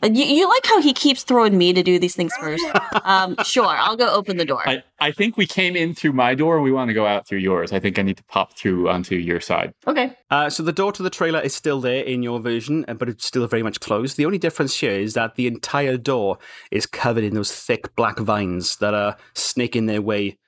Uh, 0.02 0.08
You, 0.08 0.24
you 0.24 0.48
like 0.48 0.66
how 0.66 0.80
he 0.80 0.92
keeps 0.92 1.22
throwing 1.22 1.56
me 1.56 1.72
to 1.72 1.82
do 1.82 1.98
these 1.98 2.16
things 2.16 2.32
first? 2.40 2.64
um, 3.04 3.36
sure, 3.44 3.66
I'll 3.66 3.96
go 3.96 4.12
open 4.12 4.36
the 4.36 4.44
door. 4.44 4.66
I, 4.68 4.82
I 4.98 5.12
think 5.12 5.36
we 5.36 5.46
came 5.46 5.76
in 5.76 5.94
through 5.94 6.12
my 6.14 6.34
door. 6.34 6.60
We 6.60 6.72
want 6.72 6.88
to 6.88 6.94
go 6.94 7.06
out 7.06 7.26
through 7.26 7.38
yours. 7.38 7.72
I 7.72 7.78
think 7.78 7.98
I 7.98 8.02
need 8.02 8.16
to 8.16 8.24
pop 8.24 8.56
through 8.56 8.88
onto 8.88 9.14
your 9.14 9.40
side. 9.40 9.74
Okay. 9.86 10.16
Uh, 10.30 10.50
so 10.50 10.62
the 10.62 10.72
door 10.72 10.92
to 10.92 11.02
the 11.02 11.10
trailer 11.10 11.40
is 11.40 11.54
still 11.54 11.80
there 11.80 12.02
in 12.02 12.22
your 12.22 12.40
version, 12.40 12.84
uh, 12.88 12.94
but 12.94 13.08
it's 13.08 13.24
still 13.26 13.46
very 13.46 13.62
much 13.62 13.80
closed. 13.80 14.16
The 14.16 14.26
only 14.26 14.38
difference 14.38 14.78
here 14.80 14.92
is 14.92 15.14
that 15.14 15.36
the 15.36 15.46
entire 15.46 15.96
door 15.96 16.38
is 16.70 16.86
covered 16.86 17.24
in 17.24 17.34
those 17.34 17.52
thick 17.52 17.94
black 17.94 18.18
vines 18.18 18.76
that 18.78 18.94
are 18.94 19.16
snaking 19.34 19.86
their 19.86 20.02
way 20.02 20.38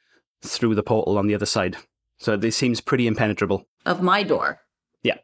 through 0.42 0.74
the 0.74 0.82
portal 0.82 1.16
on 1.16 1.26
the 1.26 1.34
other 1.34 1.46
side. 1.46 1.76
So 2.18 2.36
this 2.36 2.56
seems 2.56 2.80
pretty 2.80 3.06
impenetrable. 3.06 3.66
Of 3.86 4.02
my 4.02 4.22
door. 4.22 4.60
Yeah. 5.02 5.18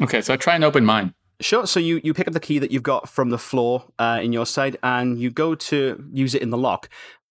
Okay, 0.00 0.20
so 0.20 0.34
I 0.34 0.36
try 0.36 0.54
and 0.54 0.64
open 0.64 0.84
mine. 0.84 1.14
Sure. 1.40 1.66
So 1.66 1.80
you, 1.80 2.00
you 2.04 2.14
pick 2.14 2.28
up 2.28 2.34
the 2.34 2.40
key 2.40 2.58
that 2.58 2.70
you've 2.70 2.82
got 2.82 3.08
from 3.08 3.30
the 3.30 3.38
floor 3.38 3.84
uh, 3.98 4.20
in 4.22 4.32
your 4.32 4.46
side, 4.46 4.76
and 4.82 5.18
you 5.18 5.30
go 5.30 5.54
to 5.54 6.04
use 6.12 6.34
it 6.34 6.42
in 6.42 6.50
the 6.50 6.58
lock, 6.58 6.88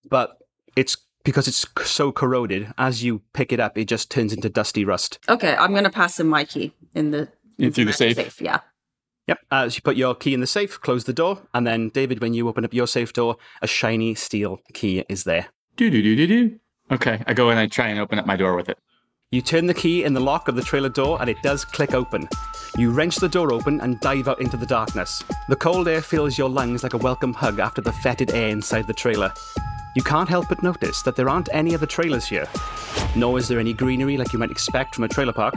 but 0.10 0.38
it's 0.76 0.98
because 1.24 1.48
it's 1.48 1.66
so 1.84 2.12
corroded. 2.12 2.72
As 2.78 3.04
you 3.04 3.22
pick 3.34 3.52
it 3.52 3.60
up, 3.60 3.78
it 3.78 3.86
just 3.86 4.10
turns 4.12 4.34
into 4.34 4.50
dusty 4.50 4.84
rust. 4.86 5.20
Okay, 5.30 5.56
I'm 5.56 5.74
gonna 5.74 5.90
pass 5.90 6.20
him 6.20 6.28
my 6.28 6.44
key 6.44 6.74
in 6.94 7.12
the 7.12 7.30
In 7.58 7.72
through 7.72 7.86
the 7.86 7.92
magic 7.92 8.16
safe? 8.16 8.42
Yeah. 8.42 8.60
Yep. 9.28 9.40
As 9.52 9.76
you 9.76 9.82
put 9.82 9.96
your 9.96 10.16
key 10.16 10.34
in 10.34 10.40
the 10.40 10.48
safe, 10.48 10.82
close 10.82 11.06
the 11.06 11.14
door, 11.14 11.42
and 11.54 11.66
then 11.66 11.90
David, 11.90 12.22
when 12.22 12.34
you 12.34 12.48
open 12.50 12.66
up 12.66 12.74
your 12.74 12.88
safe 12.88 13.14
door, 13.14 13.38
a 13.62 13.68
shiny 13.68 14.16
steel 14.16 14.60
key 14.74 15.06
is 15.08 15.24
there. 15.24 15.48
Do 15.78 15.90
do 15.90 16.02
do 16.02 16.16
do 16.16 16.28
do. 16.28 16.60
Okay, 16.92 17.24
I 17.28 17.34
go 17.34 17.50
and 17.50 17.60
I 17.60 17.68
try 17.68 17.88
and 17.88 18.00
open 18.00 18.20
up 18.20 18.26
my 18.26 18.36
door 18.36 18.56
with 18.56 18.68
it. 18.68 18.78
You 19.34 19.42
turn 19.42 19.66
the 19.66 19.74
key 19.74 20.04
in 20.04 20.12
the 20.12 20.20
lock 20.20 20.50
of 20.50 20.56
the 20.56 20.62
trailer 20.62 20.90
door 20.90 21.18
and 21.22 21.30
it 21.30 21.42
does 21.42 21.64
click 21.64 21.94
open. 21.94 22.28
You 22.78 22.92
wrench 22.92 23.16
the 23.16 23.30
door 23.30 23.54
open 23.54 23.80
and 23.80 23.98
dive 24.02 24.28
out 24.28 24.42
into 24.42 24.58
the 24.58 24.66
darkness. 24.66 25.24
The 25.48 25.56
cold 25.56 25.88
air 25.88 26.02
fills 26.02 26.38
your 26.38 26.50
lungs 26.50 26.84
like 26.84 26.96
a 26.96 26.98
welcome 26.98 27.34
hug 27.34 27.58
after 27.58 27.80
the 27.80 27.94
fetid 27.94 28.32
air 28.32 28.50
inside 28.50 28.88
the 28.88 28.94
trailer. 28.94 29.32
You 29.96 30.04
can't 30.04 30.28
help 30.28 30.50
but 30.50 30.64
notice 30.64 31.02
that 31.04 31.16
there 31.16 31.30
aren't 31.30 31.48
any 31.54 31.74
other 31.74 31.86
trailers 31.86 32.26
here, 32.26 32.46
nor 33.16 33.38
is 33.38 33.48
there 33.48 33.58
any 33.58 33.72
greenery 33.72 34.18
like 34.18 34.34
you 34.34 34.40
might 34.40 34.52
expect 34.52 34.96
from 34.96 35.06
a 35.06 35.08
trailer 35.08 35.32
park. 35.32 35.56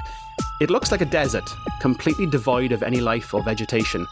It 0.60 0.70
looks 0.70 0.92
like 0.92 1.00
a 1.00 1.06
desert, 1.06 1.52
completely 1.80 2.26
devoid 2.26 2.70
of 2.70 2.84
any 2.84 3.00
life 3.00 3.34
or 3.34 3.42
vegetation. 3.42 4.06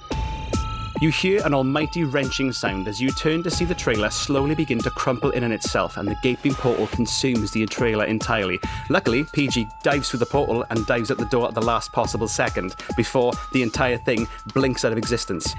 You 1.03 1.09
hear 1.09 1.45
an 1.45 1.53
almighty 1.53 2.05
wrenching 2.05 2.53
sound 2.53 2.87
as 2.87 3.01
you 3.01 3.11
turn 3.11 3.43
to 3.43 3.51
see 3.51 3.65
the 3.65 3.75
trailer 3.75 4.09
slowly 4.09 4.55
begin 4.55 4.79
to 4.79 4.91
crumple 4.91 5.33
in 5.33 5.43
on 5.43 5.51
itself 5.51 5.97
and 5.97 6.07
the 6.07 6.15
gaping 6.23 6.55
portal 6.55 6.87
consumes 6.87 7.51
the 7.51 7.67
trailer 7.67 8.05
entirely. 8.05 8.61
Luckily, 8.89 9.25
PG 9.33 9.67
dives 9.83 10.09
through 10.09 10.21
the 10.21 10.27
portal 10.27 10.65
and 10.71 10.87
dives 10.87 11.11
out 11.11 11.19
the 11.19 11.25
door 11.25 11.49
at 11.49 11.55
the 11.55 11.61
last 11.61 11.91
possible 11.91 12.29
second 12.29 12.77
before 12.97 13.33
the 13.53 13.63
entire 13.65 13.99
thing 13.99 14.29
blinks 14.55 14.85
out 14.85 14.93
of 14.93 14.99
existence. 14.99 15.53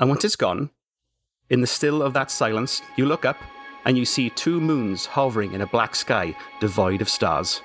And 0.00 0.08
once 0.08 0.24
it's 0.24 0.34
gone, 0.34 0.70
in 1.48 1.60
the 1.60 1.68
still 1.68 2.02
of 2.02 2.12
that 2.14 2.32
silence, 2.32 2.82
you 2.96 3.06
look 3.06 3.24
up 3.24 3.36
and 3.84 3.96
you 3.96 4.04
see 4.04 4.30
two 4.30 4.60
moons 4.60 5.06
hovering 5.06 5.52
in 5.52 5.60
a 5.60 5.68
black 5.68 5.94
sky 5.94 6.34
devoid 6.58 7.02
of 7.02 7.08
stars. 7.08 7.62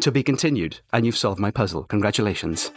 To 0.00 0.12
be 0.12 0.22
continued, 0.22 0.80
and 0.92 1.06
you've 1.06 1.16
solved 1.16 1.40
my 1.40 1.50
puzzle. 1.50 1.84
Congratulations. 1.84 2.72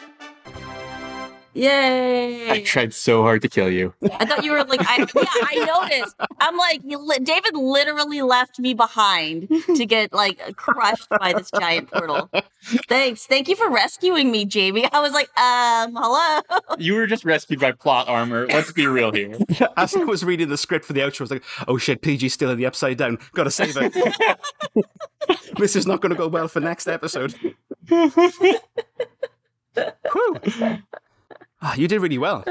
Yay! 1.57 2.51
I 2.51 2.61
tried 2.61 2.93
so 2.93 3.23
hard 3.23 3.41
to 3.41 3.49
kill 3.49 3.71
you. 3.71 3.91
I 4.13 4.25
thought 4.25 4.45
you 4.45 4.51
were 4.51 4.63
like, 4.63 4.81
I, 4.81 5.07
yeah, 5.15 5.23
I 5.41 5.87
noticed. 5.89 6.15
I'm 6.39 6.55
like, 6.55 6.81
li- 6.83 7.17
David 7.23 7.55
literally 7.55 8.21
left 8.21 8.59
me 8.59 8.75
behind 8.75 9.49
to 9.75 9.85
get 9.87 10.13
like 10.13 10.55
crushed 10.55 11.09
by 11.19 11.33
this 11.33 11.49
giant 11.59 11.89
portal. 11.89 12.29
Thanks. 12.87 13.25
Thank 13.25 13.47
you 13.47 13.55
for 13.55 13.71
rescuing 13.71 14.31
me, 14.31 14.45
Jamie. 14.45 14.87
I 14.91 14.99
was 14.99 15.13
like, 15.13 15.29
um, 15.39 15.95
hello. 15.95 16.41
You 16.77 16.93
were 16.93 17.07
just 17.07 17.25
rescued 17.25 17.59
by 17.59 17.71
plot 17.71 18.07
armor. 18.07 18.45
Let's 18.45 18.71
be 18.71 18.85
real 18.85 19.11
here. 19.11 19.35
As 19.77 19.95
I 19.95 20.03
was 20.03 20.23
reading 20.23 20.49
the 20.49 20.57
script 20.57 20.85
for 20.85 20.93
the 20.93 20.99
outro, 20.99 21.21
I 21.21 21.23
was 21.23 21.31
like, 21.31 21.43
oh 21.67 21.79
shit, 21.79 22.03
PG's 22.03 22.33
still 22.33 22.51
in 22.51 22.59
the 22.59 22.67
upside 22.67 22.97
down. 22.97 23.17
Gotta 23.33 23.49
save 23.49 23.73
her. 23.75 23.89
this 25.57 25.75
is 25.75 25.87
not 25.87 26.01
going 26.01 26.11
to 26.11 26.17
go 26.17 26.27
well 26.27 26.47
for 26.47 26.59
next 26.59 26.87
episode. 26.87 27.33
Whew. 31.59 31.69
Ah, 31.69 31.75
you 31.75 31.87
did 31.87 32.01
really 32.01 32.17
well. 32.17 32.43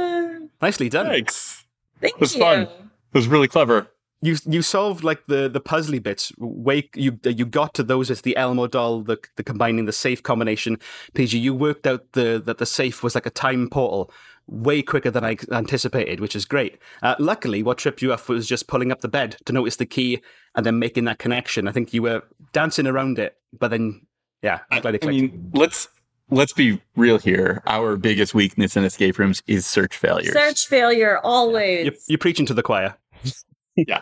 Nicely 0.60 0.88
done. 0.88 1.06
Thanks. 1.06 1.64
Thank 2.00 2.14
it 2.14 2.20
was 2.20 2.34
you. 2.34 2.40
fun. 2.40 2.62
It 2.62 2.70
was 3.14 3.28
really 3.28 3.48
clever. 3.48 3.88
You 4.22 4.36
you 4.46 4.62
solved 4.62 5.04
like 5.04 5.26
the 5.26 5.48
the 5.48 5.60
puzzly 5.60 6.02
bits. 6.02 6.32
Wake 6.38 6.94
you 6.96 7.18
you 7.24 7.44
got 7.44 7.74
to 7.74 7.82
those 7.82 8.10
as 8.10 8.22
the 8.22 8.36
Elmo 8.36 8.66
doll, 8.66 9.02
the 9.02 9.18
the 9.36 9.44
combining 9.44 9.84
the 9.84 9.92
safe 9.92 10.22
combination. 10.22 10.78
PG, 11.14 11.38
you 11.38 11.54
worked 11.54 11.86
out 11.86 12.12
the 12.12 12.42
that 12.44 12.58
the 12.58 12.66
safe 12.66 13.02
was 13.02 13.14
like 13.14 13.26
a 13.26 13.30
time 13.30 13.68
portal 13.68 14.10
way 14.48 14.80
quicker 14.80 15.10
than 15.10 15.24
I 15.24 15.36
anticipated, 15.50 16.20
which 16.20 16.36
is 16.36 16.44
great. 16.44 16.78
Uh, 17.02 17.16
luckily, 17.18 17.62
what 17.62 17.78
tripped 17.78 18.00
you 18.00 18.12
off 18.12 18.28
was 18.28 18.46
just 18.46 18.68
pulling 18.68 18.92
up 18.92 19.00
the 19.00 19.08
bed 19.08 19.36
to 19.44 19.52
notice 19.52 19.76
the 19.76 19.86
key 19.86 20.22
and 20.54 20.64
then 20.64 20.78
making 20.78 21.04
that 21.04 21.18
connection. 21.18 21.68
I 21.68 21.72
think 21.72 21.92
you 21.92 22.02
were 22.02 22.22
dancing 22.52 22.86
around 22.86 23.18
it, 23.18 23.36
but 23.58 23.68
then 23.68 24.06
yeah, 24.42 24.60
I'm 24.70 24.82
glad 24.82 24.94
it 24.94 25.04
I 25.04 25.08
mean, 25.08 25.50
let's 25.54 25.88
let's 26.30 26.52
be 26.52 26.80
real 26.96 27.18
here. 27.18 27.62
Our 27.66 27.96
biggest 27.96 28.34
weakness 28.34 28.76
in 28.76 28.84
escape 28.84 29.18
rooms 29.18 29.42
is 29.46 29.66
search 29.66 29.96
failures. 29.96 30.32
Search 30.32 30.66
failure 30.66 31.18
always. 31.22 31.84
you're, 31.84 31.94
you're 32.08 32.18
preaching 32.18 32.46
to 32.46 32.54
the 32.54 32.62
choir. 32.62 32.96
Yeah. 33.76 34.00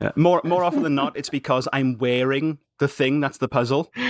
Uh, 0.00 0.10
more 0.16 0.40
more 0.42 0.64
often 0.64 0.82
than 0.82 0.96
not, 0.96 1.16
it's 1.16 1.30
because 1.30 1.68
I'm 1.72 1.98
wearing 1.98 2.58
the 2.78 2.88
thing 2.88 3.20
that's 3.20 3.38
the 3.38 3.48
puzzle. 3.48 3.92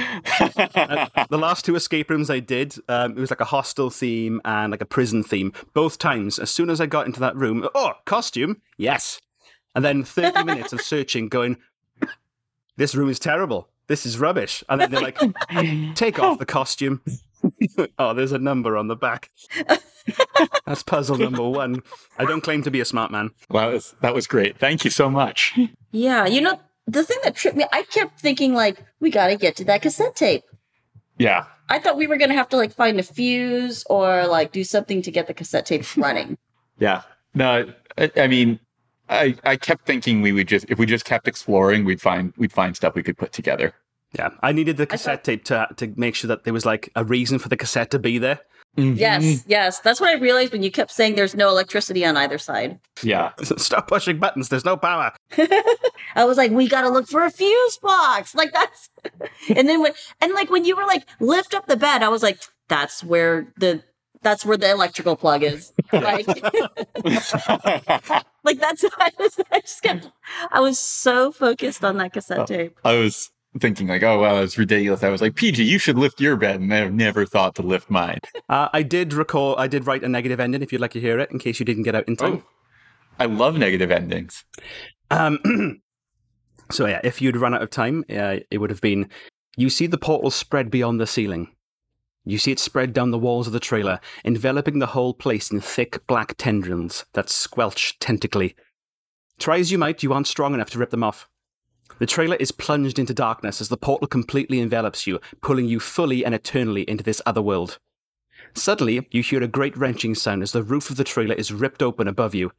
Uh, 0.75 1.07
the 1.29 1.39
last 1.39 1.65
two 1.65 1.77
escape 1.77 2.09
rooms 2.11 2.31
I 2.31 2.41
did, 2.41 2.75
um, 2.89 3.13
it 3.13 3.21
was 3.21 3.31
like 3.31 3.41
a 3.41 3.45
hostel 3.45 3.91
theme 3.91 4.41
and 4.45 4.71
like 4.71 4.81
a 4.81 4.87
prison 4.87 5.23
theme. 5.23 5.53
Both 5.75 5.99
times, 5.99 6.39
as 6.39 6.51
soon 6.51 6.71
as 6.71 6.81
I 6.81 6.87
got 6.87 7.07
into 7.07 7.21
that 7.21 7.37
room, 7.37 7.69
oh, 7.75 7.93
costume, 8.05 8.61
yes. 8.77 9.21
And 9.75 9.85
then 9.85 10.03
30 10.03 10.45
minutes 10.45 10.73
of 10.73 10.81
searching, 10.81 11.29
going, 11.29 11.59
this 12.77 12.95
room 12.95 13.09
is 13.11 13.19
terrible. 13.19 13.69
This 13.87 14.07
is 14.07 14.19
rubbish. 14.19 14.65
And 14.69 14.81
then 14.81 14.91
they're 14.91 15.01
like, 15.01 15.19
take 15.95 16.19
off 16.19 16.39
the 16.39 16.47
costume. 16.47 17.01
oh, 17.99 18.15
there's 18.15 18.33
a 18.33 18.39
number 18.39 18.77
on 18.77 18.89
the 18.89 18.97
back. 18.97 19.31
That's 20.67 20.83
puzzle 20.83 21.17
number 21.17 21.49
one. 21.49 21.83
I 22.19 22.25
don't 22.25 22.43
claim 22.43 22.63
to 22.63 22.71
be 22.71 22.81
a 22.81 22.85
smart 22.85 23.11
man. 23.11 23.31
Wow, 23.51 23.67
that 23.67 23.73
was, 23.73 23.95
that 24.03 24.15
was 24.15 24.27
great. 24.27 24.59
Thank 24.59 24.85
you 24.85 24.91
so 24.91 25.11
much. 25.11 25.59
Yeah, 25.97 26.27
you 26.27 26.41
know, 26.41 26.59
the 26.89 27.05
thing 27.05 27.19
that 27.23 27.37
tripped 27.37 27.57
me, 27.57 27.67
I 27.73 27.85
kept 27.85 28.19
thinking 28.19 28.53
like, 28.53 28.85
we 28.99 29.13
got 29.13 29.29
to 29.29 29.37
get 29.37 29.55
to 29.59 29.65
that 29.67 29.83
cassette 29.83 30.17
tape. 30.17 30.43
Yeah. 31.19 31.45
I 31.69 31.79
thought 31.79 31.97
we 31.97 32.09
were 32.09 32.17
going 32.17 32.31
to 32.31 32.35
have 32.35 32.49
to 32.49 32.57
like 32.57 32.73
find 32.73 32.99
a 32.99 33.05
fuse 33.05 33.85
or 33.89 34.27
like 34.27 34.51
do 34.51 34.65
something 34.65 35.03
to 35.03 35.13
get 35.13 35.29
the 35.29 35.35
cassette 35.35 35.67
tape 35.67 35.85
running. 35.97 36.37
Yeah. 36.81 37.03
No, 37.33 37.73
I, 37.97 38.11
I 38.17 38.27
mean, 38.27 38.59
I 39.09 39.37
I 39.45 39.57
kept 39.57 39.87
thinking 39.87 40.23
we 40.23 40.33
would 40.33 40.49
just 40.49 40.67
if 40.69 40.79
we 40.79 40.87
just 40.87 41.05
kept 41.05 41.29
exploring, 41.29 41.85
we'd 41.85 42.01
find 42.01 42.33
we'd 42.37 42.53
find 42.53 42.75
stuff 42.75 42.95
we 42.95 43.03
could 43.03 43.19
put 43.19 43.33
together. 43.33 43.75
Yeah, 44.15 44.31
I 44.43 44.53
needed 44.53 44.77
the 44.77 44.87
cassette 44.87 45.19
thought- 45.19 45.25
tape 45.25 45.45
to 45.47 45.69
to 45.77 45.93
make 45.97 46.15
sure 46.15 46.29
that 46.29 46.45
there 46.45 46.53
was 46.53 46.67
like 46.67 46.91
a 46.95 47.05
reason 47.05 47.39
for 47.39 47.49
the 47.49 47.57
cassette 47.57 47.91
to 47.93 47.99
be 47.99 48.19
there. 48.19 48.41
Mm-hmm. 48.77 48.97
yes, 48.99 49.45
yes. 49.47 49.79
That's 49.79 50.01
what 50.01 50.11
I 50.11 50.15
realized 50.15 50.51
when 50.53 50.65
you 50.65 50.71
kept 50.71 50.91
saying 50.91 51.15
there's 51.15 51.37
no 51.37 51.49
electricity 51.49 52.05
on 52.05 52.17
either 52.17 52.39
side. 52.39 52.81
Yeah. 53.05 53.31
Stop 53.43 53.87
pushing 53.87 54.19
buttons. 54.19 54.49
There's 54.49 54.65
no 54.65 54.77
power. 54.77 55.13
I 56.17 56.25
was 56.25 56.37
like, 56.37 56.51
we 56.51 56.67
got 56.67 56.81
to 56.83 56.89
look 56.89 57.07
for 57.07 57.25
a 57.25 57.31
fuse 57.31 57.79
box. 57.79 58.35
Like 58.35 58.53
that's, 58.53 58.91
and 59.55 59.69
then 59.69 59.81
when, 59.81 59.93
and 60.21 60.33
like 60.33 60.51
when 60.51 60.65
you 60.65 60.75
were 60.75 60.87
like, 60.87 61.07
lift 61.21 61.55
up 61.55 61.67
the 61.69 61.77
bed, 61.77 62.03
I 62.03 62.09
was 62.09 62.25
like, 62.25 62.41
that's 62.69 63.05
where 63.05 63.47
the, 63.59 63.85
that's 64.23 64.45
where 64.45 64.57
the 64.57 64.73
electrical 64.73 65.15
plug 65.15 65.45
is. 65.45 65.73
Like, 65.93 66.27
like 66.27 66.41
that's, 68.59 68.85
I, 68.99 69.11
was, 69.19 69.39
I 69.53 69.61
just 69.61 69.83
kept, 69.83 70.09
I 70.51 70.59
was 70.61 70.81
so 70.81 71.31
focused 71.31 71.85
on 71.85 71.99
that 71.99 72.13
cassette 72.13 72.41
Oh. 72.41 72.47
tape. 72.47 72.77
I 72.85 72.95
was 72.97 73.31
thinking 73.59 73.87
like, 73.89 74.03
oh 74.03 74.21
wow, 74.21 74.37
it's 74.43 74.59
ridiculous. 74.59 75.03
I 75.03 75.09
was 75.09 75.21
like, 75.21 75.35
PG, 75.35 75.63
you 75.63 75.79
should 75.79 75.99
lift 75.99 76.21
your 76.21 76.37
bed, 76.37 76.61
and 76.61 76.73
I've 76.73 76.93
never 76.93 77.27
thought 77.27 77.55
to 77.57 77.63
lift 77.63 77.91
mine. 77.91 78.21
Uh, 78.49 78.69
I 78.73 78.83
did 78.83 79.13
recall. 79.13 79.57
I 79.59 79.67
did 79.67 79.87
write 79.87 80.03
a 80.03 80.09
negative 80.09 80.41
ending. 80.41 80.63
If 80.63 80.73
you'd 80.73 80.81
like 80.81 80.93
to 80.93 81.01
hear 81.01 81.19
it, 81.19 81.31
in 81.31 81.39
case 81.39 81.59
you 81.59 81.67
didn't 81.67 81.85
get 81.85 81.95
out 81.95 82.09
in 82.09 82.17
time. 82.17 82.43
Oh, 82.45 82.51
I 83.19 83.27
love 83.27 83.57
negative 83.57 83.91
endings. 83.91 84.45
Um, 85.11 85.81
so 86.71 86.87
yeah, 86.87 87.01
if 87.05 87.23
you'd 87.23 87.37
run 87.37 87.55
out 87.55 87.63
of 87.63 87.71
time, 87.71 88.05
uh, 88.11 88.39
it 88.51 88.59
would 88.59 88.71
have 88.71 88.81
been. 88.81 89.09
You 89.57 89.71
see 89.71 89.87
the 89.87 89.99
portal 89.99 90.31
spread 90.31 90.71
beyond 90.71 91.01
the 91.01 91.07
ceiling. 91.07 91.49
You 92.25 92.39
see 92.39 92.53
it 92.53 92.59
spread 92.59 92.93
down 92.93 93.11
the 93.11 93.19
walls 93.19 93.47
of 93.47 93.53
the 93.53 93.61
trailer, 93.61 94.01
enveloping 94.25 94.79
the 94.79 94.87
whole 94.87 95.13
place 95.13 95.51
in 95.51 95.61
thick 95.61 96.05
black 96.07 96.35
tendrils 96.39 97.05
that 97.13 97.29
squelch 97.29 97.99
tentacly. 97.99 98.57
Try 99.39 99.59
as 99.59 99.71
you 99.71 99.79
might, 99.79 100.03
you 100.03 100.13
aren't 100.13 100.27
strong 100.27 100.55
enough 100.55 100.71
to 100.71 100.79
rip 100.79 100.91
them 100.91 101.05
off. 101.05 101.29
The 101.99 102.07
trailer 102.07 102.37
is 102.37 102.51
plunged 102.51 102.99
into 102.99 103.15
darkness 103.15 103.61
as 103.61 103.69
the 103.69 103.77
portal 103.77 104.09
completely 104.09 104.61
envelops 104.61 105.07
you, 105.07 105.21
pulling 105.41 105.67
you 105.67 105.79
fully 105.79 106.25
and 106.25 106.35
eternally 106.35 106.83
into 106.83 107.05
this 107.05 107.23
other 107.25 107.43
world. 107.43 107.79
Suddenly, 108.55 109.07
you 109.11 109.23
hear 109.23 109.43
a 109.43 109.49
great 109.49 109.77
wrenching 109.77 110.15
sound 110.15 110.43
as 110.43 110.53
the 110.53 110.63
roof 110.63 110.91
of 110.91 110.97
the 110.97 111.05
trailer 111.05 111.35
is 111.35 111.53
ripped 111.53 111.83
open 111.83 112.09
above 112.09 112.35
you. 112.35 112.53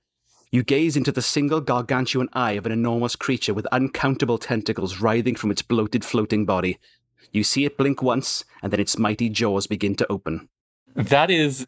You 0.51 0.63
gaze 0.63 0.95
into 0.95 1.11
the 1.11 1.21
single 1.21 1.59
gargantuan 1.59 2.29
eye 2.33 2.53
of 2.53 2.65
an 2.65 2.71
enormous 2.71 3.15
creature 3.15 3.53
with 3.53 3.67
uncountable 3.67 4.37
tentacles 4.37 5.01
writhing 5.01 5.35
from 5.35 5.51
its 5.51 5.61
bloated 5.61 6.05
floating 6.05 6.45
body. 6.45 6.79
You 7.31 7.43
see 7.43 7.65
it 7.65 7.77
blink 7.77 8.01
once, 8.01 8.45
and 8.61 8.71
then 8.71 8.79
its 8.79 8.97
mighty 8.97 9.29
jaws 9.29 9.67
begin 9.67 9.95
to 9.95 10.09
open. 10.09 10.47
That 10.95 11.29
is 11.29 11.67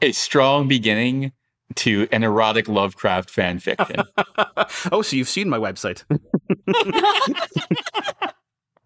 a 0.00 0.12
strong 0.12 0.68
beginning 0.68 1.32
to 1.76 2.08
an 2.12 2.22
erotic 2.24 2.68
Lovecraft 2.68 3.30
fan 3.30 3.58
fiction. 3.58 4.02
oh, 4.92 5.02
so 5.02 5.16
you've 5.16 5.28
seen 5.28 5.48
my 5.48 5.58
website. 5.58 6.04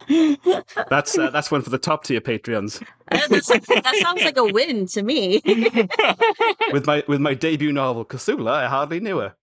that's 0.88 1.18
uh, 1.18 1.30
that's 1.30 1.50
one 1.50 1.62
for 1.62 1.70
the 1.70 1.78
top 1.78 2.04
tier 2.04 2.20
Patreons. 2.20 2.82
Uh, 3.10 3.18
that's- 3.28 3.46
that 3.46 3.98
sounds 4.00 4.24
like 4.24 4.36
a 4.36 4.44
win 4.44 4.86
to 4.86 5.02
me. 5.02 5.40
With 6.72 6.86
my 6.86 7.02
with 7.08 7.20
my 7.20 7.34
debut 7.34 7.72
novel, 7.72 8.04
Cthulhu, 8.04 8.50
I 8.50 8.66
hardly 8.66 9.00
knew 9.00 9.18
her. 9.18 9.34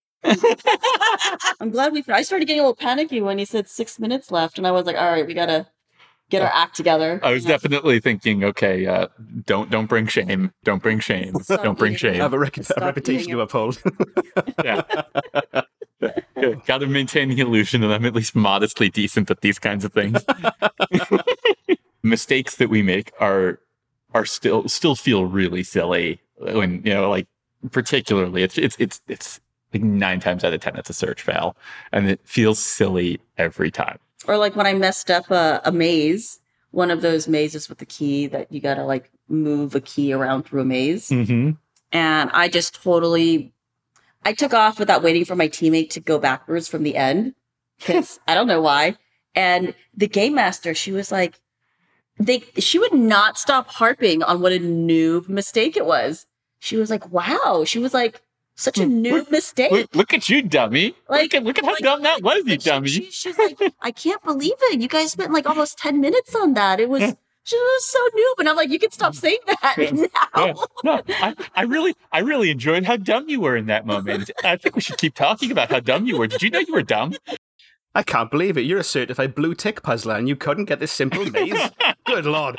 I'm 1.60 1.70
glad 1.70 1.94
we, 1.94 2.04
I 2.08 2.24
started 2.24 2.46
getting 2.46 2.62
a 2.62 2.64
little 2.64 2.76
panicky 2.76 3.22
when 3.22 3.38
he 3.38 3.46
said 3.46 3.68
six 3.70 4.00
minutes 4.00 4.32
left. 4.32 4.58
And 4.58 4.66
I 4.66 4.72
was 4.72 4.86
like, 4.86 4.96
all 4.96 5.12
right, 5.12 5.26
we 5.26 5.36
got 5.36 5.48
to 5.48 5.68
get 6.30 6.42
our 6.42 6.52
act 6.54 6.76
together. 6.76 7.20
I 7.24 7.32
was 7.32 7.46
definitely 7.46 8.00
thinking, 8.00 8.44
okay, 8.44 8.86
uh, 8.86 9.08
don't 9.46 9.70
don't 9.70 9.88
bring 9.88 10.08
shame, 10.08 10.52
don't 10.64 10.82
bring 10.82 11.00
shame, 11.00 11.36
Stop 11.42 11.64
don't 11.64 11.78
bring 11.78 11.96
shame. 11.96 12.16
I 12.16 12.24
have 12.24 12.34
a, 12.34 12.40
rec- 12.40 12.58
a 12.58 12.64
reputation 12.80 13.32
to 13.32 13.42
uphold. 13.42 13.82
Yeah. 14.64 14.82
Got 16.66 16.80
to 16.80 16.88
maintain 16.88 17.30
the 17.30 17.40
illusion 17.40 17.82
that 17.82 17.92
I'm 17.92 18.06
at 18.06 18.14
least 18.14 18.36
modestly 18.36 18.90
decent 18.90 19.32
at 19.32 19.42
these 19.42 19.60
kinds 19.60 19.86
of 19.86 19.94
things. 19.94 20.24
Mistakes 22.04 22.56
that 22.58 22.70
we 22.70 22.82
make 22.82 23.12
are 23.20 23.60
are 24.14 24.26
still 24.26 24.68
still 24.68 24.96
feel 24.96 25.26
really 25.26 25.64
silly 25.64 26.20
when 26.38 26.82
you 26.86 26.94
know, 26.94 27.10
like 27.10 27.28
particularly 27.72 28.44
it's 28.44 28.58
it's 28.58 28.76
it's 28.80 29.02
it's 29.08 29.40
like 29.74 29.84
nine 29.84 30.20
times 30.20 30.44
out 30.44 30.54
of 30.54 30.62
ten 30.62 30.76
it's 30.76 30.90
a 30.90 30.94
search 30.94 31.22
fail, 31.22 31.56
and 31.92 32.10
it 32.10 32.20
feels 32.24 32.60
silly 32.60 33.20
every 33.38 33.72
time. 33.72 34.00
Or 34.28 34.38
like 34.38 34.56
when 34.56 34.68
I 34.68 34.74
messed 34.74 35.12
up 35.12 35.30
a, 35.32 35.62
a 35.64 35.72
maze, 35.72 36.40
one 36.72 36.92
of 36.92 37.02
those 37.02 37.28
mazes 37.28 37.70
with 37.70 37.78
the 37.78 37.86
key 37.86 38.28
that 38.28 38.52
you 38.52 38.60
got 38.60 38.76
to 38.76 38.84
like 38.84 39.10
move 39.30 39.76
a 39.76 39.82
key 39.82 40.14
around 40.14 40.44
through 40.44 40.62
a 40.62 40.66
maze. 40.66 41.10
Mm-hmm. 41.10 41.52
And 41.92 42.30
I 42.34 42.48
just 42.50 42.82
totally, 42.84 43.54
I 44.24 44.34
took 44.34 44.54
off 44.54 44.80
without 44.80 45.04
waiting 45.04 45.26
for 45.26 45.36
my 45.36 45.48
teammate 45.48 45.92
to 45.92 46.00
go 46.00 46.20
backwards 46.20 46.68
from 46.68 46.84
the 46.84 46.96
end 46.96 47.34
because 47.80 48.20
I 48.28 48.34
don't 48.34 48.48
know 48.48 48.62
why. 48.62 48.98
And 49.36 49.74
the 49.96 50.08
game 50.08 50.36
master, 50.36 50.74
she 50.74 50.92
was 50.92 51.12
like, 51.12 51.40
they, 52.18 52.44
she 52.58 52.80
would 52.80 52.94
not 52.94 53.38
stop 53.38 53.68
harping 53.68 54.24
on 54.24 54.42
what 54.42 54.54
a 54.54 54.60
noob 54.60 55.28
mistake 55.28 55.76
it 55.76 55.86
was. 55.86 56.26
She 56.60 56.78
was 56.78 56.90
like, 56.90 57.12
wow. 57.12 57.64
She 57.66 57.80
was 57.80 57.94
like, 57.94 58.22
such 58.56 58.78
a 58.80 58.86
hmm. 58.86 59.06
noob 59.06 59.32
mistake. 59.32 59.72
Look, 59.72 59.96
look 59.96 60.14
at 60.14 60.30
you, 60.30 60.42
dummy! 60.42 60.96
Like- 61.10 61.24
look 61.24 61.34
at 61.36 61.44
look 61.44 61.60
at 61.60 61.66
how 61.66 61.72
like- 61.72 61.84
dumb 61.84 62.04
that 62.04 62.22
was, 62.22 62.44
you 62.46 62.52
she- 62.54 62.58
dummy! 62.58 62.88
she- 62.88 63.12
she's 63.12 63.38
like, 63.38 63.60
I 63.82 63.92
can't 63.92 64.24
believe 64.24 64.56
it. 64.72 64.82
You 64.82 64.88
guys 64.88 65.12
spent 65.12 65.32
like 65.32 65.46
almost 65.46 65.78
10 65.78 66.00
minutes 66.00 66.34
on 66.36 66.54
that. 66.54 66.80
It 66.80 66.90
was, 66.90 67.16
she 67.44 67.56
was 67.58 67.86
so 67.86 68.00
noob. 68.00 68.40
And 68.40 68.50
I'm 68.50 68.56
like, 68.56 68.70
you 68.70 68.80
can 68.80 68.92
stop 68.92 69.14
saying 69.14 69.40
that 69.48 70.10
now. 70.34 70.46
Yeah. 70.46 70.54
No, 70.84 71.02
I, 71.10 71.36
I 71.56 71.64
really, 71.64 71.96
I 72.12 72.20
really 72.20 72.50
enjoyed 72.50 72.86
how 72.86 72.98
dumb 72.98 73.30
you 73.30 73.40
were 73.42 73.56
in 73.56 73.68
that 73.68 73.86
moment. 73.86 74.32
I 74.44 74.56
think 74.58 74.76
we 74.76 74.82
should 74.82 74.98
keep 74.98 75.16
talking 75.16 75.52
about 75.52 75.70
how 75.70 75.80
dumb 75.80 76.06
you 76.06 76.18
were. 76.18 76.28
Did 76.28 76.42
you 76.42 76.50
know 76.50 76.60
you 76.60 76.74
were 76.74 76.84
dumb? 76.84 77.14
I 77.96 78.04
can't 78.04 78.30
believe 78.30 78.58
it. 78.58 78.62
You're 78.66 78.80
a 78.80 78.84
certified 78.84 79.34
blue 79.34 79.56
tick 79.56 79.82
puzzler, 79.82 80.16
and 80.16 80.30
you 80.30 80.36
couldn't 80.36 80.66
get 80.66 80.80
this 80.80 80.92
simple 80.92 81.26
maze. 81.32 81.58
Good 82.06 82.26
lord! 82.26 82.58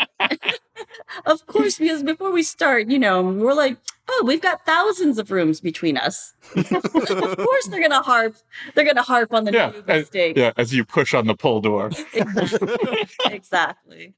Of 1.26 1.47
course, 1.47 1.78
because 1.78 2.03
before 2.03 2.32
we 2.32 2.43
start, 2.43 2.89
you 2.89 2.99
know, 2.99 3.22
we're 3.22 3.55
like, 3.55 3.76
oh, 4.09 4.24
we've 4.26 4.41
got 4.43 4.66
thousands 4.66 5.18
of 5.18 5.30
rooms 5.30 5.61
between 5.61 5.97
us. 5.97 6.34
of 6.57 6.68
course, 6.93 7.66
they're 7.68 7.80
gonna 7.80 8.03
harp. 8.03 8.37
They're 8.74 8.84
gonna 8.84 9.03
harp 9.03 9.32
on 9.32 9.45
the 9.45 9.53
Yeah, 9.53 9.70
new 9.70 9.84
as, 9.89 10.01
mistake. 10.03 10.37
yeah, 10.37 10.53
as 10.57 10.74
you 10.74 10.84
push 10.84 11.14
on 11.14 11.26
the 11.26 11.34
pull 11.34 11.61
door. 11.61 11.91
exactly. 13.30 14.14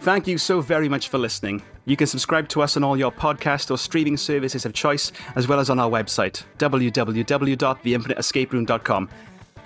Thank 0.00 0.26
you 0.26 0.38
so 0.38 0.60
very 0.60 0.88
much 0.88 1.08
for 1.08 1.18
listening. 1.18 1.62
You 1.84 1.96
can 1.96 2.06
subscribe 2.06 2.48
to 2.50 2.62
us 2.62 2.76
on 2.76 2.84
all 2.84 2.96
your 2.96 3.12
podcast 3.12 3.70
or 3.70 3.78
streaming 3.78 4.16
services 4.16 4.64
of 4.64 4.72
choice, 4.72 5.12
as 5.34 5.48
well 5.48 5.60
as 5.60 5.68
on 5.70 5.78
our 5.78 5.90
website, 5.90 6.44
www.theinfiniteescaperoom.com. 6.58 9.08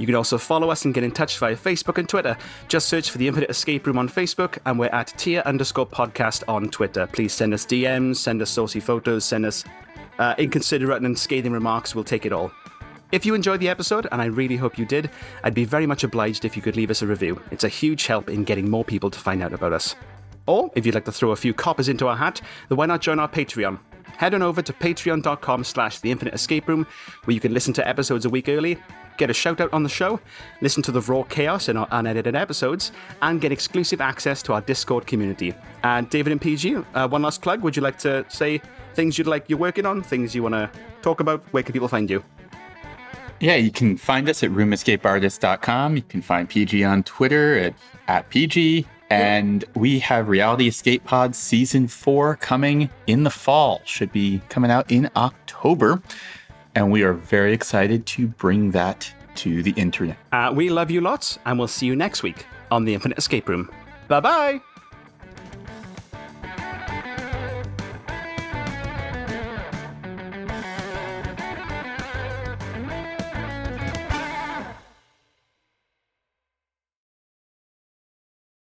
You 0.01 0.07
can 0.07 0.15
also 0.15 0.39
follow 0.39 0.71
us 0.71 0.87
and 0.87 0.95
get 0.95 1.05
in 1.05 1.11
touch 1.11 1.37
via 1.37 1.55
Facebook 1.55 1.99
and 1.99 2.09
Twitter. 2.09 2.35
Just 2.69 2.89
search 2.89 3.11
for 3.11 3.19
The 3.19 3.29
Infinite 3.29 3.51
Escape 3.51 3.87
Room 3.87 3.99
on 3.99 4.09
Facebook, 4.09 4.57
and 4.65 4.79
we're 4.79 4.87
at 4.87 5.09
tier 5.19 5.43
underscore 5.45 5.87
podcast 5.87 6.43
on 6.49 6.71
Twitter. 6.71 7.07
Please 7.07 7.35
send 7.35 7.53
us 7.53 7.67
DMs, 7.67 8.17
send 8.17 8.41
us 8.41 8.49
saucy 8.49 8.81
photos, 8.81 9.27
send 9.27 9.45
us 9.45 9.63
uh, 10.19 10.35
inconsiderate 10.39 11.03
and 11.03 11.19
scathing 11.19 11.53
remarks. 11.53 11.95
We'll 11.95 12.05
take 12.05 12.25
it 12.25 12.33
all. 12.33 12.51
If 13.13 13.27
you 13.27 13.35
enjoyed 13.35 13.61
the 13.61 13.69
episode, 13.69 14.07
and 14.11 14.23
I 14.23 14.25
really 14.25 14.57
hope 14.57 14.79
you 14.79 14.87
did, 14.87 15.11
I'd 15.45 15.53
be 15.53 15.67
very 15.67 15.87
much 15.87 16.03
obliged 16.03 16.47
if 16.47 16.57
you 16.57 16.63
could 16.63 16.77
leave 16.77 16.91
us 16.91 17.03
a 17.03 17.07
review. 17.07 17.39
It's 17.51 17.65
a 17.65 17.69
huge 17.69 18.07
help 18.07 18.31
in 18.31 18.45
getting 18.45 18.71
more 18.71 18.85
people 18.87 19.11
to 19.11 19.19
find 19.19 19.43
out 19.43 19.53
about 19.53 19.75
us. 19.75 19.97
Or, 20.47 20.71
if 20.75 20.87
you'd 20.87 20.95
like 20.95 21.05
to 21.05 21.13
throw 21.13 21.33
a 21.33 21.37
few 21.37 21.53
coppers 21.53 21.91
into 21.91 22.09
our 22.09 22.17
hat, 22.17 22.41
then 22.71 22.79
why 22.79 22.87
not 22.87 23.03
join 23.03 23.19
our 23.19 23.29
Patreon? 23.29 23.79
Head 24.17 24.35
on 24.35 24.43
over 24.43 24.63
to 24.63 24.73
patreon.com 24.73 25.65
slash 25.65 26.01
the 26.01 26.11
infinite 26.11 26.35
escape 26.35 26.69
room, 26.69 26.87
where 27.25 27.35
you 27.35 27.41
can 27.41 27.53
listen 27.55 27.73
to 27.75 27.89
episodes 27.89 28.25
a 28.25 28.31
week 28.31 28.49
early, 28.49 28.79
get 29.17 29.31
a 29.31 29.35
shout 29.35 29.61
out 29.61 29.73
on 29.73 29.83
the 29.83 29.89
show, 29.89 30.21
listen 30.61 30.83
to 30.85 30.93
the 30.93 31.01
raw 31.03 31.23
chaos 31.25 31.69
in 31.69 31.77
our 31.77 31.89
unedited 31.91 32.35
episodes, 32.35 32.93
and 33.23 33.41
get 33.41 33.53
exclusive 33.53 34.01
access 34.01 34.43
to 34.43 34.53
our 34.53 34.61
Discord 34.61 35.07
community. 35.07 35.55
And 35.83 36.09
David 36.11 36.33
and 36.33 36.41
PG, 36.41 36.77
uh, 36.95 37.09
one 37.09 37.23
last 37.23 37.43
plug. 37.43 37.63
Would 37.63 37.77
you 37.77 37.83
like 37.83 37.99
to 37.99 38.25
say 38.29 38.61
things 38.95 39.19
you'd 39.19 39.27
like 39.27 39.49
you're 39.49 39.59
working 39.59 39.87
on, 39.87 40.03
things 40.03 40.35
you 40.35 40.43
want 40.43 40.55
to 40.55 40.71
talk 41.03 41.21
about? 41.21 41.43
Where 41.53 41.63
can 41.63 41.73
people 41.73 41.89
find 41.89 42.09
you? 42.09 42.25
Yeah, 43.41 43.55
you 43.55 43.71
can 43.71 43.97
find 43.97 44.29
us 44.29 44.43
at 44.43 44.51
roomescapeartist.com. 44.51 45.97
You 45.97 46.03
can 46.03 46.21
find 46.21 46.49
PG 46.49 46.85
on 46.85 47.03
Twitter 47.05 47.59
at, 47.59 47.75
at 48.07 48.29
PG. 48.29 48.87
And 49.09 49.65
we 49.75 49.99
have 50.01 50.29
Reality 50.29 50.69
Escape 50.69 51.05
Pod 51.05 51.35
Season 51.35 51.89
4 51.89 52.37
coming 52.37 52.91
in 53.07 53.25
the 53.25 53.31
fall. 53.31 53.81
Should 53.85 54.13
be 54.13 54.41
coming 54.51 54.71
out 54.71 54.91
in 54.91 55.11
October. 55.17 56.01
And 56.75 56.91
we 56.93 57.03
are 57.03 57.13
very 57.13 57.53
excited 57.53 58.07
to 58.07 58.27
bring 58.27 58.71
that 58.73 59.13
to 59.37 59.63
the 59.63 59.73
internet. 59.73 60.17
Uh, 60.33 60.53
we 60.55 60.71
love 60.71 60.91
you 60.91 61.01
lots, 61.01 61.39
and 61.47 61.59
we'll 61.59 61.69
see 61.69 61.87
you 61.87 61.97
next 61.97 62.23
week 62.23 62.47
on 62.71 62.85
the 62.85 62.95
Infinite 62.95 63.19
Escape 63.19 63.49
Room. 63.49 63.71
Bye 64.09 64.21
bye! 64.21 64.61